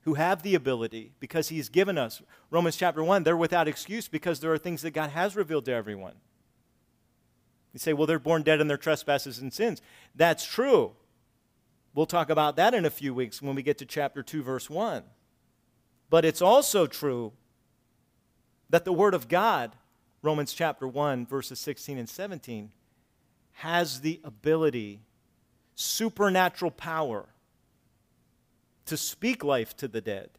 who 0.05 0.15
have 0.15 0.43
the 0.43 0.55
ability 0.55 1.13
because 1.19 1.49
he's 1.49 1.69
given 1.71 1.97
us. 1.97 2.21
Romans 2.51 2.77
chapter 2.77 3.03
1, 3.03 3.23
they're 3.23 3.37
without 3.37 3.67
excuse 3.67 4.07
because 4.07 4.41
there 4.41 4.53
are 4.53 4.59
things 4.59 4.83
that 4.83 4.91
God 4.91 5.11
has 5.11 5.35
revealed 5.35 5.65
to 5.65 5.73
everyone. 5.73 6.15
You 7.73 7.79
say, 7.79 7.95
well, 7.95 8.07
they're 8.07 8.19
born 8.19 8.43
dead 8.43 8.61
in 8.61 8.69
their 8.69 8.77
trespasses 8.77 9.39
and 9.39 9.53
sins. 9.53 9.81
That's 10.15 10.45
true. 10.45 10.93
We'll 11.95 12.07
talk 12.07 12.29
about 12.29 12.57
that 12.57 12.75
in 12.75 12.85
a 12.85 12.91
few 12.91 13.15
weeks 13.15 13.41
when 13.41 13.55
we 13.55 13.63
get 13.63 13.79
to 13.79 13.87
chapter 13.87 14.23
2, 14.23 14.43
verse 14.43 14.69
1. 14.69 15.03
But 16.11 16.25
it's 16.25 16.43
also 16.43 16.87
true 16.87 17.33
that 18.69 18.85
the 18.85 18.93
Word 18.93 19.15
of 19.15 19.29
God, 19.29 19.73
Romans 20.21 20.53
chapter 20.53 20.87
1, 20.87 21.27
verses 21.27 21.59
16 21.61 21.97
and 21.97 22.09
17, 22.09 22.73
has 23.53 24.01
the 24.03 24.21
ability, 24.23 25.01
supernatural 25.75 26.71
power 26.71 27.27
to 28.87 28.97
speak 28.97 29.43
life 29.43 29.77
to 29.79 29.89
the 29.89 30.01
dead, 30.01 30.31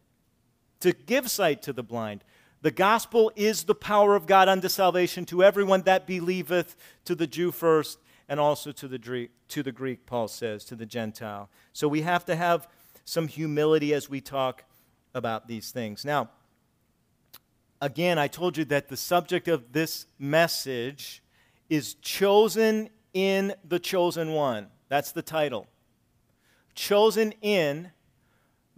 to 0.79 0.93
give 0.93 1.29
sight 1.29 1.61
to 1.63 1.73
the 1.73 1.83
blind. 1.83 2.23
The 2.61 2.71
gospel 2.71 3.31
is 3.35 3.63
the 3.63 3.75
power 3.75 4.15
of 4.15 4.25
God 4.25 4.47
unto 4.47 4.69
salvation 4.69 5.25
to 5.25 5.43
everyone 5.43 5.83
that 5.83 6.07
believeth, 6.07 6.75
to 7.05 7.15
the 7.15 7.27
Jew 7.27 7.51
first, 7.51 7.99
and 8.27 8.39
also 8.39 8.71
to 8.71 8.87
the, 8.87 8.97
Greek, 8.97 9.31
to 9.49 9.61
the 9.61 9.71
Greek, 9.71 10.05
Paul 10.05 10.27
says, 10.27 10.65
to 10.65 10.75
the 10.75 10.85
Gentile. 10.85 11.49
So 11.73 11.87
we 11.87 12.01
have 12.01 12.25
to 12.25 12.35
have 12.35 12.67
some 13.03 13.27
humility 13.27 13.93
as 13.93 14.09
we 14.09 14.19
talk 14.19 14.63
about 15.13 15.47
these 15.47 15.71
things. 15.71 16.03
Now, 16.03 16.29
again, 17.81 18.17
I 18.17 18.27
told 18.27 18.57
you 18.57 18.65
that 18.65 18.89
the 18.89 18.97
subject 18.97 19.47
of 19.47 19.71
this 19.73 20.07
message 20.17 21.21
is 21.69 21.93
chosen 21.95 22.89
in 23.13 23.53
the 23.67 23.79
chosen 23.79 24.33
one. 24.33 24.67
That's 24.89 25.11
the 25.11 25.21
title. 25.21 25.67
Chosen 26.73 27.33
in 27.41 27.91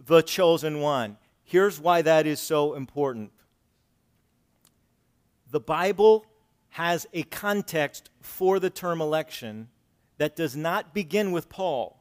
the 0.04 0.22
chosen 0.22 0.80
one. 0.80 1.16
Here's 1.44 1.80
why 1.80 2.02
that 2.02 2.26
is 2.26 2.40
so 2.40 2.74
important. 2.74 3.32
The 5.50 5.60
Bible 5.60 6.26
has 6.70 7.06
a 7.12 7.22
context 7.22 8.10
for 8.20 8.58
the 8.60 8.70
term 8.70 9.00
election 9.00 9.68
that 10.18 10.36
does 10.36 10.54
not 10.54 10.92
begin 10.92 11.32
with 11.32 11.48
Paul. 11.48 11.98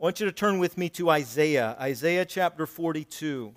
I 0.00 0.04
want 0.04 0.18
you 0.18 0.26
to 0.26 0.32
turn 0.32 0.58
with 0.58 0.76
me 0.76 0.88
to 0.90 1.08
Isaiah, 1.10 1.76
Isaiah 1.80 2.24
chapter 2.24 2.66
42. 2.66 3.54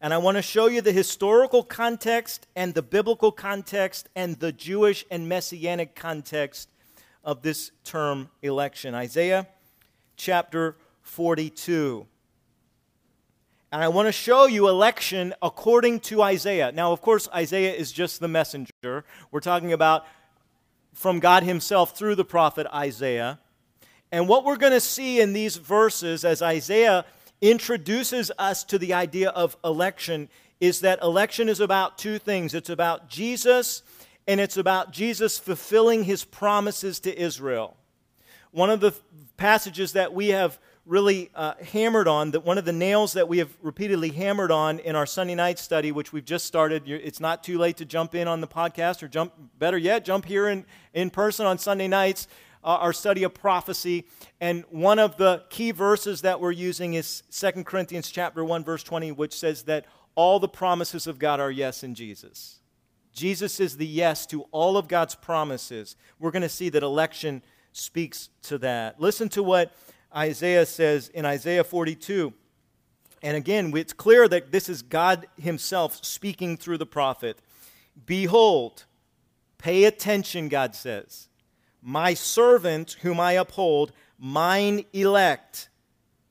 And 0.00 0.12
I 0.12 0.18
want 0.18 0.36
to 0.36 0.42
show 0.42 0.66
you 0.66 0.82
the 0.82 0.92
historical 0.92 1.62
context 1.62 2.46
and 2.54 2.74
the 2.74 2.82
biblical 2.82 3.32
context 3.32 4.10
and 4.14 4.38
the 4.38 4.52
Jewish 4.52 5.06
and 5.10 5.26
messianic 5.28 5.94
context 5.94 6.68
of 7.24 7.40
this 7.40 7.70
term 7.84 8.28
election. 8.42 8.94
Isaiah 8.94 9.48
chapter 10.16 10.76
42. 11.04 12.06
And 13.70 13.82
I 13.82 13.88
want 13.88 14.06
to 14.06 14.12
show 14.12 14.46
you 14.46 14.68
election 14.68 15.34
according 15.42 16.00
to 16.00 16.22
Isaiah. 16.22 16.72
Now, 16.72 16.92
of 16.92 17.00
course, 17.00 17.28
Isaiah 17.34 17.72
is 17.72 17.92
just 17.92 18.20
the 18.20 18.28
messenger. 18.28 19.04
We're 19.30 19.40
talking 19.40 19.72
about 19.72 20.06
from 20.92 21.20
God 21.20 21.42
Himself 21.42 21.96
through 21.96 22.14
the 22.14 22.24
prophet 22.24 22.66
Isaiah. 22.72 23.38
And 24.10 24.28
what 24.28 24.44
we're 24.44 24.56
going 24.56 24.72
to 24.72 24.80
see 24.80 25.20
in 25.20 25.32
these 25.32 25.56
verses 25.56 26.24
as 26.24 26.40
Isaiah 26.40 27.04
introduces 27.40 28.30
us 28.38 28.64
to 28.64 28.78
the 28.78 28.94
idea 28.94 29.30
of 29.30 29.56
election 29.64 30.28
is 30.60 30.80
that 30.80 31.02
election 31.02 31.48
is 31.48 31.60
about 31.60 31.98
two 31.98 32.18
things 32.18 32.54
it's 32.54 32.70
about 32.70 33.08
Jesus, 33.08 33.82
and 34.26 34.40
it's 34.40 34.56
about 34.56 34.92
Jesus 34.92 35.38
fulfilling 35.38 36.04
his 36.04 36.24
promises 36.24 37.00
to 37.00 37.20
Israel. 37.20 37.76
One 38.52 38.70
of 38.70 38.80
the 38.80 38.94
passages 39.36 39.92
that 39.92 40.14
we 40.14 40.28
have 40.28 40.58
really 40.86 41.30
uh, 41.34 41.54
hammered 41.72 42.06
on, 42.06 42.32
that 42.32 42.44
one 42.44 42.58
of 42.58 42.64
the 42.64 42.72
nails 42.72 43.14
that 43.14 43.28
we 43.28 43.38
have 43.38 43.56
repeatedly 43.62 44.10
hammered 44.10 44.50
on 44.50 44.78
in 44.80 44.96
our 44.96 45.06
Sunday 45.06 45.34
night 45.34 45.58
study, 45.58 45.92
which 45.92 46.12
we've 46.12 46.24
just 46.24 46.44
started. 46.44 46.82
It's 46.86 47.20
not 47.20 47.42
too 47.42 47.58
late 47.58 47.78
to 47.78 47.84
jump 47.84 48.14
in 48.14 48.28
on 48.28 48.40
the 48.40 48.46
podcast, 48.46 49.02
or 49.02 49.08
jump, 49.08 49.32
better 49.58 49.78
yet, 49.78 50.04
jump 50.04 50.26
here 50.26 50.48
in, 50.48 50.66
in 50.92 51.10
person 51.10 51.46
on 51.46 51.58
Sunday 51.58 51.88
nights 51.88 52.28
uh, 52.64 52.78
our 52.80 52.92
study 52.92 53.22
of 53.22 53.34
prophecy. 53.34 54.06
And 54.40 54.64
one 54.70 54.98
of 54.98 55.16
the 55.16 55.44
key 55.50 55.70
verses 55.70 56.22
that 56.22 56.40
we're 56.40 56.52
using 56.52 56.94
is 56.94 57.22
2 57.30 57.64
Corinthians 57.64 58.10
chapter 58.10 58.44
1 58.44 58.64
verse 58.64 58.82
20 58.82 59.12
which 59.12 59.38
says 59.38 59.64
that 59.64 59.84
all 60.14 60.40
the 60.40 60.48
promises 60.48 61.06
of 61.06 61.18
God 61.18 61.40
are 61.40 61.50
yes 61.50 61.82
in 61.82 61.94
Jesus. 61.94 62.60
Jesus 63.12 63.60
is 63.60 63.76
the 63.76 63.86
yes 63.86 64.26
to 64.26 64.42
all 64.50 64.76
of 64.76 64.88
God's 64.88 65.14
promises. 65.14 65.96
We're 66.18 66.32
going 66.32 66.42
to 66.42 66.48
see 66.48 66.68
that 66.70 66.82
election 66.82 67.42
speaks 67.72 68.28
to 68.42 68.58
that. 68.58 69.00
Listen 69.00 69.28
to 69.30 69.42
what 69.42 69.72
Isaiah 70.14 70.66
says 70.66 71.08
in 71.08 71.24
Isaiah 71.24 71.64
42. 71.64 72.32
And 73.22 73.36
again, 73.36 73.74
it's 73.76 73.92
clear 73.92 74.28
that 74.28 74.52
this 74.52 74.68
is 74.68 74.82
God 74.82 75.26
Himself 75.36 76.04
speaking 76.04 76.56
through 76.56 76.78
the 76.78 76.86
prophet. 76.86 77.38
Behold, 78.06 78.84
pay 79.58 79.84
attention, 79.84 80.48
God 80.48 80.74
says 80.74 81.28
my 81.84 82.14
servant 82.14 82.96
whom 83.02 83.20
I 83.20 83.32
uphold, 83.32 83.92
mine 84.18 84.86
elect, 84.94 85.68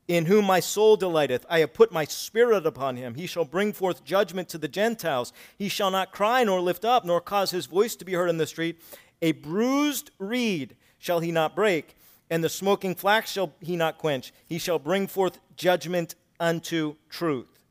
in 0.07 0.25
whom 0.25 0.45
my 0.45 0.59
soul 0.59 0.97
delighteth. 0.97 1.45
I 1.47 1.59
have 1.59 1.75
put 1.75 1.91
my 1.91 2.05
spirit 2.05 2.65
upon 2.65 2.97
him. 2.97 3.13
He 3.13 3.27
shall 3.27 3.45
bring 3.45 3.71
forth 3.71 4.03
judgment 4.03 4.49
to 4.49 4.57
the 4.57 4.67
Gentiles. 4.67 5.31
He 5.55 5.69
shall 5.69 5.91
not 5.91 6.11
cry 6.11 6.43
nor 6.43 6.59
lift 6.59 6.83
up, 6.83 7.05
nor 7.05 7.21
cause 7.21 7.51
his 7.51 7.67
voice 7.67 7.95
to 7.97 8.05
be 8.05 8.13
heard 8.13 8.29
in 8.29 8.39
the 8.39 8.47
street. 8.47 8.81
A 9.21 9.31
bruised 9.31 10.09
reed 10.17 10.75
shall 10.97 11.19
he 11.19 11.31
not 11.31 11.55
break, 11.55 11.95
and 12.29 12.43
the 12.43 12.49
smoking 12.49 12.95
flax 12.95 13.31
shall 13.31 13.53
he 13.59 13.75
not 13.75 13.97
quench. 13.97 14.33
He 14.45 14.57
shall 14.57 14.79
bring 14.79 15.07
forth 15.07 15.39
judgment 15.55 16.15
unto 16.39 16.95
truth. 17.09 17.65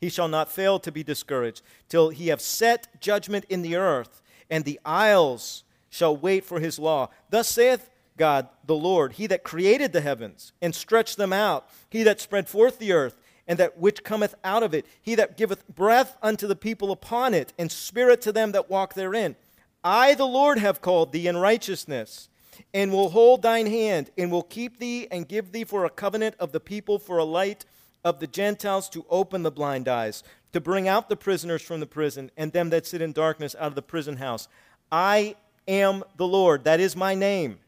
He 0.00 0.08
shall 0.08 0.28
not 0.28 0.52
fail 0.52 0.78
to 0.80 0.92
be 0.92 1.02
discouraged, 1.02 1.62
till 1.88 2.10
he 2.10 2.28
have 2.28 2.40
set 2.40 3.00
judgment 3.00 3.46
in 3.48 3.62
the 3.62 3.76
earth, 3.76 4.22
and 4.50 4.64
the 4.64 4.80
isles 4.84 5.64
shall 5.88 6.16
wait 6.16 6.44
for 6.44 6.60
his 6.60 6.78
law. 6.78 7.08
Thus 7.30 7.48
saith 7.48 7.90
God 8.16 8.48
the 8.64 8.74
Lord, 8.74 9.14
He 9.14 9.26
that 9.26 9.44
created 9.44 9.92
the 9.92 10.00
heavens 10.00 10.52
and 10.62 10.74
stretched 10.74 11.16
them 11.16 11.32
out, 11.32 11.68
He 11.90 12.02
that 12.02 12.20
spread 12.20 12.48
forth 12.48 12.78
the 12.78 12.92
earth, 12.92 13.20
and 13.46 13.58
that 13.58 13.78
which 13.78 14.04
cometh 14.04 14.34
out 14.42 14.62
of 14.62 14.74
it, 14.74 14.86
He 15.00 15.14
that 15.14 15.36
giveth 15.36 15.66
breath 15.68 16.16
unto 16.22 16.46
the 16.46 16.56
people 16.56 16.90
upon 16.90 17.34
it, 17.34 17.52
and 17.58 17.70
spirit 17.70 18.20
to 18.22 18.32
them 18.32 18.52
that 18.52 18.70
walk 18.70 18.94
therein. 18.94 19.36
I, 19.84 20.14
the 20.14 20.26
Lord, 20.26 20.58
have 20.58 20.80
called 20.80 21.12
thee 21.12 21.28
in 21.28 21.36
righteousness, 21.36 22.28
and 22.74 22.92
will 22.92 23.10
hold 23.10 23.42
thine 23.42 23.66
hand, 23.66 24.10
and 24.16 24.30
will 24.30 24.42
keep 24.42 24.78
thee, 24.78 25.08
and 25.10 25.28
give 25.28 25.52
thee 25.52 25.64
for 25.64 25.84
a 25.84 25.90
covenant 25.90 26.34
of 26.38 26.52
the 26.52 26.60
people, 26.60 26.98
for 26.98 27.18
a 27.18 27.24
light 27.24 27.64
of 28.04 28.20
the 28.20 28.26
Gentiles, 28.26 28.88
to 28.90 29.04
open 29.10 29.42
the 29.42 29.50
blind 29.50 29.88
eyes, 29.88 30.22
to 30.52 30.60
bring 30.60 30.88
out 30.88 31.08
the 31.08 31.16
prisoners 31.16 31.62
from 31.62 31.80
the 31.80 31.86
prison, 31.86 32.30
and 32.36 32.52
them 32.52 32.70
that 32.70 32.86
sit 32.86 33.02
in 33.02 33.12
darkness 33.12 33.54
out 33.58 33.68
of 33.68 33.74
the 33.74 33.82
prison 33.82 34.16
house. 34.16 34.48
I 34.90 35.36
am 35.68 36.04
the 36.16 36.26
Lord. 36.26 36.64
That 36.64 36.80
is 36.80 36.94
my 36.96 37.14
name. 37.14 37.58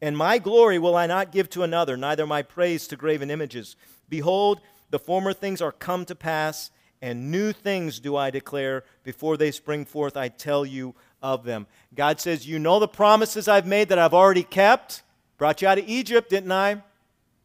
And 0.00 0.16
my 0.16 0.38
glory 0.38 0.78
will 0.78 0.96
I 0.96 1.06
not 1.06 1.32
give 1.32 1.48
to 1.50 1.62
another, 1.62 1.96
neither 1.96 2.26
my 2.26 2.42
praise 2.42 2.86
to 2.88 2.96
graven 2.96 3.30
images. 3.30 3.76
Behold, 4.08 4.60
the 4.90 4.98
former 4.98 5.32
things 5.32 5.62
are 5.62 5.72
come 5.72 6.04
to 6.06 6.14
pass, 6.14 6.70
and 7.00 7.30
new 7.30 7.52
things 7.52 8.00
do 8.00 8.16
I 8.16 8.30
declare. 8.30 8.84
Before 9.02 9.36
they 9.36 9.50
spring 9.50 9.84
forth, 9.84 10.16
I 10.16 10.28
tell 10.28 10.64
you 10.64 10.94
of 11.24 11.42
them. 11.42 11.66
God 11.94 12.20
says, 12.20 12.46
You 12.46 12.60
know 12.60 12.78
the 12.78 12.86
promises 12.86 13.48
I've 13.48 13.66
made 13.66 13.88
that 13.88 13.98
I've 13.98 14.14
already 14.14 14.44
kept. 14.44 15.02
Brought 15.38 15.62
you 15.62 15.66
out 15.66 15.78
of 15.78 15.88
Egypt, 15.88 16.28
didn't 16.30 16.52
I? 16.52 16.82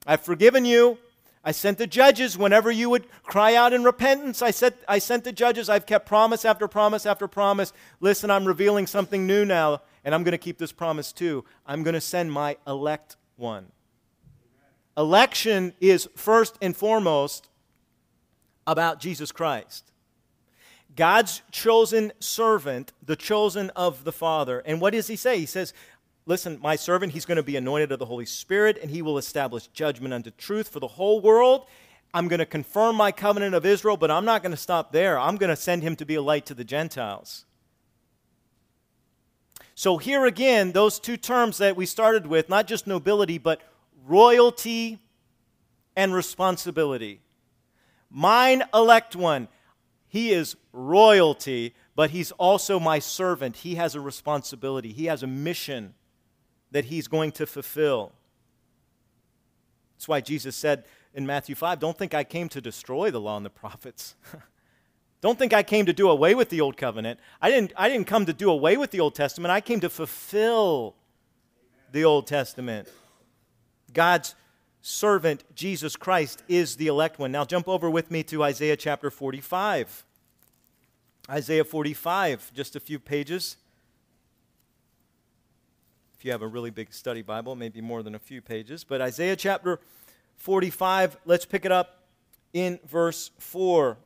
I've 0.05 0.21
forgiven 0.21 0.65
you. 0.65 0.99
I 1.43 1.53
sent 1.53 1.77
the 1.77 1.87
judges 1.87 2.37
whenever 2.37 2.69
you 2.69 2.89
would 2.89 3.05
cry 3.23 3.55
out 3.55 3.71
in 3.71 3.85
repentance. 3.85 4.41
I, 4.41 4.51
sent, 4.51 4.75
I 4.87 4.99
sent 4.99 5.23
the 5.23 5.31
judges. 5.31 5.69
I've 5.69 5.85
kept 5.85 6.05
promise 6.05 6.43
after 6.43 6.67
promise 6.67 7.05
after 7.05 7.27
promise. 7.27 7.71
Listen, 8.01 8.29
I'm 8.29 8.45
revealing 8.45 8.85
something 8.85 9.25
new 9.25 9.45
now 9.45 9.81
and 10.03 10.13
I'm 10.13 10.23
going 10.23 10.33
to 10.33 10.37
keep 10.37 10.57
this 10.57 10.73
promise 10.73 11.13
too. 11.13 11.45
I'm 11.65 11.81
going 11.81 11.93
to 11.93 12.01
send 12.01 12.33
my 12.33 12.57
elect 12.67 13.15
one. 13.37 13.67
Election 14.97 15.73
is 15.79 16.09
first 16.17 16.57
and 16.61 16.75
foremost 16.75 17.47
about 18.67 18.99
Jesus 18.99 19.31
Christ. 19.31 19.88
God's 20.99 21.43
chosen 21.49 22.11
servant, 22.19 22.91
the 23.05 23.15
chosen 23.15 23.69
of 23.69 24.03
the 24.03 24.11
Father. 24.11 24.59
And 24.65 24.81
what 24.81 24.91
does 24.91 25.07
he 25.07 25.15
say? 25.15 25.39
He 25.39 25.45
says, 25.45 25.73
Listen, 26.25 26.59
my 26.61 26.75
servant, 26.75 27.13
he's 27.13 27.25
going 27.25 27.37
to 27.37 27.41
be 27.43 27.55
anointed 27.55 27.93
of 27.93 27.99
the 27.99 28.05
Holy 28.05 28.25
Spirit, 28.25 28.77
and 28.81 28.91
he 28.91 29.01
will 29.01 29.17
establish 29.17 29.67
judgment 29.67 30.13
unto 30.13 30.29
truth 30.31 30.67
for 30.67 30.81
the 30.81 30.89
whole 30.89 31.21
world. 31.21 31.67
I'm 32.13 32.27
going 32.27 32.39
to 32.39 32.45
confirm 32.45 32.97
my 32.97 33.13
covenant 33.13 33.55
of 33.55 33.65
Israel, 33.65 33.95
but 33.95 34.11
I'm 34.11 34.25
not 34.25 34.43
going 34.43 34.51
to 34.51 34.57
stop 34.57 34.91
there. 34.91 35.17
I'm 35.17 35.37
going 35.37 35.49
to 35.49 35.55
send 35.55 35.83
him 35.83 35.95
to 35.95 36.05
be 36.05 36.15
a 36.15 36.21
light 36.21 36.45
to 36.47 36.53
the 36.53 36.65
Gentiles. 36.65 37.45
So, 39.75 39.95
here 39.95 40.25
again, 40.25 40.73
those 40.73 40.99
two 40.99 41.15
terms 41.15 41.59
that 41.59 41.77
we 41.77 41.85
started 41.85 42.27
with, 42.27 42.49
not 42.49 42.67
just 42.67 42.87
nobility, 42.87 43.37
but 43.37 43.61
royalty 44.05 44.99
and 45.95 46.13
responsibility. 46.13 47.21
Mine 48.11 48.63
elect 48.73 49.15
one, 49.15 49.47
he 50.09 50.31
is 50.31 50.57
royalty, 50.73 51.75
but 51.95 52.09
he's 52.09 52.31
also 52.33 52.79
my 52.79 52.99
servant. 52.99 53.57
He 53.57 53.75
has 53.75 53.95
a 53.95 54.01
responsibility, 54.01 54.91
he 54.91 55.05
has 55.05 55.23
a 55.23 55.27
mission 55.27 55.93
that 56.71 56.85
he's 56.85 57.07
going 57.07 57.31
to 57.33 57.45
fulfill. 57.45 58.11
That's 59.95 60.07
why 60.07 60.21
Jesus 60.21 60.55
said 60.55 60.85
in 61.13 61.25
Matthew 61.25 61.55
5 61.55 61.79
Don't 61.79 61.97
think 61.97 62.13
I 62.13 62.23
came 62.23 62.49
to 62.49 62.59
destroy 62.59 63.11
the 63.11 63.21
law 63.21 63.37
and 63.37 63.45
the 63.45 63.49
prophets. 63.49 64.15
Don't 65.21 65.37
think 65.37 65.53
I 65.53 65.63
came 65.63 65.85
to 65.85 65.93
do 65.93 66.09
away 66.09 66.33
with 66.33 66.49
the 66.49 66.61
old 66.61 66.77
covenant. 66.77 67.19
I 67.41 67.49
didn't, 67.49 67.73
I 67.75 67.89
didn't 67.89 68.07
come 68.07 68.25
to 68.25 68.33
do 68.33 68.49
away 68.49 68.77
with 68.77 68.91
the 68.91 69.01
Old 69.01 69.15
Testament. 69.15 69.51
I 69.51 69.59
came 69.59 69.81
to 69.81 69.89
fulfill 69.89 70.95
the 71.91 72.05
Old 72.05 72.25
Testament. 72.25 72.87
God's 73.91 74.35
servant, 74.81 75.43
Jesus 75.55 75.95
Christ, 75.95 76.43
is 76.47 76.75
the 76.75 76.87
elect 76.87 77.19
one. 77.19 77.31
Now 77.31 77.45
jump 77.45 77.67
over 77.67 77.89
with 77.89 78.11
me 78.11 78.23
to 78.23 78.43
Isaiah 78.43 78.77
chapter 78.77 79.09
45. 79.09 80.03
Isaiah 81.29 81.63
45, 81.63 82.51
just 82.53 82.75
a 82.75 82.79
few 82.79 82.99
pages. 82.99 83.57
If 86.17 86.25
you 86.25 86.31
have 86.31 86.41
a 86.41 86.47
really 86.47 86.71
big 86.71 86.93
study 86.93 87.21
Bible, 87.21 87.55
maybe 87.55 87.81
more 87.81 88.03
than 88.03 88.15
a 88.15 88.19
few 88.19 88.41
pages. 88.41 88.83
But 88.83 88.99
Isaiah 88.99 89.35
chapter 89.35 89.79
45, 90.35 91.17
let's 91.25 91.45
pick 91.45 91.65
it 91.65 91.71
up 91.71 92.03
in 92.51 92.79
verse 92.85 93.31
4. 93.39 93.97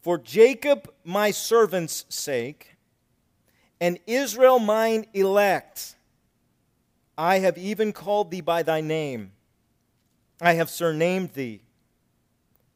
For 0.00 0.18
Jacob 0.18 0.90
my 1.04 1.30
servant's 1.30 2.06
sake, 2.08 2.76
and 3.80 3.98
Israel 4.06 4.58
mine 4.58 5.06
elect, 5.12 5.96
I 7.18 7.40
have 7.40 7.58
even 7.58 7.92
called 7.92 8.30
thee 8.30 8.40
by 8.40 8.62
thy 8.62 8.80
name. 8.80 9.32
I 10.40 10.52
have 10.52 10.70
surnamed 10.70 11.32
thee, 11.32 11.62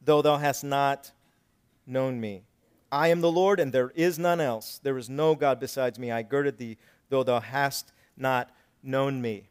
though 0.01 0.21
thou 0.21 0.35
hast 0.35 0.65
not 0.65 1.13
known 1.87 2.19
me. 2.19 2.43
I 2.91 3.07
am 3.07 3.21
the 3.21 3.31
Lord, 3.31 3.61
and 3.61 3.71
there 3.71 3.93
is 3.95 4.19
none 4.19 4.41
else. 4.41 4.81
There 4.83 4.97
is 4.97 5.09
no 5.09 5.33
God 5.33 5.61
besides 5.61 5.97
me. 5.97 6.11
I 6.11 6.23
girded 6.23 6.57
thee, 6.57 6.77
though 7.07 7.23
thou 7.23 7.39
hast 7.39 7.93
not 8.17 8.51
known 8.83 9.21
me. 9.21 9.47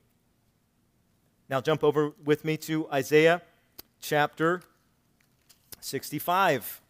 Now 1.49 1.62
jump 1.62 1.82
over 1.82 2.12
with 2.22 2.45
me 2.45 2.59
to 2.59 2.86
Isaiah 2.90 3.40
chapter 3.99 4.61
65. 5.80 6.82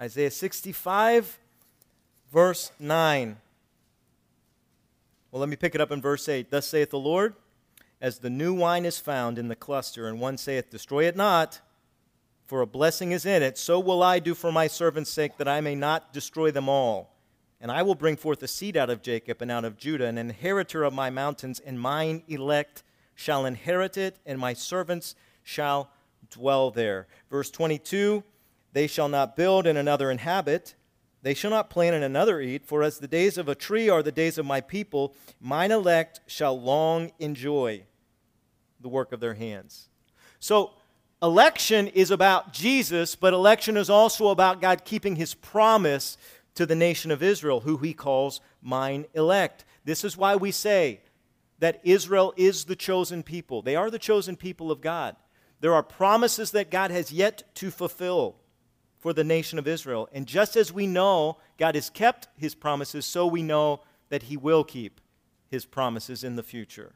Isaiah 0.00 0.30
65, 0.30 1.38
verse 2.32 2.72
9. 2.78 3.36
Well, 5.30 5.40
let 5.40 5.48
me 5.48 5.56
pick 5.56 5.74
it 5.74 5.80
up 5.80 5.92
in 5.92 6.00
verse 6.00 6.28
8. 6.28 6.50
Thus 6.50 6.66
saith 6.66 6.90
the 6.90 6.98
Lord, 6.98 7.34
as 8.00 8.18
the 8.18 8.30
new 8.30 8.54
wine 8.54 8.84
is 8.84 8.98
found 8.98 9.38
in 9.38 9.48
the 9.48 9.54
cluster, 9.54 10.08
and 10.08 10.18
one 10.18 10.38
saith, 10.38 10.70
Destroy 10.70 11.04
it 11.04 11.14
not, 11.14 11.60
for 12.46 12.62
a 12.62 12.66
blessing 12.66 13.12
is 13.12 13.24
in 13.26 13.42
it, 13.42 13.58
so 13.58 13.78
will 13.78 14.02
I 14.02 14.18
do 14.18 14.34
for 14.34 14.50
my 14.50 14.66
servant's 14.66 15.10
sake, 15.10 15.36
that 15.36 15.46
I 15.46 15.60
may 15.60 15.74
not 15.74 16.12
destroy 16.12 16.50
them 16.50 16.68
all. 16.68 17.14
And 17.60 17.70
I 17.70 17.82
will 17.82 17.94
bring 17.94 18.16
forth 18.16 18.42
a 18.42 18.48
seed 18.48 18.76
out 18.76 18.90
of 18.90 19.02
Jacob 19.02 19.40
and 19.40 19.50
out 19.50 19.64
of 19.64 19.76
Judah, 19.76 20.06
an 20.06 20.18
inheritor 20.18 20.82
of 20.82 20.92
my 20.92 21.10
mountains, 21.10 21.60
and 21.60 21.78
mine 21.78 22.24
elect 22.26 22.82
shall 23.14 23.46
inherit 23.46 23.96
it, 23.96 24.18
and 24.26 24.38
my 24.38 24.52
servants 24.52 25.14
shall 25.44 25.90
dwell 26.30 26.70
there. 26.70 27.06
Verse 27.30 27.50
22 27.50 28.24
They 28.72 28.86
shall 28.86 29.08
not 29.08 29.36
build 29.36 29.66
and 29.66 29.78
another 29.78 30.10
inhabit. 30.10 30.74
They 31.22 31.34
shall 31.34 31.50
not 31.50 31.70
plant 31.70 31.94
and 31.94 32.04
another 32.04 32.40
eat, 32.40 32.66
for 32.66 32.82
as 32.82 32.98
the 32.98 33.08
days 33.08 33.38
of 33.38 33.48
a 33.48 33.54
tree 33.54 33.88
are 33.88 34.02
the 34.02 34.10
days 34.12 34.38
of 34.38 34.46
my 34.46 34.60
people, 34.60 35.14
mine 35.40 35.70
elect 35.70 36.20
shall 36.26 36.60
long 36.60 37.12
enjoy 37.20 37.84
the 38.80 38.88
work 38.88 39.12
of 39.12 39.20
their 39.20 39.34
hands. 39.34 39.88
So, 40.40 40.72
election 41.22 41.86
is 41.86 42.10
about 42.10 42.52
Jesus, 42.52 43.14
but 43.14 43.32
election 43.32 43.76
is 43.76 43.88
also 43.88 44.28
about 44.28 44.60
God 44.60 44.84
keeping 44.84 45.14
his 45.14 45.34
promise 45.34 46.16
to 46.56 46.66
the 46.66 46.74
nation 46.74 47.12
of 47.12 47.22
Israel, 47.22 47.60
who 47.60 47.76
he 47.76 47.94
calls 47.94 48.40
mine 48.60 49.06
elect. 49.14 49.64
This 49.84 50.04
is 50.04 50.16
why 50.16 50.34
we 50.34 50.50
say 50.50 51.00
that 51.60 51.80
Israel 51.84 52.34
is 52.36 52.64
the 52.64 52.74
chosen 52.74 53.22
people. 53.22 53.62
They 53.62 53.76
are 53.76 53.90
the 53.90 53.98
chosen 53.98 54.34
people 54.34 54.72
of 54.72 54.80
God. 54.80 55.14
There 55.60 55.74
are 55.74 55.84
promises 55.84 56.50
that 56.50 56.72
God 56.72 56.90
has 56.90 57.12
yet 57.12 57.44
to 57.54 57.70
fulfill 57.70 58.36
for 59.02 59.12
the 59.12 59.24
nation 59.24 59.58
of 59.58 59.66
Israel. 59.66 60.08
And 60.12 60.26
just 60.26 60.56
as 60.56 60.72
we 60.72 60.86
know 60.86 61.38
God 61.58 61.74
has 61.74 61.90
kept 61.90 62.28
his 62.36 62.54
promises, 62.54 63.04
so 63.04 63.26
we 63.26 63.42
know 63.42 63.80
that 64.10 64.22
he 64.22 64.36
will 64.36 64.62
keep 64.62 65.00
his 65.48 65.66
promises 65.66 66.22
in 66.22 66.36
the 66.36 66.42
future. 66.44 66.94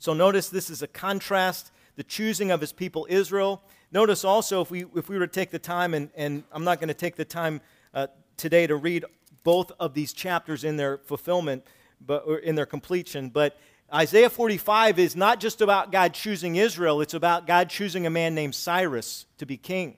So 0.00 0.12
notice 0.12 0.48
this 0.48 0.70
is 0.70 0.82
a 0.82 0.88
contrast, 0.88 1.70
the 1.94 2.02
choosing 2.02 2.50
of 2.50 2.60
his 2.60 2.72
people 2.72 3.06
Israel. 3.08 3.62
Notice 3.92 4.24
also, 4.24 4.60
if 4.60 4.72
we, 4.72 4.86
if 4.96 5.08
we 5.08 5.16
were 5.16 5.26
to 5.28 5.32
take 5.32 5.52
the 5.52 5.58
time, 5.58 5.94
and, 5.94 6.10
and 6.16 6.42
I'm 6.50 6.64
not 6.64 6.80
going 6.80 6.88
to 6.88 6.94
take 6.94 7.14
the 7.14 7.24
time 7.24 7.60
uh, 7.94 8.08
today 8.36 8.66
to 8.66 8.74
read 8.74 9.04
both 9.44 9.70
of 9.78 9.94
these 9.94 10.12
chapters 10.12 10.64
in 10.64 10.76
their 10.76 10.98
fulfillment, 10.98 11.64
but 12.04 12.26
in 12.42 12.56
their 12.56 12.66
completion, 12.66 13.28
but 13.28 13.56
Isaiah 13.92 14.30
45 14.30 14.98
is 14.98 15.16
not 15.16 15.40
just 15.40 15.60
about 15.60 15.90
God 15.90 16.14
choosing 16.14 16.56
Israel, 16.56 17.00
it's 17.00 17.14
about 17.14 17.46
God 17.46 17.68
choosing 17.68 18.06
a 18.06 18.10
man 18.10 18.34
named 18.34 18.54
Cyrus 18.54 19.26
to 19.38 19.46
be 19.46 19.56
king. 19.56 19.96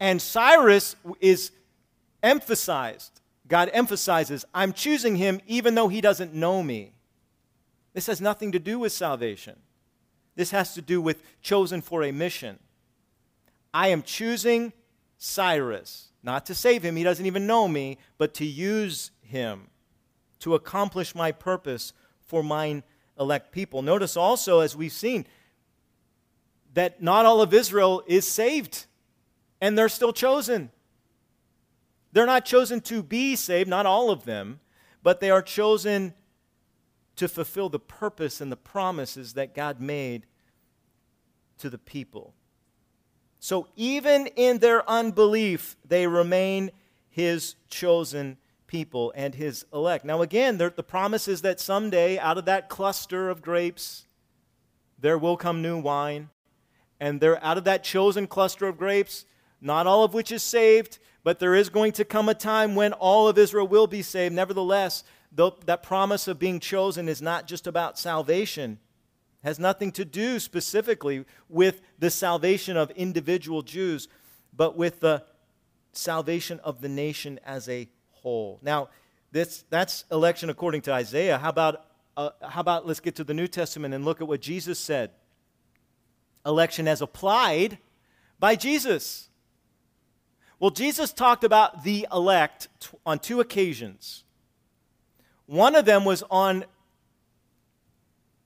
And 0.00 0.20
Cyrus 0.20 0.96
is 1.20 1.52
emphasized. 2.22 3.20
God 3.46 3.70
emphasizes, 3.72 4.44
I'm 4.54 4.72
choosing 4.72 5.16
him 5.16 5.40
even 5.46 5.74
though 5.74 5.88
he 5.88 6.00
doesn't 6.00 6.34
know 6.34 6.62
me. 6.62 6.94
This 7.92 8.06
has 8.06 8.20
nothing 8.20 8.52
to 8.52 8.58
do 8.58 8.78
with 8.78 8.92
salvation. 8.92 9.56
This 10.34 10.50
has 10.50 10.74
to 10.74 10.82
do 10.82 11.00
with 11.00 11.22
chosen 11.42 11.82
for 11.82 12.02
a 12.02 12.10
mission. 12.10 12.58
I 13.74 13.88
am 13.88 14.02
choosing 14.02 14.72
Cyrus, 15.18 16.08
not 16.22 16.46
to 16.46 16.54
save 16.54 16.82
him, 16.82 16.96
he 16.96 17.04
doesn't 17.04 17.26
even 17.26 17.46
know 17.46 17.68
me, 17.68 17.98
but 18.18 18.34
to 18.34 18.44
use 18.44 19.12
him 19.20 19.68
to 20.40 20.56
accomplish 20.56 21.14
my 21.14 21.30
purpose 21.30 21.92
for 22.32 22.42
mine 22.42 22.82
elect 23.20 23.52
people. 23.52 23.82
Notice 23.82 24.16
also, 24.16 24.60
as 24.60 24.74
we've 24.74 24.90
seen, 24.90 25.26
that 26.72 27.02
not 27.02 27.26
all 27.26 27.42
of 27.42 27.52
Israel 27.52 28.02
is 28.06 28.26
saved, 28.26 28.86
and 29.60 29.76
they're 29.76 29.90
still 29.90 30.14
chosen. 30.14 30.70
They're 32.12 32.24
not 32.24 32.46
chosen 32.46 32.80
to 32.82 33.02
be 33.02 33.36
saved, 33.36 33.68
not 33.68 33.84
all 33.84 34.10
of 34.10 34.24
them, 34.24 34.60
but 35.02 35.20
they 35.20 35.30
are 35.30 35.42
chosen 35.42 36.14
to 37.16 37.28
fulfill 37.28 37.68
the 37.68 37.78
purpose 37.78 38.40
and 38.40 38.50
the 38.50 38.56
promises 38.56 39.34
that 39.34 39.54
God 39.54 39.78
made 39.78 40.24
to 41.58 41.68
the 41.68 41.76
people. 41.76 42.32
So 43.40 43.68
even 43.76 44.26
in 44.28 44.60
their 44.60 44.88
unbelief, 44.88 45.76
they 45.86 46.06
remain 46.06 46.70
his 47.10 47.56
chosen 47.68 48.38
people 48.72 49.12
and 49.14 49.34
his 49.34 49.66
elect. 49.70 50.02
Now, 50.02 50.22
again, 50.22 50.56
the 50.56 50.70
promise 50.70 51.28
is 51.28 51.42
that 51.42 51.60
someday 51.60 52.18
out 52.18 52.38
of 52.38 52.46
that 52.46 52.70
cluster 52.70 53.28
of 53.28 53.42
grapes, 53.42 54.06
there 54.98 55.18
will 55.18 55.36
come 55.36 55.60
new 55.60 55.78
wine. 55.78 56.30
And 56.98 57.20
there, 57.20 57.44
out 57.44 57.58
of 57.58 57.64
that 57.64 57.84
chosen 57.84 58.26
cluster 58.26 58.66
of 58.66 58.78
grapes, 58.78 59.26
not 59.60 59.86
all 59.86 60.04
of 60.04 60.14
which 60.14 60.32
is 60.32 60.42
saved, 60.42 60.98
but 61.22 61.38
there 61.38 61.54
is 61.54 61.68
going 61.68 61.92
to 61.92 62.04
come 62.06 62.30
a 62.30 62.34
time 62.34 62.74
when 62.74 62.94
all 62.94 63.28
of 63.28 63.36
Israel 63.36 63.68
will 63.68 63.86
be 63.86 64.00
saved. 64.00 64.34
Nevertheless, 64.34 65.04
though 65.30 65.54
that 65.66 65.82
promise 65.82 66.26
of 66.26 66.38
being 66.38 66.58
chosen 66.58 67.10
is 67.10 67.20
not 67.20 67.46
just 67.46 67.66
about 67.66 67.98
salvation, 67.98 68.78
has 69.44 69.58
nothing 69.58 69.92
to 69.92 70.04
do 70.06 70.40
specifically 70.40 71.26
with 71.46 71.82
the 71.98 72.10
salvation 72.10 72.78
of 72.78 72.90
individual 72.92 73.60
Jews, 73.60 74.08
but 74.56 74.78
with 74.78 75.00
the 75.00 75.24
salvation 75.92 76.58
of 76.64 76.80
the 76.80 76.88
nation 76.88 77.38
as 77.44 77.68
a 77.68 77.90
whole. 78.22 78.58
Now, 78.62 78.88
this, 79.30 79.64
that's 79.70 80.04
election 80.10 80.50
according 80.50 80.82
to 80.82 80.92
Isaiah. 80.92 81.38
How 81.38 81.48
about, 81.48 81.86
uh, 82.16 82.30
how 82.42 82.60
about 82.60 82.86
let's 82.86 83.00
get 83.00 83.16
to 83.16 83.24
the 83.24 83.34
New 83.34 83.48
Testament 83.48 83.94
and 83.94 84.04
look 84.04 84.20
at 84.20 84.28
what 84.28 84.40
Jesus 84.40 84.78
said? 84.78 85.10
Election 86.44 86.86
as 86.88 87.00
applied 87.00 87.78
by 88.38 88.56
Jesus. 88.56 89.28
Well, 90.58 90.70
Jesus 90.70 91.12
talked 91.12 91.44
about 91.44 91.82
the 91.82 92.06
elect 92.12 92.68
on 93.04 93.18
two 93.18 93.40
occasions. 93.40 94.24
One 95.46 95.74
of 95.74 95.84
them 95.84 96.04
was 96.04 96.22
on 96.30 96.64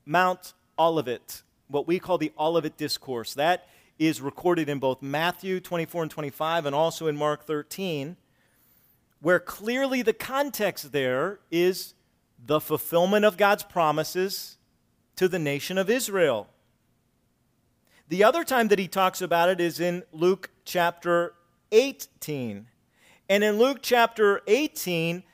Mount 0.05 0.55
Olivet, 0.79 1.43
what 1.69 1.87
we 1.87 1.99
call 1.99 2.17
the 2.17 2.33
Olivet 2.39 2.77
Discourse. 2.77 3.35
That 3.35 3.67
is 3.99 4.21
recorded 4.21 4.69
in 4.69 4.79
both 4.79 5.03
Matthew 5.03 5.61
24 5.61 6.03
and 6.03 6.11
25 6.11 6.67
and 6.67 6.75
also 6.75 7.07
in 7.07 7.17
Mark 7.17 7.45
13, 7.45 8.17
where 9.21 9.41
clearly 9.41 10.03
the 10.03 10.13
context 10.13 10.93
there 10.93 11.41
is 11.51 11.95
the 12.45 12.61
fulfillment 12.61 13.25
of 13.25 13.37
God's 13.37 13.63
promises 13.63 14.57
to 15.17 15.29
the 15.29 15.39
nation 15.39 15.79
of 15.79 15.91
Israel. 15.91 16.49
The 18.09 18.23
other 18.23 18.45
time 18.45 18.69
that 18.69 18.79
he 18.79 18.89
talks 18.89 19.21
about 19.21 19.49
it 19.49 19.61
is 19.61 19.81
in 19.81 20.05
Luke 20.13 20.51
chapter 20.65 21.35
18. 21.73 22.67
And 23.29 23.43
in 23.43 23.59
Luke 23.59 23.79
chapter 23.83 24.41
18, 24.47 25.25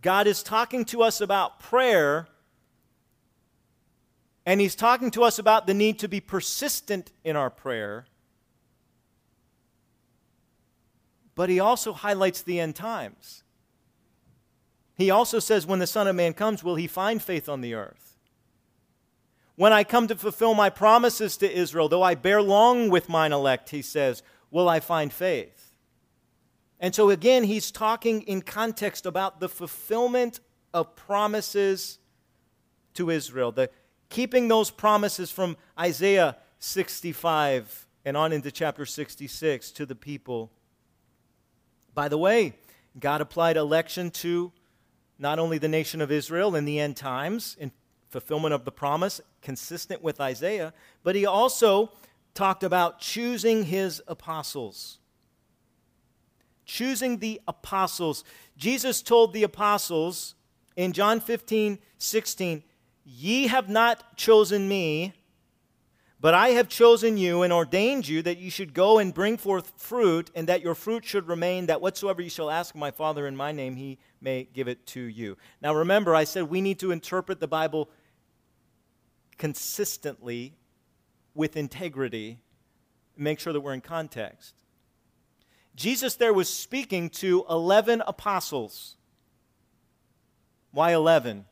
God 0.00 0.26
is 0.26 0.42
talking 0.42 0.84
to 0.86 1.02
us 1.02 1.20
about 1.20 1.60
prayer, 1.60 2.28
and 4.46 4.60
He's 4.60 4.74
talking 4.74 5.10
to 5.12 5.22
us 5.22 5.38
about 5.38 5.66
the 5.66 5.74
need 5.74 5.98
to 6.00 6.08
be 6.08 6.20
persistent 6.20 7.10
in 7.24 7.36
our 7.36 7.50
prayer. 7.50 8.06
But 11.34 11.50
He 11.50 11.60
also 11.60 11.92
highlights 11.92 12.42
the 12.42 12.60
end 12.60 12.76
times. 12.76 13.42
He 14.96 15.10
also 15.10 15.38
says, 15.38 15.66
When 15.66 15.78
the 15.80 15.86
Son 15.86 16.06
of 16.06 16.16
Man 16.16 16.34
comes, 16.34 16.62
will 16.62 16.76
He 16.76 16.86
find 16.86 17.22
faith 17.22 17.48
on 17.48 17.60
the 17.60 17.74
earth? 17.74 18.04
When 19.56 19.72
I 19.72 19.84
come 19.84 20.08
to 20.08 20.16
fulfill 20.16 20.54
my 20.54 20.68
promises 20.68 21.36
to 21.38 21.50
Israel, 21.50 21.88
though 21.88 22.02
I 22.02 22.16
bear 22.16 22.42
long 22.42 22.90
with 22.90 23.08
mine 23.08 23.32
elect, 23.32 23.70
he 23.70 23.82
says, 23.82 24.22
will 24.50 24.68
I 24.68 24.80
find 24.80 25.12
faith? 25.12 25.76
And 26.80 26.94
so, 26.94 27.10
again, 27.10 27.44
he's 27.44 27.70
talking 27.70 28.22
in 28.22 28.42
context 28.42 29.06
about 29.06 29.40
the 29.40 29.48
fulfillment 29.48 30.40
of 30.72 30.96
promises 30.96 31.98
to 32.94 33.10
Israel, 33.10 33.52
the 33.52 33.70
keeping 34.10 34.48
those 34.48 34.70
promises 34.70 35.30
from 35.30 35.56
Isaiah 35.78 36.36
65 36.58 37.86
and 38.04 38.16
on 38.16 38.32
into 38.32 38.50
chapter 38.50 38.84
66 38.84 39.70
to 39.72 39.86
the 39.86 39.94
people. 39.94 40.50
By 41.94 42.08
the 42.08 42.18
way, 42.18 42.54
God 42.98 43.20
applied 43.20 43.56
election 43.56 44.10
to 44.12 44.52
not 45.18 45.38
only 45.38 45.58
the 45.58 45.68
nation 45.68 46.00
of 46.00 46.10
Israel 46.10 46.54
in 46.56 46.64
the 46.64 46.80
end 46.80 46.96
times, 46.96 47.56
in 47.58 47.70
fulfillment 48.08 48.54
of 48.54 48.64
the 48.64 48.72
promise, 48.72 49.20
consistent 49.42 50.02
with 50.02 50.20
Isaiah, 50.20 50.72
but 51.02 51.14
he 51.14 51.24
also 51.26 51.92
talked 52.34 52.64
about 52.64 52.98
choosing 52.98 53.64
his 53.64 54.02
apostles 54.08 54.98
choosing 56.64 57.18
the 57.18 57.40
apostles. 57.46 58.24
Jesus 58.56 59.02
told 59.02 59.32
the 59.32 59.42
apostles 59.42 60.34
in 60.76 60.92
John 60.92 61.20
15, 61.20 61.78
16, 61.98 62.62
Ye 63.04 63.46
have 63.48 63.68
not 63.68 64.16
chosen 64.16 64.68
me, 64.68 65.12
but 66.24 66.32
I 66.32 66.52
have 66.52 66.70
chosen 66.70 67.18
you 67.18 67.42
and 67.42 67.52
ordained 67.52 68.08
you 68.08 68.22
that 68.22 68.38
you 68.38 68.50
should 68.50 68.72
go 68.72 68.98
and 68.98 69.12
bring 69.12 69.36
forth 69.36 69.74
fruit, 69.76 70.30
and 70.34 70.48
that 70.48 70.62
your 70.62 70.74
fruit 70.74 71.04
should 71.04 71.28
remain, 71.28 71.66
that 71.66 71.82
whatsoever 71.82 72.22
you 72.22 72.30
shall 72.30 72.50
ask 72.50 72.74
my 72.74 72.90
Father 72.90 73.26
in 73.26 73.36
my 73.36 73.52
name, 73.52 73.76
he 73.76 73.98
may 74.22 74.48
give 74.54 74.66
it 74.66 74.86
to 74.86 75.02
you. 75.02 75.36
Now 75.60 75.74
remember, 75.74 76.14
I 76.14 76.24
said 76.24 76.44
we 76.44 76.62
need 76.62 76.78
to 76.78 76.92
interpret 76.92 77.40
the 77.40 77.46
Bible 77.46 77.90
consistently 79.36 80.54
with 81.34 81.58
integrity, 81.58 82.40
and 83.16 83.24
make 83.24 83.38
sure 83.38 83.52
that 83.52 83.60
we're 83.60 83.74
in 83.74 83.82
context. 83.82 84.54
Jesus 85.76 86.14
there 86.14 86.32
was 86.32 86.48
speaking 86.48 87.10
to 87.10 87.44
11 87.50 88.02
apostles. 88.06 88.96
Why 90.70 90.94
11? 90.94 91.44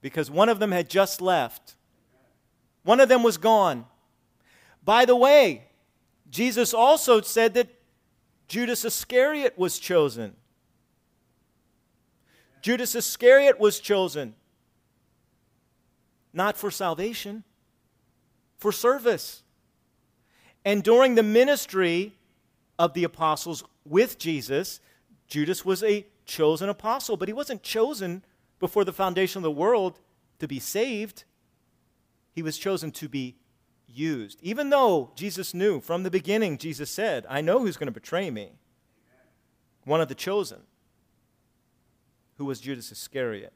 Because 0.00 0.28
one 0.28 0.48
of 0.48 0.58
them 0.58 0.72
had 0.72 0.90
just 0.90 1.20
left. 1.20 1.76
One 2.88 3.00
of 3.00 3.10
them 3.10 3.22
was 3.22 3.36
gone. 3.36 3.84
By 4.82 5.04
the 5.04 5.14
way, 5.14 5.64
Jesus 6.30 6.72
also 6.72 7.20
said 7.20 7.52
that 7.52 7.68
Judas 8.48 8.82
Iscariot 8.82 9.58
was 9.58 9.78
chosen. 9.78 10.36
Judas 12.62 12.94
Iscariot 12.94 13.60
was 13.60 13.78
chosen 13.78 14.34
not 16.32 16.56
for 16.56 16.70
salvation, 16.70 17.44
for 18.56 18.72
service. 18.72 19.42
And 20.64 20.82
during 20.82 21.14
the 21.14 21.22
ministry 21.22 22.14
of 22.78 22.94
the 22.94 23.04
apostles 23.04 23.64
with 23.84 24.18
Jesus, 24.18 24.80
Judas 25.26 25.62
was 25.62 25.82
a 25.82 26.06
chosen 26.24 26.70
apostle, 26.70 27.18
but 27.18 27.28
he 27.28 27.34
wasn't 27.34 27.62
chosen 27.62 28.24
before 28.58 28.86
the 28.86 28.94
foundation 28.94 29.40
of 29.40 29.42
the 29.42 29.50
world 29.50 30.00
to 30.38 30.48
be 30.48 30.58
saved. 30.58 31.24
He 32.38 32.42
was 32.42 32.56
chosen 32.56 32.92
to 32.92 33.08
be 33.08 33.34
used. 33.88 34.38
Even 34.44 34.70
though 34.70 35.10
Jesus 35.16 35.54
knew 35.54 35.80
from 35.80 36.04
the 36.04 36.10
beginning, 36.10 36.56
Jesus 36.56 36.88
said, 36.88 37.26
I 37.28 37.40
know 37.40 37.58
who's 37.58 37.76
going 37.76 37.88
to 37.88 37.92
betray 37.92 38.30
me. 38.30 38.52
One 39.82 40.00
of 40.00 40.06
the 40.06 40.14
chosen, 40.14 40.60
who 42.36 42.44
was 42.44 42.60
Judas 42.60 42.92
Iscariot. 42.92 43.52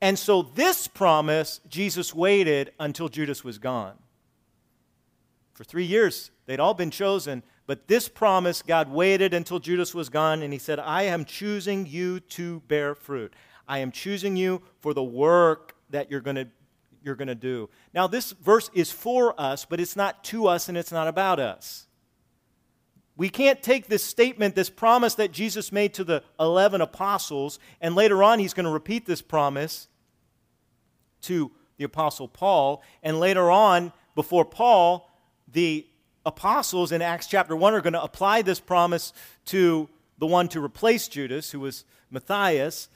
And 0.00 0.16
so, 0.16 0.40
this 0.40 0.86
promise, 0.86 1.60
Jesus 1.68 2.14
waited 2.14 2.70
until 2.78 3.08
Judas 3.08 3.42
was 3.42 3.58
gone. 3.58 3.98
For 5.54 5.64
three 5.64 5.84
years, 5.84 6.30
they'd 6.46 6.60
all 6.60 6.74
been 6.74 6.92
chosen, 6.92 7.42
but 7.66 7.88
this 7.88 8.08
promise, 8.08 8.62
God 8.62 8.88
waited 8.88 9.34
until 9.34 9.58
Judas 9.58 9.96
was 9.96 10.08
gone, 10.08 10.42
and 10.42 10.52
he 10.52 10.60
said, 10.60 10.78
I 10.78 11.02
am 11.02 11.24
choosing 11.24 11.86
you 11.88 12.20
to 12.20 12.60
bear 12.68 12.94
fruit. 12.94 13.34
I 13.66 13.80
am 13.80 13.90
choosing 13.90 14.36
you 14.36 14.62
for 14.78 14.94
the 14.94 15.02
work 15.02 15.74
that 15.90 16.08
you're 16.08 16.20
going 16.20 16.36
to 16.36 16.46
you're 17.08 17.16
going 17.16 17.26
to 17.26 17.34
do. 17.34 17.68
Now 17.92 18.06
this 18.06 18.32
verse 18.32 18.70
is 18.74 18.92
for 18.92 19.38
us, 19.40 19.64
but 19.64 19.80
it's 19.80 19.96
not 19.96 20.22
to 20.24 20.46
us 20.46 20.68
and 20.68 20.78
it's 20.78 20.92
not 20.92 21.08
about 21.08 21.40
us. 21.40 21.86
We 23.16 23.30
can't 23.30 23.60
take 23.60 23.88
this 23.88 24.04
statement, 24.04 24.54
this 24.54 24.70
promise 24.70 25.16
that 25.16 25.32
Jesus 25.32 25.72
made 25.72 25.94
to 25.94 26.04
the 26.04 26.22
11 26.38 26.80
apostles, 26.80 27.58
and 27.80 27.96
later 27.96 28.22
on 28.22 28.38
he's 28.38 28.54
going 28.54 28.66
to 28.66 28.70
repeat 28.70 29.06
this 29.06 29.22
promise 29.22 29.88
to 31.22 31.50
the 31.78 31.84
apostle 31.84 32.28
Paul, 32.28 32.82
and 33.02 33.18
later 33.18 33.50
on 33.50 33.92
before 34.14 34.44
Paul, 34.44 35.10
the 35.50 35.86
apostles 36.26 36.92
in 36.92 37.02
Acts 37.02 37.26
chapter 37.26 37.56
1 37.56 37.74
are 37.74 37.80
going 37.80 37.92
to 37.94 38.02
apply 38.02 38.42
this 38.42 38.60
promise 38.60 39.12
to 39.46 39.88
the 40.18 40.26
one 40.26 40.48
to 40.48 40.62
replace 40.62 41.08
Judas, 41.08 41.50
who 41.50 41.60
was 41.60 41.84
Matthias. 42.10 42.88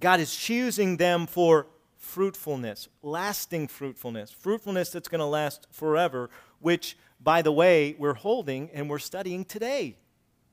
God 0.00 0.20
is 0.20 0.34
choosing 0.34 0.96
them 0.96 1.26
for 1.26 1.66
fruitfulness, 2.06 2.88
lasting 3.02 3.66
fruitfulness, 3.66 4.30
fruitfulness 4.30 4.90
that's 4.90 5.08
going 5.08 5.18
to 5.18 5.26
last 5.26 5.66
forever, 5.72 6.30
which, 6.60 6.96
by 7.20 7.42
the 7.42 7.52
way, 7.52 7.96
we're 7.98 8.14
holding 8.14 8.70
and 8.72 8.88
we're 8.88 9.00
studying 9.00 9.44
today. 9.44 9.96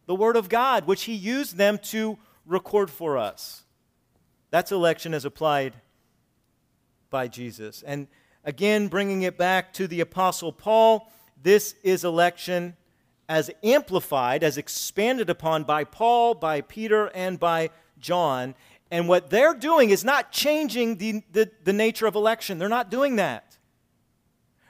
The 0.07 0.15
Word 0.15 0.35
of 0.35 0.49
God, 0.49 0.87
which 0.87 1.03
He 1.03 1.13
used 1.13 1.55
them 1.55 1.77
to 1.83 2.17
record 2.45 2.89
for 2.89 3.17
us. 3.17 3.63
That's 4.49 4.71
election 4.71 5.13
as 5.13 5.25
applied 5.25 5.75
by 7.09 7.27
Jesus. 7.27 7.83
And 7.83 8.07
again, 8.43 8.87
bringing 8.87 9.21
it 9.21 9.37
back 9.37 9.73
to 9.73 9.87
the 9.87 10.01
Apostle 10.01 10.51
Paul, 10.51 11.11
this 11.41 11.75
is 11.83 12.03
election 12.03 12.75
as 13.29 13.51
amplified, 13.63 14.43
as 14.43 14.57
expanded 14.57 15.29
upon 15.29 15.63
by 15.63 15.83
Paul, 15.83 16.33
by 16.33 16.61
Peter, 16.61 17.07
and 17.13 17.39
by 17.39 17.69
John. 17.99 18.55
And 18.93 19.07
what 19.07 19.31
they're 19.31 19.55
doing 19.55 19.89
is 19.89 20.05
not 20.05 20.31
changing 20.31 20.97
the, 20.97 21.23
the, 21.31 21.49
the, 21.63 21.73
nature 21.73 22.05
of 22.05 22.13
election. 22.13 22.59
They're 22.59 22.69
not 22.69 22.91
doing 22.91 23.15
that. 23.15 23.57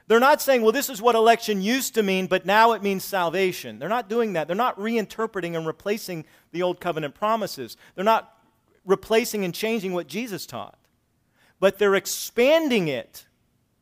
They're 0.07 0.21
not 0.21 0.41
saying, 0.41 0.61
well, 0.61 0.71
this 0.71 0.89
is 0.89 1.01
what 1.01 1.15
election 1.15 1.61
used 1.61 1.95
to 1.95 2.03
mean, 2.03 2.27
but 2.27 2.45
now 2.45 2.71
it 2.71 2.81
means 2.81 3.03
salvation. 3.03 3.79
They're 3.79 3.89
not 3.89 4.07
doing 4.07 4.31
that. 4.31 4.47
They're 4.47 4.55
not 4.55 4.79
reinterpreting 4.79 5.57
and 5.57 5.67
replacing 5.67 6.23
the 6.53 6.61
old 6.61 6.79
covenant 6.79 7.15
promises. 7.15 7.75
They're 7.95 8.05
not 8.05 8.37
replacing 8.85 9.43
and 9.43 9.53
changing 9.53 9.91
what 9.91 10.07
Jesus 10.07 10.45
taught. 10.45 10.79
But 11.59 11.77
they're 11.77 11.93
expanding 11.93 12.87
it 12.87 13.27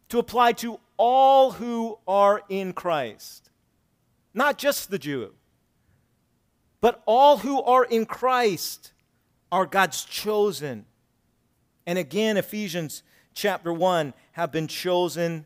to 0.10 0.18
apply 0.18 0.54
to 0.54 0.80
all 0.98 1.52
who 1.52 2.00
are 2.08 2.42
in 2.50 2.74
Christ. 2.74 3.52
Not 4.34 4.58
just 4.58 4.90
the 4.90 4.98
Jew, 4.98 5.36
but 6.80 7.04
all 7.06 7.38
who 7.38 7.62
are 7.62 7.86
in 7.86 8.08
Christ 8.08 8.92
are 9.52 9.66
God's 9.66 10.06
chosen. 10.06 10.86
And 11.86 11.98
again, 11.98 12.38
Ephesians 12.38 13.04
chapter 13.34 13.74
1 13.74 14.14
have 14.34 14.52
been 14.52 14.68
chosen 14.68 15.46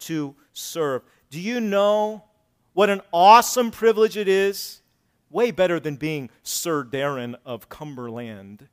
to 0.00 0.34
serve. 0.52 1.02
Do 1.30 1.40
you 1.40 1.60
know 1.60 2.24
what 2.72 2.90
an 2.90 3.00
awesome 3.12 3.70
privilege 3.70 4.16
it 4.16 4.28
is? 4.28 4.82
Way 5.30 5.50
better 5.50 5.80
than 5.80 5.96
being 5.96 6.30
Sir 6.42 6.84
Darren 6.84 7.34
of 7.44 7.68
Cumberland. 7.68 8.68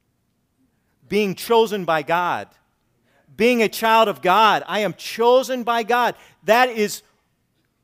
Being 1.08 1.36
chosen 1.36 1.86
by 1.86 2.02
God. 2.02 2.48
Being 3.36 3.62
a 3.62 3.70
child 3.70 4.08
of 4.08 4.22
God. 4.22 4.64
I 4.68 4.80
am 4.80 4.94
chosen 4.94 5.64
by 5.64 5.84
God. 5.84 6.16
That 6.44 6.70
is 6.70 7.04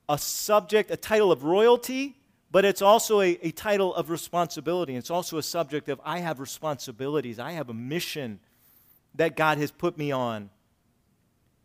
a 0.09 0.17
subject, 0.17 0.91
a 0.91 0.97
title 0.97 1.31
of 1.31 1.43
royalty, 1.43 2.17
but 2.51 2.65
it's 2.65 2.81
also 2.81 3.21
a, 3.21 3.37
a 3.41 3.51
title 3.51 3.93
of 3.93 4.09
responsibility. 4.09 4.95
It's 4.95 5.11
also 5.11 5.37
a 5.37 5.43
subject 5.43 5.89
of 5.89 5.99
I 6.03 6.19
have 6.19 6.39
responsibilities, 6.39 7.39
I 7.39 7.51
have 7.51 7.69
a 7.69 7.73
mission 7.73 8.39
that 9.15 9.35
God 9.35 9.57
has 9.57 9.71
put 9.71 9.97
me 9.97 10.11
on. 10.11 10.49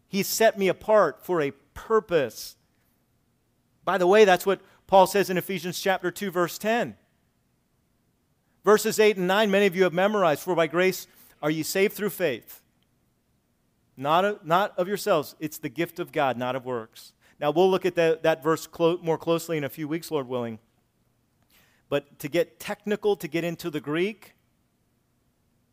He 0.08 0.22
set 0.22 0.58
me 0.58 0.68
apart 0.68 1.24
for 1.24 1.40
a 1.40 1.52
purpose. 1.74 2.56
By 3.84 3.98
the 3.98 4.06
way, 4.06 4.24
that's 4.24 4.46
what 4.46 4.60
Paul 4.86 5.06
says 5.06 5.30
in 5.30 5.38
Ephesians 5.38 5.80
chapter 5.80 6.10
2 6.10 6.30
verse 6.30 6.58
10. 6.58 6.96
Verses 8.64 9.00
8 9.00 9.16
and 9.16 9.26
9 9.26 9.50
many 9.50 9.66
of 9.66 9.74
you 9.74 9.84
have 9.84 9.92
memorized 9.92 10.42
for 10.42 10.54
by 10.54 10.66
grace 10.66 11.06
are 11.42 11.50
you 11.50 11.64
saved 11.64 11.94
through 11.94 12.10
faith. 12.10 12.60
Not, 13.96 14.24
of, 14.24 14.44
not 14.44 14.78
of 14.78 14.88
yourselves, 14.88 15.34
it's 15.38 15.58
the 15.58 15.68
gift 15.68 15.98
of 15.98 16.12
God, 16.12 16.36
not 16.36 16.56
of 16.56 16.64
works. 16.64 17.12
Now, 17.40 17.50
we'll 17.50 17.70
look 17.70 17.84
at 17.84 17.94
that, 17.96 18.22
that 18.22 18.42
verse 18.42 18.66
clo- 18.66 19.00
more 19.02 19.18
closely 19.18 19.56
in 19.56 19.64
a 19.64 19.68
few 19.68 19.88
weeks, 19.88 20.10
Lord 20.10 20.28
willing. 20.28 20.58
But 21.92 22.18
to 22.20 22.28
get 22.28 22.58
technical, 22.58 23.16
to 23.16 23.28
get 23.28 23.44
into 23.44 23.68
the 23.68 23.78
Greek, 23.78 24.32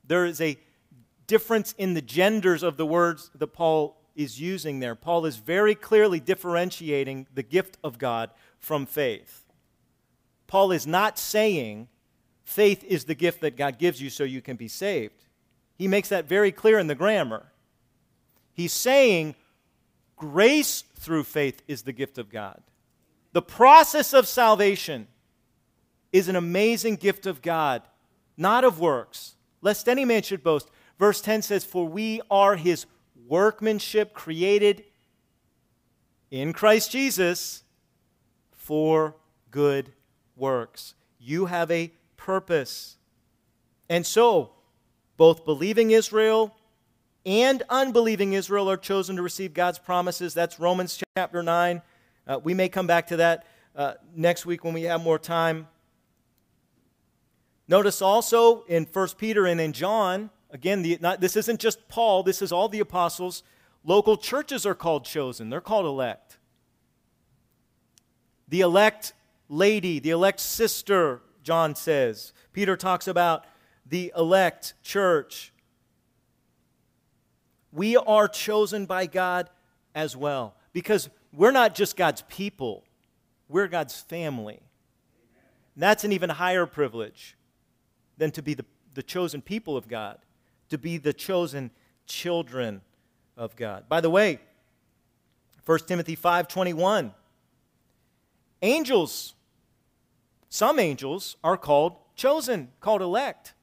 there 0.06 0.26
is 0.26 0.42
a 0.42 0.60
difference 1.28 1.74
in 1.78 1.94
the 1.94 2.02
genders 2.02 2.62
of 2.62 2.76
the 2.76 2.86
words 2.86 3.32
that 3.36 3.48
Paul 3.48 4.02
is 4.18 4.38
using 4.38 4.82
there. 4.82 4.96
Paul 4.96 5.26
is 5.26 5.38
very 5.38 5.76
clearly 5.76 6.20
differentiating 6.20 7.28
the 7.34 7.42
gift 7.42 7.78
of 7.86 7.98
God 7.98 8.32
from 8.58 8.86
faith. 8.86 9.46
Paul 10.46 10.74
is 10.74 10.86
not 10.86 11.18
saying 11.18 11.88
faith 12.44 12.84
is 12.84 13.06
the 13.06 13.16
gift 13.16 13.40
that 13.40 13.56
God 13.56 13.80
gives 13.80 14.02
you 14.02 14.10
so 14.10 14.26
you 14.26 14.42
can 14.42 14.58
be 14.58 14.68
saved. 14.68 15.24
He 15.78 15.88
makes 15.88 16.10
that 16.10 16.28
very 16.28 16.52
clear 16.52 16.80
in 16.80 16.88
the 16.88 16.96
grammar. 16.96 17.54
He's 18.52 18.74
saying 18.74 19.36
grace 20.18 20.84
through 20.98 21.24
faith 21.24 21.62
is 21.70 21.84
the 21.84 21.94
gift 21.94 22.18
of 22.18 22.30
God. 22.30 22.62
The 23.32 23.42
process 23.42 24.12
of 24.14 24.28
salvation 24.28 25.08
is 26.12 26.28
an 26.28 26.36
amazing 26.36 26.95
gift 26.95 27.26
of 27.26 27.41
God, 27.41 27.82
not 28.38 28.64
of 28.64 28.80
works, 28.80 29.36
lest 29.62 29.88
any 29.88 30.05
man 30.05 30.24
should 30.24 30.43
boast. 30.43 30.70
Verse 30.97 31.22
10 31.22 31.41
says, 31.41 31.64
For 31.64 31.86
we 31.86 32.22
are 32.30 32.55
his 32.55 32.86
workmanship 33.28 34.14
created 34.14 34.84
in 36.32 36.53
Christ 36.53 36.91
Jesus 36.91 37.64
for 38.55 39.16
good 39.51 39.91
works. 40.36 40.93
You 41.20 41.45
have 41.45 41.70
a 41.72 41.91
purpose. 42.18 42.97
And 43.89 44.05
so, 44.05 44.51
both 45.18 45.45
believing 45.45 45.91
Israel 45.91 46.55
and 47.26 47.64
unbelieving 47.70 48.34
Israel 48.34 48.70
are 48.70 48.78
chosen 48.78 49.16
to 49.18 49.22
receive 49.22 49.53
God's 49.53 49.80
promises. 49.80 50.34
That's 50.34 50.60
Romans 50.60 51.01
chapter 51.18 51.43
9. 51.43 51.82
Uh, 52.28 52.39
we 52.43 52.53
may 52.53 52.70
come 52.70 52.88
back 52.88 53.07
to 53.07 53.18
that 53.18 53.45
uh, 53.76 53.93
next 54.16 54.45
week 54.45 54.64
when 54.64 54.74
we 54.74 54.84
have 54.84 55.01
more 55.01 55.20
time. 55.20 55.68
Notice 57.70 58.02
also 58.02 58.64
in 58.64 58.86
1 58.92 59.08
Peter 59.18 59.46
and 59.46 59.62
in 59.62 59.72
John 59.72 60.30
Again, 60.52 60.82
the, 60.82 60.98
not, 61.00 61.22
this 61.22 61.36
isn't 61.36 61.60
just 61.60 61.88
Paul, 61.88 62.24
this 62.24 62.42
is 62.42 62.52
all 62.52 62.70
the 62.70 62.80
apostles. 62.80 63.44
Local 63.84 64.18
churches 64.18 64.66
are 64.66 64.76
called 64.76 65.06
chosen, 65.06 65.50
they're 65.50 65.62
called 65.62 65.86
elect. 65.86 66.38
The 68.48 68.62
elect 68.62 69.14
lady, 69.48 70.00
the 70.00 70.10
elect 70.10 70.40
sister, 70.40 71.22
John 71.44 71.76
says. 71.76 72.34
Peter 72.52 72.76
talks 72.76 73.08
about 73.08 73.46
the 73.86 74.12
elect 74.18 74.74
church. 74.82 75.54
We 77.72 77.96
are 77.96 78.28
chosen 78.28 78.88
by 78.88 79.06
God 79.06 79.52
as 79.94 80.18
well 80.18 80.56
because 80.74 81.10
we're 81.32 81.52
not 81.52 81.76
just 81.76 81.96
God's 81.96 82.24
people, 82.24 82.84
we're 83.48 83.68
God's 83.68 84.00
family. 84.02 84.60
And 85.76 85.84
that's 85.84 86.04
an 86.04 86.12
even 86.12 86.32
higher 86.32 86.66
privilege 86.66 87.38
than 88.20 88.30
to 88.32 88.44
be 88.44 88.54
the, 88.54 88.66
the 88.94 89.02
chosen 89.02 89.42
people 89.42 89.76
of 89.76 89.88
God, 89.88 90.20
to 90.70 90.78
be 90.78 90.98
the 90.98 91.14
chosen 91.14 91.72
children 92.06 92.82
of 93.36 93.56
God. 93.56 93.90
By 93.90 94.02
the 94.02 94.12
way, 94.12 94.40
1 95.66 95.80
Timothy 95.88 96.16
5:21 96.16 97.14
Angels 98.62 99.34
some 100.50 100.80
angels 100.80 101.38
are 101.44 101.58
called 101.58 101.96
chosen, 102.16 102.70
called 102.82 103.02
elect. 103.02 103.54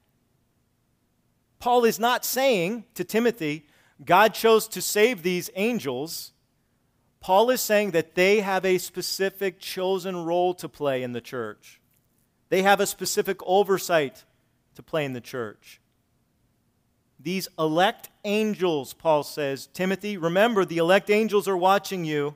Paul 1.59 1.83
is 1.83 1.99
not 1.99 2.23
saying 2.23 2.85
to 2.95 3.03
Timothy, 3.03 3.65
God 4.03 4.33
chose 4.33 4.67
to 4.69 4.81
save 4.81 5.21
these 5.21 5.49
angels. 5.55 6.31
Paul 7.19 7.49
is 7.49 7.61
saying 7.61 7.91
that 7.91 8.15
they 8.15 8.39
have 8.39 8.63
a 8.63 8.77
specific 8.77 9.59
chosen 9.59 10.23
role 10.23 10.53
to 10.55 10.69
play 10.69 11.03
in 11.03 11.11
the 11.11 11.21
church. 11.21 11.81
They 12.49 12.61
have 12.61 12.79
a 12.79 12.85
specific 12.85 13.39
oversight 13.45 14.23
to 14.77 14.83
play 14.83 15.05
in 15.05 15.13
the 15.13 15.21
church. 15.21 15.79
These 17.19 17.49
elect 17.59 18.09
angels, 18.23 18.93
Paul 18.93 19.23
says, 19.23 19.67
Timothy, 19.67 20.17
remember 20.17 20.65
the 20.65 20.77
elect 20.77 21.09
angels 21.09 21.47
are 21.47 21.57
watching 21.57 22.05
you. 22.05 22.35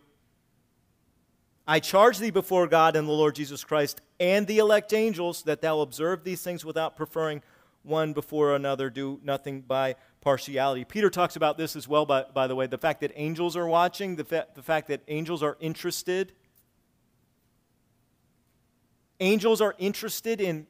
I 1.68 1.80
charge 1.80 2.18
thee 2.18 2.32
before 2.32 2.68
God 2.68 2.96
and 2.96 3.08
the 3.08 3.14
Lord 3.14 3.36
Jesus 3.36 3.64
Christ 3.64 4.02
and 4.20 4.46
the 4.48 4.58
elect 4.58 4.92
angels 4.94 5.44
that 5.44 5.62
thou 5.62 5.80
observe 5.80 6.24
these 6.24 6.42
things 6.42 6.66
without 6.66 6.98
preferring 6.98 7.42
one 7.84 8.14
before 8.14 8.56
another, 8.56 8.90
do 8.90 9.20
nothing 9.24 9.62
by 9.62 9.96
partiality. 10.22 10.84
Peter 10.86 11.10
talks 11.10 11.36
about 11.36 11.58
this 11.58 11.76
as 11.76 11.88
well, 11.88 12.06
by, 12.06 12.24
by 12.34 12.48
the 12.48 12.56
way, 12.56 12.68
the 12.68 12.78
fact 12.78 13.02
that 13.02 13.12
angels 13.16 13.56
are 13.56 13.68
watching, 13.68 14.16
the, 14.16 14.24
fa- 14.24 14.48
the 14.54 14.62
fact 14.62 14.88
that 14.88 15.02
angels 15.08 15.42
are 15.42 15.58
interested. 15.60 16.34
Angels 19.20 19.62
are 19.62 19.76
interested 19.80 20.42
in 20.42 20.68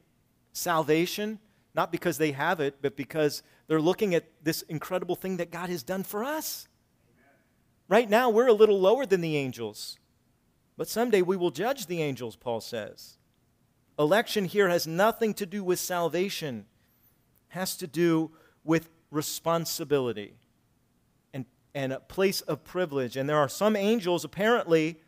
salvation, 0.52 1.38
not 1.74 1.92
because 1.92 2.18
they 2.18 2.32
have 2.32 2.60
it, 2.60 2.76
but 2.82 2.96
because 2.96 3.42
they're 3.66 3.80
looking 3.80 4.14
at 4.14 4.24
this 4.42 4.62
incredible 4.62 5.16
thing 5.16 5.38
that 5.38 5.50
God 5.50 5.70
has 5.70 5.82
done 5.82 6.02
for 6.02 6.22
us. 6.22 6.68
Right 7.88 8.08
now, 8.08 8.30
we're 8.30 8.46
a 8.46 8.52
little 8.52 8.80
lower 8.80 9.06
than 9.06 9.20
the 9.20 9.36
angels. 9.36 9.98
But 10.76 10.88
someday 10.88 11.22
we 11.22 11.36
will 11.36 11.50
judge 11.50 11.86
the 11.86 12.02
angels, 12.02 12.36
Paul 12.36 12.60
says. 12.60 13.18
Election 13.98 14.46
here 14.46 14.68
has 14.68 14.86
nothing 14.86 15.34
to 15.34 15.46
do 15.46 15.62
with 15.62 15.78
salvation, 15.78 16.66
it 17.50 17.54
has 17.54 17.76
to 17.76 17.86
do 17.86 18.30
with 18.64 18.88
responsibility 19.10 20.34
and, 21.34 21.44
and 21.74 21.92
a 21.92 22.00
place 22.00 22.40
of 22.42 22.64
privilege. 22.64 23.16
And 23.16 23.28
there 23.28 23.36
are 23.36 23.48
some 23.48 23.76
angels, 23.76 24.24
apparently, 24.24 24.98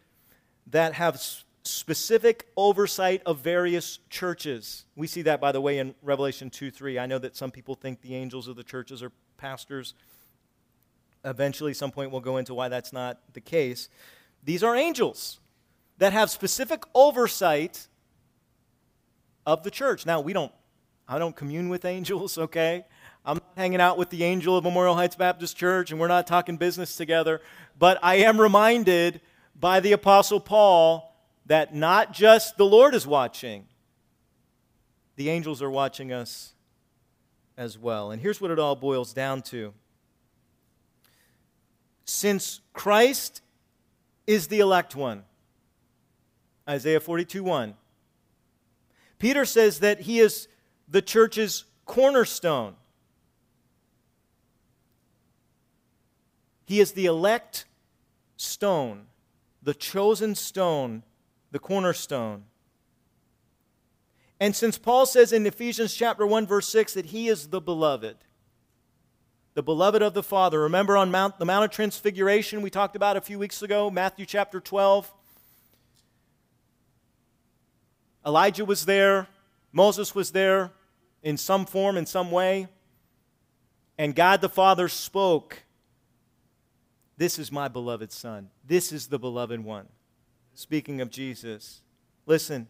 that 0.67 0.95
have 0.95 1.23
specific 1.65 2.47
oversight 2.57 3.23
of 3.25 3.39
various 3.41 3.99
churches. 4.11 4.85
We 4.97 5.07
see 5.07 5.23
that, 5.23 5.41
by 5.41 5.53
the 5.53 5.61
way, 5.61 5.79
in 5.79 5.95
Revelation 6.03 6.51
2 6.51 6.71
3. 6.71 6.99
I 6.99 7.07
know 7.07 7.19
that 7.19 7.37
some 7.37 7.51
people 7.51 7.75
think 7.75 8.03
the 8.03 8.15
angels 8.15 8.49
of 8.49 8.57
the 8.57 8.65
churches 8.65 9.03
are 9.03 9.13
pastors. 9.37 9.95
Eventually, 11.25 11.73
some 11.73 11.91
point, 11.91 12.11
we'll 12.11 12.21
go 12.21 12.37
into 12.37 12.55
why 12.55 12.69
that's 12.69 12.93
not 12.93 13.19
the 13.33 13.41
case. 13.41 13.89
These 14.43 14.63
are 14.63 14.77
angels 14.77 15.41
that 15.99 16.13
have 16.13 16.31
specific 16.31 16.83
oversight 16.95 17.89
of 19.47 19.63
the 19.63 19.71
church. 19.71 20.05
Now, 20.05 20.21
we 20.21 20.35
don't, 20.35 20.53
I 21.09 21.19
don't 21.19 21.35
commune 21.35 21.71
with 21.71 21.85
angels, 21.85 22.37
okay? 22.39 22.85
I'm 23.25 23.37
not 23.37 23.53
hanging 23.57 23.81
out 23.81 23.97
with 23.97 24.11
the 24.11 24.23
angel 24.23 24.59
of 24.59 24.65
Memorial 24.65 24.95
Heights 24.95 25.17
Baptist 25.17 25.57
Church 25.57 25.91
and 25.91 25.99
we're 25.99 26.09
not 26.09 26.27
talking 26.27 26.59
business 26.59 26.95
together. 26.95 27.41
But 27.79 27.99
I 28.03 28.17
am 28.17 28.39
reminded 28.39 29.23
by 29.59 29.81
the 29.81 29.93
Apostle 29.93 30.41
Paul 30.41 31.14
that 31.47 31.75
not 31.75 32.13
just 32.13 32.57
the 32.57 32.65
Lord 32.65 32.95
is 32.95 33.07
watching, 33.07 33.67
the 35.17 35.31
angels 35.31 35.63
are 35.63 35.71
watching 35.71 36.13
us 36.13 36.55
as 37.57 37.79
well. 37.79 38.11
And 38.11 38.21
here's 38.21 38.41
what 38.41 38.51
it 38.51 38.59
all 38.59 38.77
boils 38.77 39.13
down 39.13 39.43
to. 39.43 39.73
Since 42.05 42.61
Christ 42.73 43.43
is 44.27 44.49
the 44.49 44.61
elect 44.61 44.97
one, 44.97 45.25
Isaiah 46.69 47.01
42 47.01 47.43
1. 47.43 47.75
Peter 49.19 49.45
says 49.45 49.81
that 49.81 50.01
he 50.01 50.19
is 50.19 50.49
the 50.89 51.03
church's 51.03 51.65
cornerstone. 51.87 52.75
He 56.67 56.81
is 56.81 56.93
the 56.93 57.07
elect 57.07 57.67
stone, 58.37 59.07
the 59.63 59.75
chosen 59.75 60.35
stone, 60.35 61.03
the 61.55 61.61
cornerstone. 61.61 62.43
And 64.41 64.57
since 64.57 64.77
Paul 64.77 65.07
says 65.07 65.33
in 65.33 65.47
Ephesians 65.47 65.95
chapter 65.95 66.27
1 66.27 66.49
verse 66.49 66.67
6 66.67 66.95
that 66.95 67.07
he 67.07 67.29
is 67.29 67.47
the 67.47 67.61
beloved, 67.61 68.17
the 69.55 69.63
beloved 69.63 70.03
of 70.03 70.15
the 70.15 70.23
Father. 70.25 70.63
Remember 70.63 70.97
on 70.97 71.13
Mount, 71.13 71.39
the 71.39 71.45
Mount 71.45 71.65
of 71.65 71.71
Transfiguration 71.71 72.61
we 72.61 72.71
talked 72.71 72.97
about 72.97 73.17
a 73.17 73.21
few 73.21 73.39
weeks 73.39 73.63
ago, 73.63 73.89
Matthew 73.89 74.27
chapter 74.27 74.59
12. 74.59 75.13
Elijah 78.27 78.65
was 78.65 78.85
there, 78.85 79.29
Moses 79.71 80.13
was 80.13 80.33
there 80.33 80.73
in 81.23 81.37
some 81.37 81.67
form, 81.67 81.97
in 81.97 82.05
some 82.05 82.33
way, 82.33 82.67
and 83.97 84.17
God 84.17 84.41
the 84.41 84.49
Father 84.49 84.89
spoke. 84.89 85.63
This 87.17 87.39
is 87.39 87.53
my 87.53 87.69
beloved 87.69 88.11
Son. 88.11 88.51
This 88.67 88.91
is 88.91 89.07
the 89.07 89.21
beloved 89.21 89.61
one. 89.61 89.87
Speaking 90.55 91.01
of 91.01 91.11
Jesus. 91.11 91.83
Listen, 92.27 92.69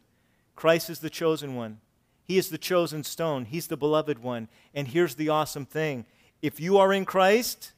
Christ 0.57 0.91
is 0.91 1.01
the 1.01 1.11
chosen 1.11 1.55
one. 1.55 1.80
He 2.24 2.39
is 2.39 2.49
the 2.49 2.59
chosen 2.59 3.05
stone. 3.05 3.45
He's 3.45 3.66
the 3.66 3.76
beloved 3.76 4.18
one. 4.18 4.49
And 4.74 4.89
here's 4.89 5.14
the 5.14 5.28
awesome 5.28 5.66
thing 5.66 6.07
if 6.43 6.61
you 6.61 6.78
are 6.78 6.93
in 6.93 7.05
Christ 7.05 7.72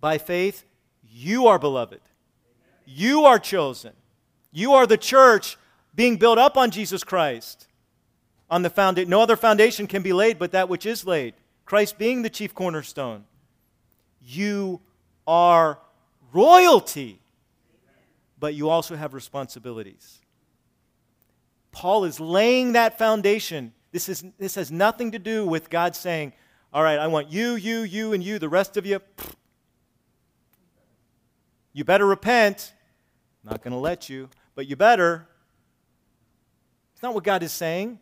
by 0.00 0.18
faith, 0.18 0.64
you 1.02 1.46
are 1.46 1.58
beloved. 1.58 2.00
You 2.84 3.24
are 3.24 3.38
chosen. 3.38 3.92
You 4.52 4.74
are 4.74 4.86
the 4.86 4.96
church 4.96 5.56
being 5.94 6.16
built 6.16 6.38
up 6.38 6.56
on 6.56 6.70
Jesus 6.70 7.02
Christ. 7.02 7.66
On 8.48 8.62
the 8.62 8.70
foundation, 8.70 9.10
no 9.10 9.20
other 9.20 9.36
foundation 9.36 9.86
can 9.86 10.02
be 10.02 10.12
laid 10.12 10.38
but 10.38 10.52
that 10.52 10.68
which 10.68 10.86
is 10.86 11.04
laid. 11.04 11.34
Christ 11.64 11.98
being 11.98 12.22
the 12.22 12.30
chief 12.30 12.54
cornerstone. 12.54 13.24
You 14.22 14.80
are 15.26 15.80
royalty, 16.32 17.20
but 18.46 18.54
you 18.54 18.68
also 18.68 18.94
have 18.94 19.12
responsibilities. 19.12 20.20
Paul 21.72 22.04
is 22.04 22.20
laying 22.20 22.74
that 22.74 22.96
foundation. 22.96 23.72
This, 23.90 24.08
is, 24.08 24.24
this 24.38 24.54
has 24.54 24.70
nothing 24.70 25.10
to 25.10 25.18
do 25.18 25.44
with 25.44 25.68
God 25.68 25.96
saying, 25.96 26.32
All 26.72 26.80
right, 26.80 26.96
I 26.96 27.08
want 27.08 27.28
you, 27.28 27.56
you, 27.56 27.80
you, 27.80 28.12
and 28.12 28.22
you, 28.22 28.38
the 28.38 28.48
rest 28.48 28.76
of 28.76 28.86
you. 28.86 29.00
You 31.72 31.82
better 31.82 32.06
repent. 32.06 32.72
I'm 33.42 33.50
not 33.50 33.64
going 33.64 33.72
to 33.72 33.80
let 33.80 34.08
you, 34.08 34.28
but 34.54 34.68
you 34.68 34.76
better. 34.76 35.26
It's 36.94 37.02
not 37.02 37.14
what 37.14 37.24
God 37.24 37.42
is 37.42 37.50
saying. 37.50 37.98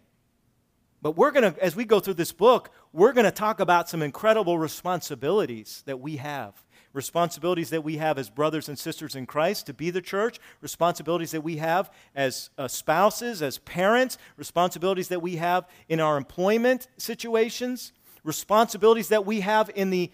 But 1.01 1.17
we're 1.17 1.31
going 1.31 1.55
to, 1.55 1.65
as 1.65 1.75
we 1.75 1.87
go 1.87 2.01
through 2.01 2.15
this 2.15 2.33
book, 2.33 2.69
we're 2.93 3.15
going 3.15 3.25
to 3.25 3.31
talk 3.31 3.61
about 3.61 3.89
some 3.89 4.03
incredible 4.03 4.59
responsibilities 4.59 5.83
that 5.87 6.01
we 6.01 6.17
have. 6.19 6.53
Responsibilities 6.95 7.71
that 7.71 7.85
we 7.85 7.97
have 7.97 8.19
as 8.19 8.31
brothers 8.31 8.69
and 8.69 8.79
sisters 8.79 9.17
in 9.17 9.27
Christ 9.27 9.67
to 9.67 9.75
be 9.75 9.91
the 9.91 10.01
church, 10.01 10.39
responsibilities 10.61 11.33
that 11.33 11.43
we 11.43 11.57
have 11.57 11.93
as 12.15 12.51
uh, 12.57 12.69
spouses, 12.69 13.43
as 13.43 13.59
parents, 13.59 14.17
responsibilities 14.37 15.09
that 15.09 15.21
we 15.21 15.37
have 15.37 15.69
in 15.89 15.99
our 16.01 16.17
employment 16.17 16.87
situations, 16.97 17.93
responsibilities 18.23 19.09
that 19.09 19.27
we 19.27 19.41
have 19.41 19.71
in 19.75 19.91
the 19.91 20.11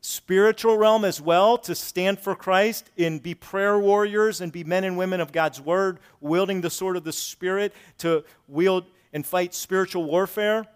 spiritual 0.00 0.76
realm 0.76 1.04
as 1.04 1.20
well 1.20 1.56
to 1.56 1.74
stand 1.76 2.18
for 2.18 2.34
Christ 2.34 2.90
and 2.98 3.22
be 3.22 3.34
prayer 3.34 3.78
warriors 3.78 4.40
and 4.40 4.50
be 4.50 4.64
men 4.64 4.82
and 4.82 4.98
women 4.98 5.20
of 5.20 5.30
God's 5.30 5.60
word, 5.60 6.00
wielding 6.20 6.60
the 6.60 6.70
sword 6.70 6.96
of 6.96 7.04
the 7.04 7.12
Spirit 7.12 7.72
to 7.98 8.24
wield 8.48 8.84
and 9.12 9.24
fight 9.24 9.54
spiritual 9.54 10.02
warfare. 10.02 10.66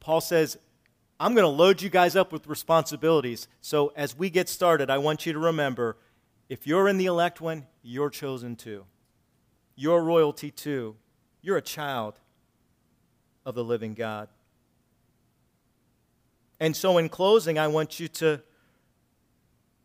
Paul 0.00 0.22
says, 0.22 0.56
I'm 1.20 1.34
going 1.34 1.44
to 1.44 1.48
load 1.48 1.82
you 1.82 1.90
guys 1.90 2.14
up 2.14 2.32
with 2.32 2.46
responsibilities. 2.46 3.48
So 3.60 3.92
as 3.96 4.16
we 4.16 4.30
get 4.30 4.48
started, 4.48 4.88
I 4.88 4.98
want 4.98 5.26
you 5.26 5.32
to 5.32 5.38
remember 5.38 5.96
if 6.48 6.66
you're 6.66 6.88
in 6.88 6.96
the 6.96 7.06
elect 7.06 7.40
one, 7.40 7.66
you're 7.82 8.10
chosen 8.10 8.56
too. 8.56 8.84
You're 9.74 10.02
royalty 10.02 10.50
too. 10.50 10.96
You're 11.42 11.56
a 11.56 11.62
child 11.62 12.20
of 13.44 13.54
the 13.54 13.64
living 13.64 13.94
God. 13.94 14.28
And 16.60 16.76
so, 16.76 16.98
in 16.98 17.08
closing, 17.08 17.58
I 17.58 17.68
want 17.68 18.00
you 18.00 18.08
to 18.08 18.42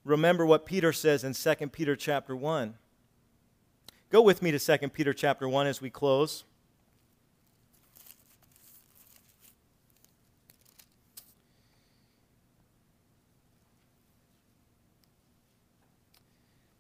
remember 0.03 0.45
what 0.45 0.65
Peter 0.65 0.91
says 0.91 1.23
in 1.23 1.33
2 1.33 1.67
Peter 1.67 1.95
chapter 1.95 2.35
1. 2.35 2.73
Go 4.09 4.21
with 4.21 4.41
me 4.41 4.51
to 4.51 4.59
2 4.59 4.89
Peter 4.89 5.13
chapter 5.13 5.47
1 5.47 5.67
as 5.67 5.81
we 5.81 5.89
close. 5.89 6.45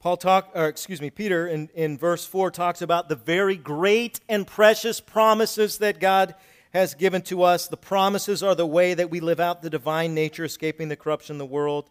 Paul 0.03 0.17
talk, 0.17 0.51
or 0.53 0.67
excuse 0.67 0.99
me, 0.99 1.09
Peter 1.09 1.47
in, 1.47 1.69
in 1.73 1.97
verse 1.97 2.25
4 2.25 2.51
talks 2.51 2.81
about 2.81 3.07
the 3.07 3.15
very 3.15 3.55
great 3.55 4.19
and 4.27 4.45
precious 4.45 4.99
promises 4.99 5.77
that 5.77 6.01
God 6.01 6.35
has 6.73 6.93
given 6.93 7.21
to 7.21 7.43
us. 7.43 7.69
The 7.69 7.77
promises 7.77 8.43
are 8.43 8.53
the 8.53 8.67
way 8.67 8.95
that 8.95 9.09
we 9.09 9.21
live 9.21 9.39
out 9.39 9.61
the 9.61 9.69
divine 9.69 10.13
nature, 10.13 10.43
escaping 10.43 10.89
the 10.89 10.97
corruption 10.97 11.35
of 11.35 11.39
the 11.39 11.45
world. 11.45 11.89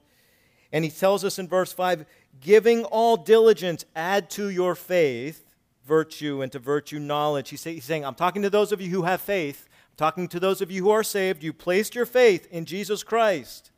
And 0.73 0.85
he 0.85 0.91
tells 0.91 1.25
us 1.25 1.39
in 1.39 1.49
verse 1.49 1.73
5 1.73 2.05
giving 2.39 2.85
all 2.85 3.17
diligence, 3.17 3.87
add 3.97 4.29
to 4.33 4.51
your 4.51 4.75
faith 4.75 5.47
virtue, 5.87 6.43
and 6.43 6.53
to 6.53 6.59
virtue 6.59 6.99
knowledge. 6.99 7.49
He's, 7.49 7.63
say, 7.63 7.73
he's 7.73 7.87
saying, 7.87 8.05
I'm 8.05 8.15
talking 8.15 8.43
to 8.43 8.51
those 8.51 8.73
of 8.73 8.83
you 8.83 8.91
who 8.91 9.05
have 9.05 9.23
faith. 9.23 9.71
I'm 9.73 9.97
talking 9.97 10.29
to 10.29 10.39
those 10.39 10.61
of 10.61 10.71
you 10.71 10.83
who 10.83 10.91
are 10.91 11.03
saved. 11.03 11.43
You 11.43 11.55
placed 11.55 11.95
your 11.95 12.05
faith 12.05 12.47
in 12.51 12.67
Jesus 12.67 13.03
Christ. 13.03 13.71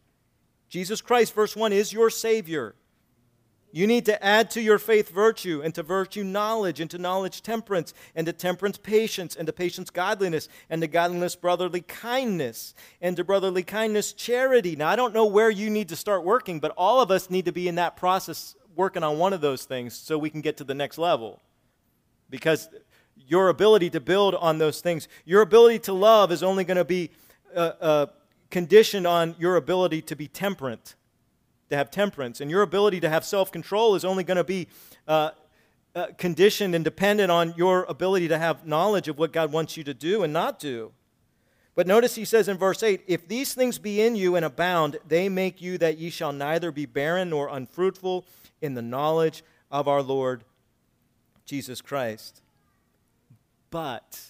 Jesus 0.68 1.01
Christ, 1.01 1.35
verse 1.35 1.55
1, 1.55 1.72
is 1.72 1.93
your 1.93 2.11
Savior. 2.11 2.74
You 3.74 3.88
need 3.88 4.06
to 4.06 4.24
add 4.24 4.52
to 4.52 4.62
your 4.62 4.78
faith 4.78 5.08
virtue, 5.08 5.60
and 5.64 5.74
to 5.74 5.82
virtue 5.82 6.22
knowledge, 6.22 6.78
and 6.78 6.88
to 6.92 6.96
knowledge 6.96 7.42
temperance, 7.42 7.92
and 8.14 8.24
to 8.24 8.32
temperance 8.32 8.78
patience, 8.78 9.34
and 9.34 9.48
to 9.48 9.52
patience 9.52 9.90
godliness, 9.90 10.48
and 10.70 10.80
to 10.80 10.86
godliness 10.86 11.34
brotherly 11.34 11.80
kindness, 11.80 12.72
and 13.00 13.16
to 13.16 13.24
brotherly 13.24 13.64
kindness 13.64 14.12
charity. 14.12 14.76
Now, 14.76 14.90
I 14.90 14.94
don't 14.94 15.12
know 15.12 15.26
where 15.26 15.50
you 15.50 15.70
need 15.70 15.88
to 15.88 15.96
start 15.96 16.22
working, 16.22 16.60
but 16.60 16.72
all 16.76 17.00
of 17.00 17.10
us 17.10 17.30
need 17.30 17.46
to 17.46 17.52
be 17.52 17.66
in 17.66 17.74
that 17.74 17.96
process 17.96 18.54
working 18.76 19.02
on 19.02 19.18
one 19.18 19.32
of 19.32 19.40
those 19.40 19.64
things 19.64 19.92
so 19.96 20.16
we 20.18 20.30
can 20.30 20.40
get 20.40 20.56
to 20.58 20.64
the 20.64 20.72
next 20.72 20.96
level. 20.96 21.42
Because 22.30 22.68
your 23.16 23.48
ability 23.48 23.90
to 23.90 24.00
build 24.00 24.36
on 24.36 24.58
those 24.58 24.82
things, 24.82 25.08
your 25.24 25.42
ability 25.42 25.80
to 25.80 25.92
love 25.92 26.30
is 26.30 26.44
only 26.44 26.62
going 26.62 26.76
to 26.76 26.84
be 26.84 27.10
uh, 27.56 27.72
uh, 27.80 28.06
conditioned 28.52 29.08
on 29.08 29.34
your 29.36 29.56
ability 29.56 30.00
to 30.02 30.14
be 30.14 30.28
temperate 30.28 30.94
to 31.74 31.78
have 31.78 31.90
temperance. 31.90 32.40
And 32.40 32.50
your 32.50 32.62
ability 32.62 33.00
to 33.00 33.08
have 33.08 33.24
self 33.24 33.52
control 33.52 33.94
is 33.94 34.04
only 34.04 34.24
going 34.24 34.36
to 34.36 34.44
be 34.44 34.68
uh, 35.06 35.30
uh, 35.94 36.06
conditioned 36.16 36.74
and 36.74 36.84
dependent 36.84 37.30
on 37.30 37.54
your 37.56 37.84
ability 37.84 38.28
to 38.28 38.38
have 38.38 38.66
knowledge 38.66 39.08
of 39.08 39.18
what 39.18 39.32
God 39.32 39.52
wants 39.52 39.76
you 39.76 39.84
to 39.84 39.94
do 39.94 40.22
and 40.22 40.32
not 40.32 40.58
do. 40.58 40.92
But 41.74 41.86
notice 41.86 42.14
he 42.14 42.24
says 42.24 42.48
in 42.48 42.56
verse 42.56 42.82
8, 42.82 43.02
If 43.06 43.26
these 43.26 43.54
things 43.54 43.78
be 43.78 44.00
in 44.00 44.14
you 44.16 44.36
and 44.36 44.44
abound, 44.44 44.98
they 45.06 45.28
make 45.28 45.60
you 45.60 45.76
that 45.78 45.98
ye 45.98 46.10
shall 46.10 46.32
neither 46.32 46.70
be 46.70 46.86
barren 46.86 47.30
nor 47.30 47.48
unfruitful 47.48 48.24
in 48.62 48.74
the 48.74 48.82
knowledge 48.82 49.42
of 49.70 49.88
our 49.88 50.02
Lord 50.02 50.44
Jesus 51.44 51.80
Christ. 51.80 52.42
But 53.70 54.20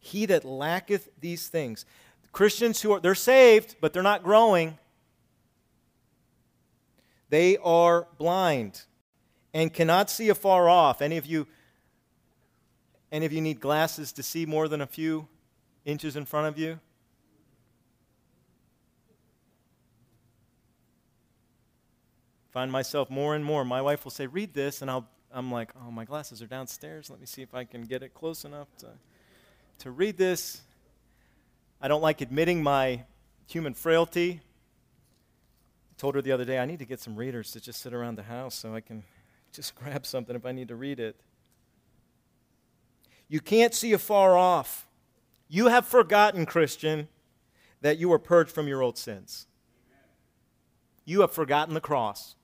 he 0.00 0.26
that 0.26 0.44
lacketh 0.44 1.08
these 1.20 1.46
things, 1.46 1.86
Christians 2.32 2.82
who 2.82 2.92
are, 2.92 3.00
they're 3.00 3.14
saved, 3.14 3.76
but 3.80 3.92
they're 3.92 4.02
not 4.02 4.24
growing, 4.24 4.78
they 7.32 7.56
are 7.56 8.08
blind 8.18 8.82
and 9.54 9.72
cannot 9.72 10.10
see 10.10 10.28
afar 10.28 10.68
off. 10.68 11.00
Any 11.00 11.16
of 11.16 11.24
you 11.24 11.46
any 13.10 13.24
of 13.24 13.32
you 13.32 13.40
need 13.40 13.58
glasses 13.58 14.12
to 14.12 14.22
see 14.22 14.44
more 14.44 14.68
than 14.68 14.82
a 14.82 14.86
few 14.86 15.28
inches 15.86 16.14
in 16.14 16.26
front 16.26 16.48
of 16.48 16.58
you? 16.58 16.78
Find 22.50 22.70
myself 22.70 23.08
more 23.08 23.34
and 23.34 23.42
more. 23.42 23.64
My 23.64 23.80
wife 23.80 24.04
will 24.04 24.10
say, 24.10 24.26
"Read 24.26 24.52
this," 24.52 24.82
and 24.82 24.90
I'll 24.90 25.08
I'm 25.30 25.50
like, 25.50 25.70
"Oh, 25.82 25.90
my 25.90 26.04
glasses 26.04 26.42
are 26.42 26.46
downstairs. 26.46 27.08
Let 27.08 27.18
me 27.18 27.24
see 27.24 27.40
if 27.40 27.54
I 27.54 27.64
can 27.64 27.84
get 27.84 28.02
it 28.02 28.12
close 28.12 28.44
enough 28.44 28.68
to 28.80 28.90
to 29.78 29.90
read 29.90 30.18
this." 30.18 30.60
I 31.80 31.88
don't 31.88 32.02
like 32.02 32.20
admitting 32.20 32.62
my 32.62 33.06
human 33.46 33.72
frailty 33.72 34.42
told 36.02 36.16
her 36.16 36.20
the 36.20 36.32
other 36.32 36.44
day, 36.44 36.58
I 36.58 36.64
need 36.64 36.80
to 36.80 36.84
get 36.84 36.98
some 36.98 37.14
readers 37.14 37.52
to 37.52 37.60
just 37.60 37.80
sit 37.80 37.94
around 37.94 38.16
the 38.16 38.24
house 38.24 38.56
so 38.56 38.74
I 38.74 38.80
can 38.80 39.04
just 39.52 39.76
grab 39.76 40.04
something 40.04 40.34
if 40.34 40.44
I 40.44 40.50
need 40.50 40.66
to 40.66 40.74
read 40.74 40.98
it. 40.98 41.14
You 43.28 43.38
can't 43.38 43.72
see 43.72 43.92
afar 43.92 44.36
off. 44.36 44.88
You 45.48 45.68
have 45.68 45.86
forgotten, 45.86 46.44
Christian, 46.44 47.06
that 47.82 47.98
you 47.98 48.08
were 48.08 48.18
purged 48.18 48.50
from 48.50 48.66
your 48.66 48.82
old 48.82 48.98
sins. 48.98 49.46
You 51.04 51.20
have 51.20 51.30
forgotten 51.30 51.72
the 51.72 51.80
cross. 51.80 52.34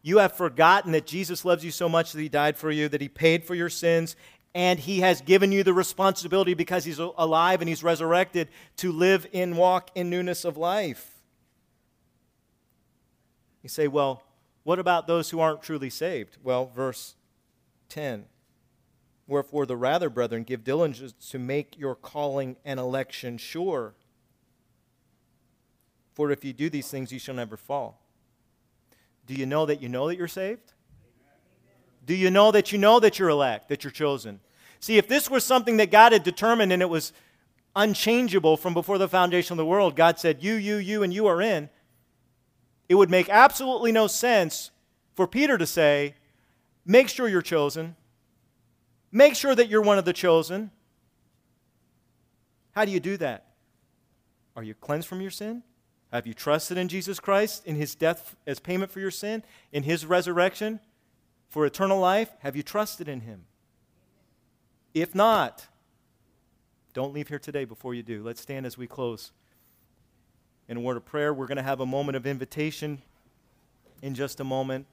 You 0.00 0.18
have 0.18 0.34
forgotten 0.34 0.92
that 0.92 1.06
Jesus 1.08 1.44
loves 1.44 1.64
you 1.64 1.72
so 1.72 1.88
much 1.88 2.12
that 2.12 2.20
he 2.20 2.28
died 2.28 2.56
for 2.56 2.70
you, 2.70 2.88
that 2.88 3.00
he 3.00 3.08
paid 3.08 3.42
for 3.42 3.56
your 3.56 3.68
sins, 3.68 4.14
and 4.54 4.78
he 4.78 5.00
has 5.00 5.22
given 5.22 5.50
you 5.50 5.64
the 5.64 5.74
responsibility 5.74 6.54
because 6.54 6.84
he's 6.84 7.00
alive 7.00 7.60
and 7.60 7.68
he's 7.68 7.82
resurrected 7.82 8.46
to 8.76 8.92
live 8.92 9.26
and 9.34 9.56
walk 9.56 9.90
in 9.96 10.08
newness 10.08 10.44
of 10.44 10.56
life. 10.56 11.17
You 13.62 13.68
say, 13.68 13.88
well, 13.88 14.22
what 14.64 14.78
about 14.78 15.06
those 15.06 15.30
who 15.30 15.40
aren't 15.40 15.62
truly 15.62 15.90
saved? 15.90 16.36
Well, 16.42 16.66
verse 16.66 17.14
10 17.88 18.26
Wherefore, 19.26 19.66
the 19.66 19.76
rather, 19.76 20.08
brethren, 20.08 20.42
give 20.42 20.64
diligence 20.64 21.12
to 21.30 21.38
make 21.38 21.78
your 21.78 21.94
calling 21.94 22.56
and 22.64 22.80
election 22.80 23.36
sure. 23.36 23.94
For 26.14 26.30
if 26.30 26.46
you 26.46 26.54
do 26.54 26.70
these 26.70 26.90
things, 26.90 27.12
you 27.12 27.18
shall 27.18 27.34
never 27.34 27.58
fall. 27.58 28.00
Do 29.26 29.34
you 29.34 29.44
know 29.44 29.66
that 29.66 29.82
you 29.82 29.90
know 29.90 30.08
that 30.08 30.16
you're 30.16 30.28
saved? 30.28 30.72
Do 32.06 32.14
you 32.14 32.30
know 32.30 32.50
that 32.50 32.72
you 32.72 32.78
know 32.78 33.00
that 33.00 33.18
you're 33.18 33.28
elect, 33.28 33.68
that 33.68 33.84
you're 33.84 33.90
chosen? 33.90 34.40
See, 34.80 34.96
if 34.96 35.06
this 35.06 35.28
was 35.28 35.44
something 35.44 35.76
that 35.76 35.90
God 35.90 36.12
had 36.12 36.24
determined 36.24 36.72
and 36.72 36.80
it 36.80 36.88
was 36.88 37.12
unchangeable 37.76 38.56
from 38.56 38.72
before 38.72 38.96
the 38.96 39.08
foundation 39.08 39.52
of 39.52 39.58
the 39.58 39.66
world, 39.66 39.94
God 39.94 40.18
said, 40.18 40.42
You, 40.42 40.54
you, 40.54 40.76
you, 40.76 41.02
and 41.02 41.12
you 41.12 41.26
are 41.26 41.42
in 41.42 41.68
it 42.88 42.94
would 42.94 43.10
make 43.10 43.28
absolutely 43.28 43.92
no 43.92 44.06
sense 44.06 44.70
for 45.14 45.26
Peter 45.26 45.58
to 45.58 45.66
say, 45.66 46.14
Make 46.86 47.08
sure 47.08 47.28
you're 47.28 47.42
chosen. 47.42 47.96
Make 49.12 49.34
sure 49.34 49.54
that 49.54 49.68
you're 49.68 49.82
one 49.82 49.98
of 49.98 50.06
the 50.06 50.12
chosen. 50.14 50.70
How 52.72 52.84
do 52.84 52.90
you 52.90 53.00
do 53.00 53.16
that? 53.18 53.44
Are 54.56 54.62
you 54.62 54.74
cleansed 54.74 55.06
from 55.06 55.20
your 55.20 55.30
sin? 55.30 55.62
Have 56.12 56.26
you 56.26 56.32
trusted 56.32 56.78
in 56.78 56.88
Jesus 56.88 57.20
Christ, 57.20 57.66
in 57.66 57.76
his 57.76 57.94
death 57.94 58.36
as 58.46 58.58
payment 58.58 58.90
for 58.90 59.00
your 59.00 59.10
sin, 59.10 59.42
in 59.72 59.82
his 59.82 60.06
resurrection 60.06 60.80
for 61.48 61.66
eternal 61.66 61.98
life? 61.98 62.30
Have 62.40 62.56
you 62.56 62.62
trusted 62.62 63.08
in 63.08 63.20
him? 63.20 63.44
If 64.94 65.14
not, 65.14 65.66
don't 66.94 67.12
leave 67.12 67.28
here 67.28 67.38
today 67.38 67.66
before 67.66 67.94
you 67.94 68.02
do. 68.02 68.22
Let's 68.22 68.40
stand 68.40 68.64
as 68.64 68.78
we 68.78 68.86
close 68.86 69.32
in 70.68 70.76
a 70.76 70.80
word 70.80 70.96
of 70.96 71.04
prayer. 71.04 71.32
We're 71.32 71.46
going 71.46 71.56
to 71.56 71.62
have 71.62 71.80
a 71.80 71.86
moment 71.86 72.16
of 72.16 72.26
invitation 72.26 73.00
in 74.02 74.14
just 74.14 74.38
a 74.38 74.44
moment. 74.44 74.86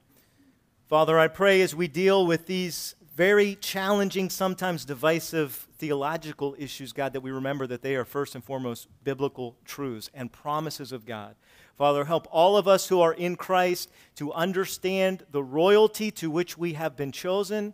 Father, 0.87 1.19
I 1.19 1.27
pray 1.27 1.61
as 1.61 1.75
we 1.75 1.87
deal 1.87 2.25
with 2.25 2.45
these 2.45 2.95
very 3.15 3.55
challenging, 3.55 4.29
sometimes 4.29 4.85
divisive 4.85 5.67
theological 5.77 6.55
issues, 6.57 6.93
God, 6.93 7.13
that 7.13 7.21
we 7.21 7.31
remember 7.31 7.67
that 7.67 7.81
they 7.81 7.95
are 7.95 8.05
first 8.05 8.35
and 8.35 8.43
foremost 8.43 8.87
biblical 9.03 9.55
truths 9.65 10.09
and 10.13 10.31
promises 10.31 10.91
of 10.91 11.05
God. 11.05 11.35
Father, 11.77 12.05
help 12.05 12.27
all 12.31 12.55
of 12.55 12.67
us 12.67 12.87
who 12.87 13.01
are 13.01 13.13
in 13.13 13.35
Christ 13.35 13.89
to 14.15 14.31
understand 14.33 15.25
the 15.31 15.43
royalty 15.43 16.11
to 16.11 16.29
which 16.29 16.57
we 16.57 16.73
have 16.73 16.95
been 16.95 17.11
chosen, 17.11 17.73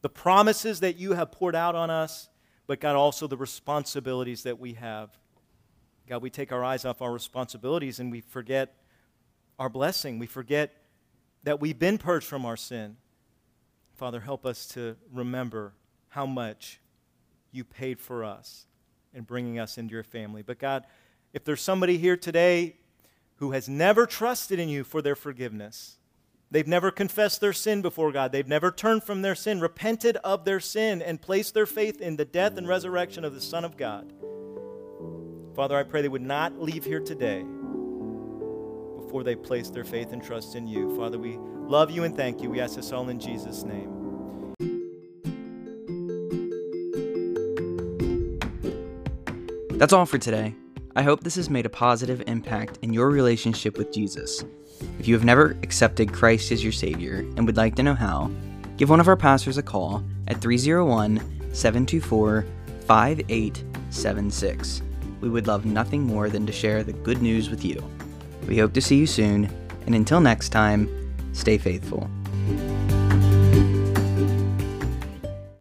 the 0.00 0.08
promises 0.08 0.80
that 0.80 0.96
you 0.96 1.12
have 1.12 1.32
poured 1.32 1.54
out 1.54 1.74
on 1.74 1.90
us, 1.90 2.28
but 2.66 2.80
God, 2.80 2.96
also 2.96 3.26
the 3.26 3.36
responsibilities 3.36 4.42
that 4.44 4.58
we 4.58 4.74
have 4.74 5.10
God, 6.10 6.22
we 6.22 6.30
take 6.30 6.50
our 6.50 6.64
eyes 6.64 6.84
off 6.84 7.02
our 7.02 7.12
responsibilities 7.12 8.00
and 8.00 8.10
we 8.10 8.20
forget 8.20 8.74
our 9.60 9.68
blessing. 9.68 10.18
We 10.18 10.26
forget 10.26 10.74
that 11.44 11.60
we've 11.60 11.78
been 11.78 11.98
purged 11.98 12.26
from 12.26 12.44
our 12.44 12.56
sin. 12.56 12.96
Father, 13.94 14.18
help 14.18 14.44
us 14.44 14.66
to 14.68 14.96
remember 15.12 15.72
how 16.08 16.26
much 16.26 16.80
you 17.52 17.62
paid 17.62 18.00
for 18.00 18.24
us 18.24 18.66
in 19.14 19.22
bringing 19.22 19.60
us 19.60 19.78
into 19.78 19.92
your 19.92 20.02
family. 20.02 20.42
But 20.42 20.58
God, 20.58 20.84
if 21.32 21.44
there's 21.44 21.62
somebody 21.62 21.96
here 21.96 22.16
today 22.16 22.74
who 23.36 23.52
has 23.52 23.68
never 23.68 24.04
trusted 24.04 24.58
in 24.58 24.68
you 24.68 24.82
for 24.82 25.00
their 25.00 25.14
forgiveness, 25.14 25.98
they've 26.50 26.66
never 26.66 26.90
confessed 26.90 27.40
their 27.40 27.52
sin 27.52 27.82
before 27.82 28.10
God, 28.10 28.32
they've 28.32 28.48
never 28.48 28.72
turned 28.72 29.04
from 29.04 29.22
their 29.22 29.36
sin, 29.36 29.60
repented 29.60 30.16
of 30.16 30.44
their 30.44 30.58
sin, 30.58 31.02
and 31.02 31.22
placed 31.22 31.54
their 31.54 31.66
faith 31.66 32.00
in 32.00 32.16
the 32.16 32.24
death 32.24 32.56
and 32.56 32.66
resurrection 32.66 33.24
of 33.24 33.32
the 33.32 33.40
Son 33.40 33.64
of 33.64 33.76
God. 33.76 34.12
Father, 35.60 35.76
I 35.76 35.82
pray 35.82 36.00
they 36.00 36.08
would 36.08 36.22
not 36.22 36.58
leave 36.58 36.86
here 36.86 37.00
today 37.00 37.42
before 38.96 39.22
they 39.22 39.36
place 39.36 39.68
their 39.68 39.84
faith 39.84 40.10
and 40.10 40.24
trust 40.24 40.56
in 40.56 40.66
you. 40.66 40.96
Father, 40.96 41.18
we 41.18 41.36
love 41.66 41.90
you 41.90 42.04
and 42.04 42.16
thank 42.16 42.40
you. 42.40 42.48
We 42.48 42.60
ask 42.60 42.76
this 42.76 42.92
all 42.92 43.10
in 43.10 43.20
Jesus' 43.20 43.62
name. 43.62 44.54
That's 49.72 49.92
all 49.92 50.06
for 50.06 50.16
today. 50.16 50.54
I 50.96 51.02
hope 51.02 51.22
this 51.22 51.34
has 51.34 51.50
made 51.50 51.66
a 51.66 51.68
positive 51.68 52.22
impact 52.26 52.78
in 52.80 52.94
your 52.94 53.10
relationship 53.10 53.76
with 53.76 53.92
Jesus. 53.92 54.42
If 54.98 55.06
you 55.08 55.14
have 55.14 55.24
never 55.24 55.58
accepted 55.62 56.10
Christ 56.10 56.52
as 56.52 56.64
your 56.64 56.72
Savior 56.72 57.18
and 57.36 57.44
would 57.44 57.58
like 57.58 57.74
to 57.74 57.82
know 57.82 57.94
how, 57.94 58.30
give 58.78 58.88
one 58.88 58.98
of 58.98 59.08
our 59.08 59.14
pastors 59.14 59.58
a 59.58 59.62
call 59.62 60.02
at 60.26 60.40
301 60.40 61.18
724 61.52 62.46
5876. 62.86 64.82
We 65.20 65.28
would 65.28 65.46
love 65.46 65.64
nothing 65.64 66.02
more 66.02 66.28
than 66.30 66.46
to 66.46 66.52
share 66.52 66.82
the 66.82 66.92
good 66.92 67.20
news 67.22 67.50
with 67.50 67.64
you. 67.64 67.82
We 68.48 68.58
hope 68.58 68.72
to 68.74 68.80
see 68.80 68.96
you 68.96 69.06
soon, 69.06 69.50
and 69.86 69.94
until 69.94 70.20
next 70.20 70.48
time, 70.48 70.88
stay 71.32 71.58
faithful. 71.58 72.08